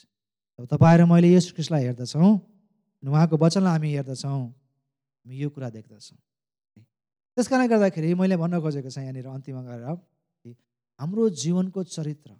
अब 0.60 0.66
तपाईँ 0.66 0.98
र 0.98 1.06
मैले 1.06 1.30
यसु 1.34 1.54
क्रिसलाई 1.54 1.84
हेर्दछौँ 1.86 2.34
उहाँको 3.04 3.36
वचनलाई 3.38 3.74
हामी 3.74 3.90
हेर्दछौँ। 3.94 4.65
हामी 5.26 5.38
यो 5.42 5.50
कुरा 5.50 5.70
देख्दछौँ। 5.74 6.18
त्यस 7.38 7.48
कारणले 7.50 7.68
गर्दाखेरि 7.68 8.14
मैले 8.14 8.38
भन्न 8.38 8.62
खोजेको 8.62 8.90
छ 8.94 8.98
यहाँनिर 9.02 9.28
अन्तिममा 9.28 9.62
गएर 9.66 9.84
हाम्रो 11.00 11.30
जीवनको 11.42 11.84
चरित्र 11.84 12.32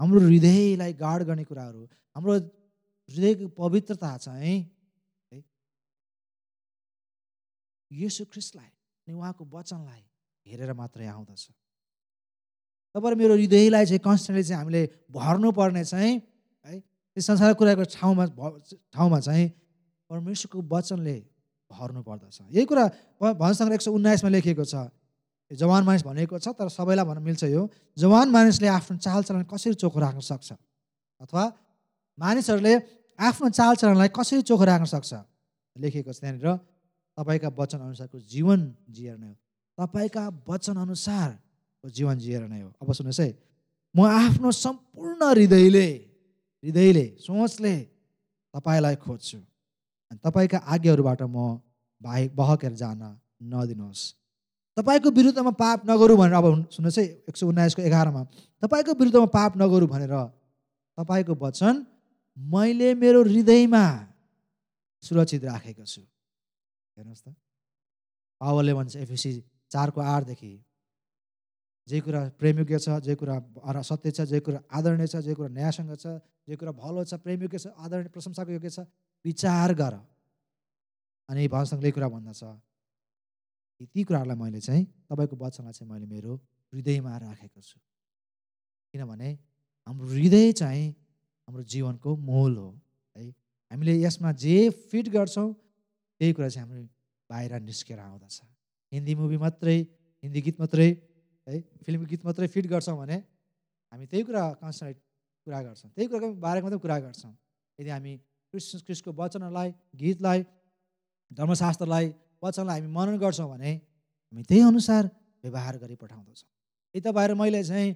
हाम्रो 0.00 0.20
हृदयलाई 0.20 0.92
गाड 0.96 1.22
गर्ने 1.28 1.44
कुराहरू 1.44 1.84
हाम्रो 2.16 2.32
हृदयको 3.12 3.48
पवित्रता 3.52 4.16
चाहिँ 4.16 4.56
है? 5.30 5.38
यसु 7.90 8.24
ख्रिस्टलाई 8.32 8.70
अनि 9.06 9.12
उहाँको 9.12 9.44
वचनलाई 9.44 10.02
हेरेर 10.46 10.72
मात्रै 10.72 11.06
आउँदछ। 11.06 11.44
तपाईँ 12.96 13.16
मेरो 13.20 13.34
हृदयलाई 13.36 13.84
चाहिँ 13.86 14.00
कन्सटेन्टली 14.00 14.44
चाहिँ 14.48 14.58
हामीले 14.58 14.82
भर्नुपर्ने 15.12 15.84
चाहिँ 15.84 16.14
है? 16.66 16.80
त्यो 16.80 17.22
संसारको 17.22 17.58
कुराको 17.60 17.84
ठाउँमा 17.92 18.24
ठाउँमा 18.90 19.20
चाहिँ 19.20 19.48
परमेश्वरको 20.10 20.58
वचनले 20.72 21.16
भर्नु 21.72 22.00
पर्दछ। 22.04 22.38
यही 22.52 22.64
कुरा 22.68 22.84
भनसँग 23.40 23.72
एक 23.72 23.82
सय 23.82 23.90
उन्नाइसमा 23.90 24.30
लेखिएको 24.30 24.64
छ। 24.64 24.92
जवान 25.50 25.84
मानिस 25.84 26.02
भनेको 26.04 26.38
छ 26.38 26.48
तर 26.56 26.68
सबैलाई 26.68 27.04
भन्न 27.04 27.22
मिल्छ 27.22 27.44
यो। 27.44 27.62
जवान 27.98 28.28
मानिसले 28.30 28.68
आफ्नो 28.68 28.96
चालचलन 28.96 29.42
कसरी 29.48 29.74
चोखो 29.76 29.98
राख्न 30.00 30.20
सक्छ? 30.20 30.52
अथवा 31.20 31.44
मानिसहरूले 32.18 32.74
आफ्नो 33.20 33.48
चालचलनलाई 33.50 34.08
कसरी 34.16 34.42
चोखो 34.48 34.64
राख्न 34.64 34.84
सक्छ? 34.88 35.12
लेखिएको 35.76 36.12
छ 36.12 36.18
त्यहाँनिर। 36.20 36.48
तपाईँका 37.16 37.48
वचन 37.52 37.80
अनुसारको 37.84 38.18
जीवन 38.24 38.60
जिएर 38.88 39.16
नै 39.20 39.28
हो। 39.28 39.36
तपाईँका 39.78 40.24
वचन 40.48 40.76
अनुसारको 40.80 41.88
जीवन 41.92 42.16
जिएर 42.18 42.42
नै 42.48 42.60
हो। 42.64 42.72
अब 42.80 42.88
सुन्नुहोस् 42.88 43.20
है। 43.20 43.30
म 43.94 44.08
आफ्नो 44.08 44.48
सम्पूर्ण 44.48 45.20
हृदयले 45.20 45.88
हृदयले 46.64 47.06
सोचले 47.20 47.74
तपाईँलाई 48.54 48.96
खोज्छु। 48.96 49.38
अनि 50.12 50.20
तपाईँका 50.20 50.58
आज्ञाहरूबाट 50.68 51.22
म 51.24 51.56
बाहेक 52.00 52.36
बहकेर 52.36 52.72
जान 52.76 53.00
नदिनुहोस्। 53.48 54.02
तपाईँको 54.76 55.08
विरुद्धमा 55.10 55.52
पाप 55.56 55.88
नगरौँ 55.88 56.16
भनेर 56.20 56.36
अब 56.36 56.46
सुन्नुहोस् 56.68 56.98
है 56.98 57.04
एक 57.28 57.36
सय 57.36 57.46
उन्नाइसको 57.46 57.82
एघारमा। 57.82 58.22
तपाईँको 58.62 58.92
विरुद्धमा 58.92 59.28
पाप 59.32 59.56
नगरौँ 59.56 59.88
भनेर 59.88 60.12
तपाईँको 60.98 61.32
वचन 61.40 61.74
मैले 62.36 62.92
मेरो 62.94 63.24
हृदयमा 63.24 63.84
सुरक्षित 65.02 65.44
राखेको 65.44 65.84
छु। 65.84 66.02
हेर्नुहोस् 66.96 67.24
त। 67.24 67.32
पावलले 68.40 68.72
भन्छ 68.74 68.96
एफएसी 68.96 69.30
चारको 69.70 70.00
आठदेखि 70.00 70.52
जे 71.92 72.00
कुरा 72.00 72.20
प्रेमयोग्य 72.40 72.78
छ 72.80 72.96
जे 73.04 73.14
कुरा 73.20 73.36
सत्य 73.84 74.10
छ 74.16 74.24
जे 74.32 74.40
कुरा 74.40 74.60
आदरणीय 74.72 75.06
छ 75.12 75.20
जे 75.28 75.34
कुरा 75.36 75.48
न्यायसँग 75.52 75.92
छ 76.00 76.16
जे 76.48 76.56
कुरा 76.56 76.72
भलो 76.72 77.04
छ 77.04 77.20
प्रेमयोग्य 77.20 77.58
छ 77.58 77.66
आदरणीय 77.76 78.08
प्रशंसाको 78.16 78.52
योग्य 78.56 78.70
छ 78.70 78.88
विचार 79.24 79.74
गर। 79.76 79.94
अनि 81.28 81.48
भनसँगले 81.48 81.90
कुरा 81.92 82.08
भन्दछ। 82.08 82.42
ती 83.82 84.02
कुराहरूलाई 84.08 84.38
मैले 84.38 84.60
चाहिँ 84.60 84.84
तपाईँको 85.10 85.36
वचनलाई 85.36 85.72
चाहिँ 85.72 85.90
मैले 85.92 86.06
मेरो 86.06 86.32
हृदयमा 86.72 87.12
राखेको 87.18 87.60
छु। 87.60 87.78
किनभने 88.94 89.30
हाम्रो 89.86 90.06
हृदय 90.08 90.52
चाहिँ 90.54 90.88
हाम्रो 91.48 91.62
जीवनको 91.66 92.10
मोल 92.16 92.56
हो 92.56 92.68
है। 93.16 93.28
हामीले 93.70 93.92
यसमा 94.02 94.32
जे 94.38 94.56
फिट 94.88 95.08
गर्छौँ 95.12 95.48
त्यही 95.52 96.32
कुरा 96.32 96.48
चाहिँ 96.48 96.68
हाम्रो 96.68 96.82
बाहिर 97.30 97.52
निस्केर 97.60 97.98
आउँदछ। 97.98 98.40
हिन्दी 98.92 99.14
मुभी 99.14 99.36
मात्रै 99.44 99.78
हिन्दी 100.24 100.40
गीत 100.40 100.60
मात्रै 100.60 100.88
है 101.46 101.60
फिल्मी 101.84 102.04
गीत 102.10 102.24
मात्रै 102.24 102.46
फिट 102.54 102.66
गर्छौँ 102.72 102.96
भने 102.98 103.16
हामी 103.92 104.06
त्यही 104.06 104.22
कुरा 104.28 104.42
कन्सन्ट्रेट 104.62 104.98
कुरा 105.46 105.60
गर्छौँ। 105.62 105.90
त्यही 105.94 106.08
कुराको 106.08 106.34
बारेमा 106.44 106.64
मात्रै 106.66 106.80
कुरा 106.84 106.98
गर्छौँ। 107.06 107.32
यदि 107.78 107.90
हामी 107.90 108.12
कृष्ण 108.54 108.78
कृष्णको 108.86 109.10
वचनलाई 109.22 109.70
गीतलाई 110.02 110.40
धर्मशास्त्रलाई 111.30 112.06
वचनलाई 112.42 112.80
हामी 112.80 112.90
मनन 112.92 113.16
गर्छौँ 113.18 113.48
भने 113.50 113.72
हामी 113.74 114.42
त्यही 114.48 114.62
अनुसार 114.70 115.02
व्यवहार 115.44 115.78
गरी 115.82 115.96
पठाउँदछौँ। 116.02 116.48
यता 116.94 117.10
बाहिर 117.12 117.34
मैले 117.34 117.62
चाहिँ 117.64 117.90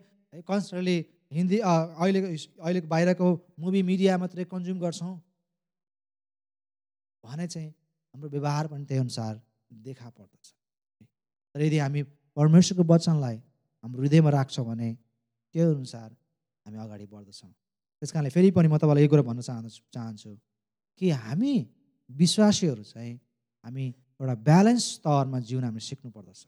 कन्सन्ट्रेटली 0.49 0.99
हिन्दी 1.33 1.59
अहिलेको 1.63 2.29
अहिलेको 2.65 2.89
बाहिरको 2.89 3.29
मुभी 3.63 3.83
मिडिया 3.83 4.19
मात्रै 4.19 4.45
कन्ज्युम 4.51 4.79
गर्छौँ 4.81 5.15
भने 7.25 7.47
चाहिँ 7.47 7.71
हाम्रो 8.15 8.29
व्यवहार 8.31 8.67
पनि 8.73 8.85
त्यही 8.89 9.01
अनुसार 9.01 9.33
देखा 9.87 10.09
पर्दछ। 10.09 10.45
तर 11.55 11.61
यदि 11.63 11.79
हामी 11.79 12.03
परमेश्वरको 12.37 12.85
वचनलाई 12.93 13.37
हाम्रो 13.85 14.01
हृदयमा 14.03 14.31
राख्छौँ 14.31 14.65
भने 14.67 14.89
त्यो 15.55 15.65
अनुसार 15.75 16.09
हामी 16.67 16.79
अगाडि 16.85 17.07
बढ्दछौँ। 17.13 17.51
त्यस 18.03 18.11
कारणले 18.13 18.31
फेरि 18.31 18.51
पनि 18.57 18.69
म 18.69 18.77
तपाईँलाई 18.77 19.03
यो 19.05 19.09
कुरा 19.09 19.23
भन्न 19.29 19.41
चाहन्छु 19.41 19.81
चाहन्छु 19.95 20.31
कि 21.01 21.11
हामी 21.11 21.55
विश्वासीहरू 22.11 22.83
चाहिँ 22.93 23.15
हामी 23.65 23.85
एउटा 24.21 24.35
ब्यालेन्स 24.49 24.85
तवरमा 25.05 25.39
जिउन 25.49 25.65
हामी 25.65 25.81
सिक्नु 25.81 26.11
पर्दछ 26.13 26.41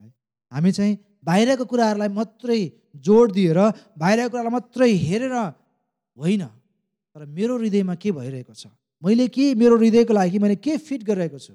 है। 0.00 0.08
हामी 0.52 0.70
चाहिँ 0.72 0.94
बाहिरको 1.24 1.64
कुराहरूलाई 1.66 2.10
मात्रै 2.14 2.60
जोड 3.06 3.32
दिएर 3.34 3.58
बाहिरको 3.98 4.28
कुरालाई 4.30 4.52
मात्रै 4.54 4.90
हेरेर 5.06 5.34
होइन 5.34 6.44
तर 6.46 7.26
मेरो 7.26 7.58
हृदयमा 7.58 7.94
के 8.02 8.12
भइरहेको 8.12 8.54
छ? 8.54 8.66
मैले 9.02 9.26
के 9.34 9.54
मेरो 9.54 9.76
हृदयको 9.78 10.12
लागि 10.14 10.38
मैले 10.38 10.56
के 10.62 10.76
फिट 10.78 11.02
गरिरहेको 11.10 11.38
छु? 11.38 11.54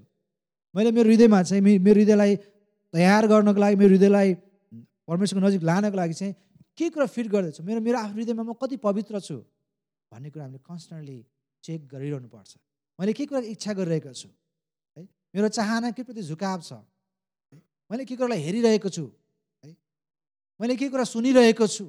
मैले 0.76 0.92
मेरो 0.92 1.08
हृदयमा 1.10 1.40
चाहिँ 1.44 1.62
मेरो 1.64 2.00
हृदयलाई 2.00 2.36
तयार 2.94 3.28
गर्नको 3.28 3.60
लागि 3.60 3.76
मेरो 3.82 3.90
हृदयलाई 3.90 4.34
परमेश्वरको 5.10 5.46
नजिक 5.48 5.64
लानको 5.70 5.98
लागि 5.98 6.14
चाहिँ 6.14 6.34
के 6.78 6.90
कुरा 6.90 7.06
फिट 7.06 7.28
गर्दैछु? 7.34 7.64
मेरो 7.64 7.82
मेरो 7.82 7.98
आफ्नो 7.98 8.16
हृदयमा 8.22 8.44
म 8.44 8.54
कति 8.62 8.78
पवित्र 8.78 9.20
छु 9.20 9.38
भन्ने 10.12 10.30
कुरा 10.30 10.44
हामीले 10.46 10.62
कन्सटेन्टली 10.62 11.18
चेक 11.64 11.80
गरिरहनु 11.90 12.28
पर्छ 12.30 12.52
मैले 13.00 13.14
के 13.18 13.26
कुरा 13.26 13.42
इच्छा 13.54 13.74
गरिरहेको 13.74 14.14
छु? 14.14 14.30
है 14.98 15.02
मेरो 15.34 15.48
चाहना 15.50 15.92
के 15.98 16.04
प्रति 16.04 16.22
झुकाव 16.22 16.62
छ? 16.62 16.74
मैले 17.90 18.06
के 18.06 18.16
कुरालाई 18.16 18.42
हेरिरहेको 18.46 18.90
छु? 18.90 19.06
है 19.64 19.72
मैले 20.62 20.76
के 20.78 20.90
कुरा 20.90 21.04
सुनिरहेको 21.04 21.68
छु? 21.68 21.86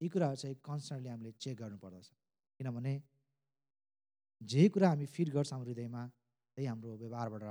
यी 0.00 0.08
कुराहरू 0.08 0.36
चाहिँ 0.36 0.56
कन्सटेन्टली 0.64 1.08
हामीले 1.08 1.32
चेक 1.40 1.56
गर्नुपर्दछ। 1.56 2.06
किनभने 2.60 2.94
जे 4.40 4.68
कुरा 4.68 4.88
हामी 4.88 5.06
फिट 5.06 5.28
गर्छ 5.36 5.52
हृदयमा 5.52 6.02
त्यही 6.56 6.66
हाम्रो 6.68 6.96
व्यवहारबाट 6.96 7.44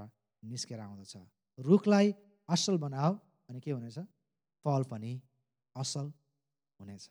निस्केर 0.44 0.80
आउँदछ। 0.80 1.14
रुखलाई 1.60 2.14
असल 2.50 2.78
बनाऊ 2.78 3.14
अनि 3.50 3.60
के 3.60 3.72
हुनेछ? 3.72 4.00
फल 4.66 4.84
पनि 4.84 5.22
असल 5.76 6.12
हुनेछ। 6.80 7.10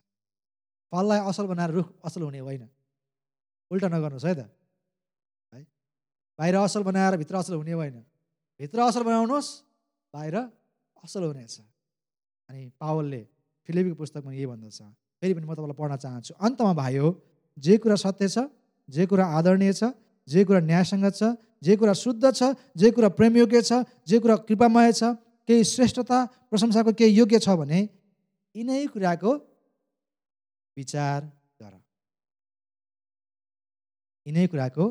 फललाई 0.93 1.21
असल 1.29 1.47
बनाएर 1.47 1.71
रुख 1.71 1.89
असल 2.05 2.23
हुने 2.23 2.39
होइन। 2.39 2.69
उल्टा 3.71 3.89
नगर्नुहोस् 3.89 4.25
है 4.25 4.35
त। 4.35 4.41
है? 5.53 5.63
बाहिर 6.39 6.57
असल 6.57 6.83
बनाएर 6.83 7.17
भित्र 7.17 7.35
असल 7.37 7.55
हुने 7.55 7.73
होइन। 7.73 7.97
भित्र 8.61 8.79
असल 8.81 9.03
बनाउनुहोस् 9.03 9.51
बाहिर 10.15 10.37
असल 11.05 11.23
हुनेछ। 11.25 11.61
अनि 12.49 12.69
पावलले 12.81 13.23
फिलिपीको 13.67 13.97
पुस्तकमा 13.97 14.33
यही 14.33 14.47
भन्दछ। 14.47 14.83
फेरि 15.23 15.35
पनि 15.35 15.47
म 15.47 15.55
तपाईँलाई 15.55 15.79
पढ्न 15.81 15.97
चाहन्छु। 15.97 16.33
अन्तमा 16.37 16.73
भाइ 16.75 16.97
हो 16.97 17.11
जे 17.59 17.79
कुरा 17.79 17.97
सत्य 17.97 18.29
छ 18.29 18.39
जे 18.89 19.07
कुरा 19.07 19.25
आदरणीय 19.27 19.73
छ 19.73 19.85
जे 20.29 20.45
कुरा 20.45 20.61
न्यायसङ्गत 20.71 21.15
छ 21.21 21.23
जे 21.65 21.77
कुरा 21.81 21.93
शुद्ध 22.05 22.25
छ 22.39 22.43
जे 22.81 22.91
कुरा 22.97 23.09
प्रेमयोग्य 23.19 23.61
छ 23.69 23.73
जे 24.09 24.19
कुरा 24.25 24.37
कृपामय 24.49 24.93
छ 24.93 25.17
केही 25.49 25.65
श्रेष्ठता 25.65 26.19
प्रशंसाको 26.51 26.93
केही 26.99 27.13
योग्य 27.17 27.39
छ 27.45 27.57
भने 27.61 27.81
यिनै 28.55 28.87
कुराको 28.95 29.33
विचार 30.77 31.21
गर। 31.63 31.75
यिनै 34.27 34.47
कुराको 34.53 34.85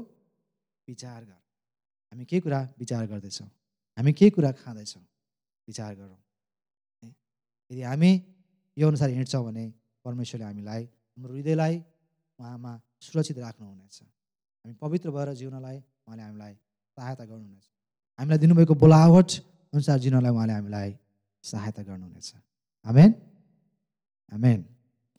विचार 0.88 1.22
गर। 1.26 1.40
हामी 2.12 2.26
के 2.26 2.40
कुरा 2.40 2.60
विचार 2.80 3.06
गर्दैछौँ? 3.08 3.50
हामी 3.98 4.14
के 4.14 4.30
कुरा 4.30 4.52
खाँदैछौँ? 4.62 5.04
विचार 5.68 5.96
गरौँ। 5.96 6.20
यदि 7.72 7.82
हामी 7.82 8.12
यो 8.78 8.88
अनुसार 8.88 9.10
हिँड्छौँ 9.10 9.44
भने 9.46 9.66
परमेश्वरले 10.06 10.46
हामीलाई 10.46 10.84
हाम्रो 10.84 11.34
हृदयलाई 11.34 11.76
उहाँमा 12.40 12.72
सुरक्षित 13.02 13.38
राख्नुहुनेछ। 13.38 13.98
हामी 14.66 14.76
पवित्र 14.80 15.12
भएर 15.12 15.34
जिउनलाई 15.36 15.78
उहाँले 16.08 16.24
हामीलाई 16.24 16.54
सहायता 16.98 17.24
गर्नुहुनेछ। 17.26 17.66
हामीलाई 18.20 18.40
दिनुभएको 18.40 18.74
बोलावट 18.80 19.30
अनुसार 19.74 19.98
जिउनलाई 20.00 20.32
उहाँले 20.32 20.54
हामीलाई 20.54 20.90
सहायता 21.44 21.84
गर्नुहुनेछ। 21.84 22.34
आमेन। 22.86 23.12
आमेन। 24.32 24.60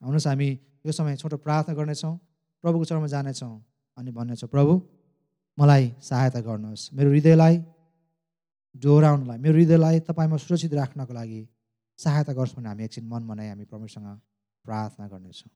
आउनुहोस् 0.00 0.26
हामी 0.26 0.48
यो 0.86 0.92
समय 0.92 1.16
छोटो 1.16 1.36
प्रार्थना 1.36 1.74
गर्नेछौँ 1.76 2.16
प्रभुको 2.64 2.84
चरणमा 2.84 3.06
जानेछौँ 3.06 3.52
अनि 3.98 4.10
भन्नेछौँ 4.16 4.48
प्रभु 4.48 4.72
मलाई 5.58 5.92
सहायता 6.00 6.40
गर्नुहोस्। 6.40 6.96
मेरो 6.96 7.10
हृदयलाई 7.12 7.54
डोहोऱ्याउनलाई 8.74 9.38
मेरो 9.38 9.54
हृदयलाई 9.54 10.00
तपाईँमा 10.08 10.36
सुरक्षित 10.40 10.72
राख्नको 10.72 11.12
लागि 11.12 11.42
सहायता 11.98 12.32
गर्नुहोस् 12.32 12.56
भने 12.56 12.68
हामी 12.68 12.84
एकछिन 12.84 13.04
मन 13.12 13.22
मनाइ 13.28 13.48
हामी 13.48 13.64
प्रभुसँग 13.68 14.08
प्रार्थना 14.64 15.04
गर्नेछौँ। 15.12 15.52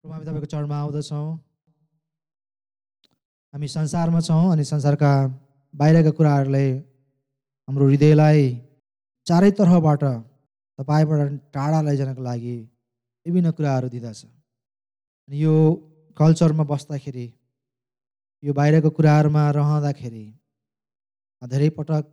प्रभु 0.00 0.12
हामी 0.12 0.24
तपाईँको 0.26 0.48
चरणमा 0.48 0.76
आउँदछौँ। 0.80 1.51
हामी 3.54 3.68
संसारमा 3.68 4.20
छौँ 4.20 4.52
अनि 4.52 4.64
संसारका 4.64 5.12
बाहिरका 5.74 6.10
कुराहरूले 6.16 6.66
हाम्रो 7.68 7.88
हृदयलाई 7.88 8.48
चारैतर्फबाट 9.26 10.04
तपाईँबाट 10.78 11.20
टाढा 11.54 11.80
लैजानको 11.88 12.22
लागि 12.22 12.56
विभिन्न 13.26 13.50
कुराहरू 13.52 13.88
दिँदछ। 13.92 14.24
अनि 14.24 15.42
यो 15.42 15.54
कल्चरमा 16.16 16.64
बस्दाखेरि 16.72 17.28
यो 18.42 18.52
बाहिरको 18.56 18.90
कुराहरूमा 18.96 19.44
रहँदाखेरि 19.60 20.26
धेरै 21.42 21.68
पटक 21.76 22.08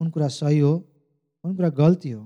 कुन 0.00 0.10
कुरा 0.14 0.28
सही 0.30 0.58
हो 0.62 0.72
कुन 0.78 1.56
कुरा 1.56 1.68
गल्ती 1.82 2.10
हो 2.10 2.24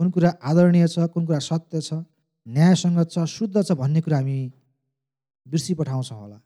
कुन 0.00 0.10
कुरा 0.16 0.30
आदरणीय 0.48 0.88
छ 0.88 1.12
कुन 1.12 1.26
कुरा 1.28 1.38
सत्य 1.44 1.80
छ 1.80 2.04
न्यायसँग 2.46 3.04
छ 3.04 3.30
शुद्ध 3.38 3.56
छ 3.62 3.72
भन्ने 3.76 4.00
कुरा 4.00 4.16
हामी 4.16 4.40
बिर्सी 5.46 5.74
पठाउँछौँ 5.74 6.20
होला। 6.20 6.38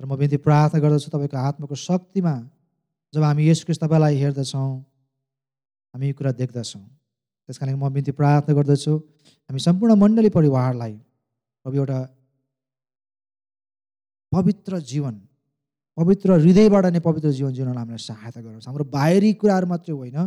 र 0.00 0.04
म 0.06 0.16
बिन्ती 0.18 0.36
प्रार्थना 0.42 0.80
गर्दछु 0.80 1.08
तपाईँको 1.10 1.36
आत्माको 1.38 1.74
शक्तिमा 1.74 2.34
जब 3.14 3.22
हामी 3.22 3.42
यस 3.48 3.64
क्रिस 3.64 3.78
तपाईँलाई 3.78 4.14
हेर्दछौँ 4.22 4.70
हामी 5.94 6.06
यो 6.08 6.14
कुरा 6.18 6.32
देख्दछौँ। 6.40 6.84
त्यस 7.48 7.58
कारण 7.58 7.76
म 7.78 7.88
बिन्ती 7.94 8.12
प्रार्थना 8.18 8.54
गर्दछु 8.54 8.92
हामी 9.50 9.60
सम्पूर्ण 9.60 9.94
मण्डली 9.94 10.30
परिवारलाई 10.34 10.94
अब 11.64 11.74
एउटा 11.74 12.00
पवित्र 14.32 14.78
जीवन 14.82 15.14
पवित्र 15.98 16.28
हृदयबाट 16.42 16.84
नै 16.90 17.00
पवित्र 17.00 17.30
जीवन 17.30 17.52
जिउन 17.54 17.76
हामीलाई 17.78 18.02
सहायता 18.02 18.40
गर्नुहोस् 18.42 18.66
हाम्रो 18.66 18.84
बाहिरी 18.90 19.30
कुराहरू 19.38 19.66
मात्रै 19.70 19.94
होइन 19.94 20.18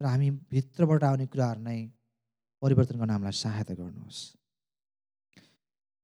र 0.00 0.04
हामी 0.08 0.30
भित्रबाट 0.48 1.04
आउने 1.04 1.26
कुराहरू 1.28 1.60
नै 1.60 1.78
परिवर्तन 2.62 2.96
गर्न 2.98 3.10
हामीलाई 3.10 3.36
सहायता 3.36 3.74
गर्नुहोस्। 3.76 4.20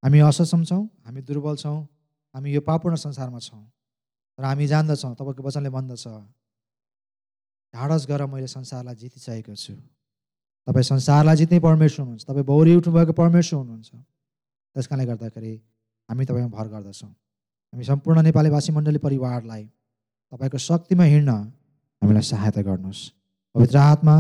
हामी 0.03 0.19
असक्षम 0.29 0.63
छौँ 0.69 0.85
हामी 1.07 1.21
दुर्बल 1.25 1.57
छौँ 1.65 1.79
हामी 2.35 2.53
यो 2.53 2.61
पापूर्ण 2.61 2.97
संसारमा 2.97 3.39
छौँ 3.39 3.65
र 4.39 4.45
हामी 4.45 4.67
जान्दछौँ 4.67 5.15
तपाईँको 5.15 5.43
वचनले 5.43 5.71
भन्दछ। 5.71 6.07
ढाडस 7.75 8.07
गर 8.09 8.27
मैले 8.27 8.47
संसारलाई 8.47 8.95
जितिसकेको 8.95 9.55
छु। 9.55 9.75
तपाईँ 10.67 10.85
संसारलाई 10.85 11.37
जित्ने 11.37 11.59
परमेश्वर 11.61 12.01
हुनुहुन्छ। 12.05 12.25
तपाईँ 12.27 12.45
बौरी 12.45 12.75
उठ्नुभएको 12.77 13.13
परमेश्वर 13.13 13.59
हुनुहुन्छ। 13.61 13.91
त्यस 13.91 14.87
कारणले 14.87 15.07
गर्दाखेरि 15.07 15.55
हामी 16.09 16.25
तपाईँमा 16.25 16.51
भर 16.51 16.67
गर्दछौँ। 16.69 17.11
हामी 17.11 17.85
सम्पूर्ण 17.85 18.23
नेपाली 18.23 18.51
भाषी 18.51 18.73
मण्डली 18.73 18.99
परिवारलाई 18.99 19.65
तपाईँको 20.33 20.59
शक्तिमा 20.59 21.05
हिँड्न 21.05 21.31
हामीलाई 22.03 22.23
सहायता 22.23 22.63
गर्नुहोस्। 22.63 23.03
पवित्र 23.55 23.77
हातमा 23.79 24.17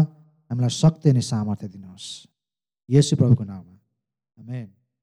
हामीलाई 0.50 0.70
शक्ति 0.70 1.10
अनि 1.10 1.22
सामर्थ्य 1.22 1.68
दिनुहोस्। 1.68 2.06
यसु 2.90 3.16
प्रभुको 3.16 3.44
नाममा। 3.44 3.76
आमेन। 4.38 4.79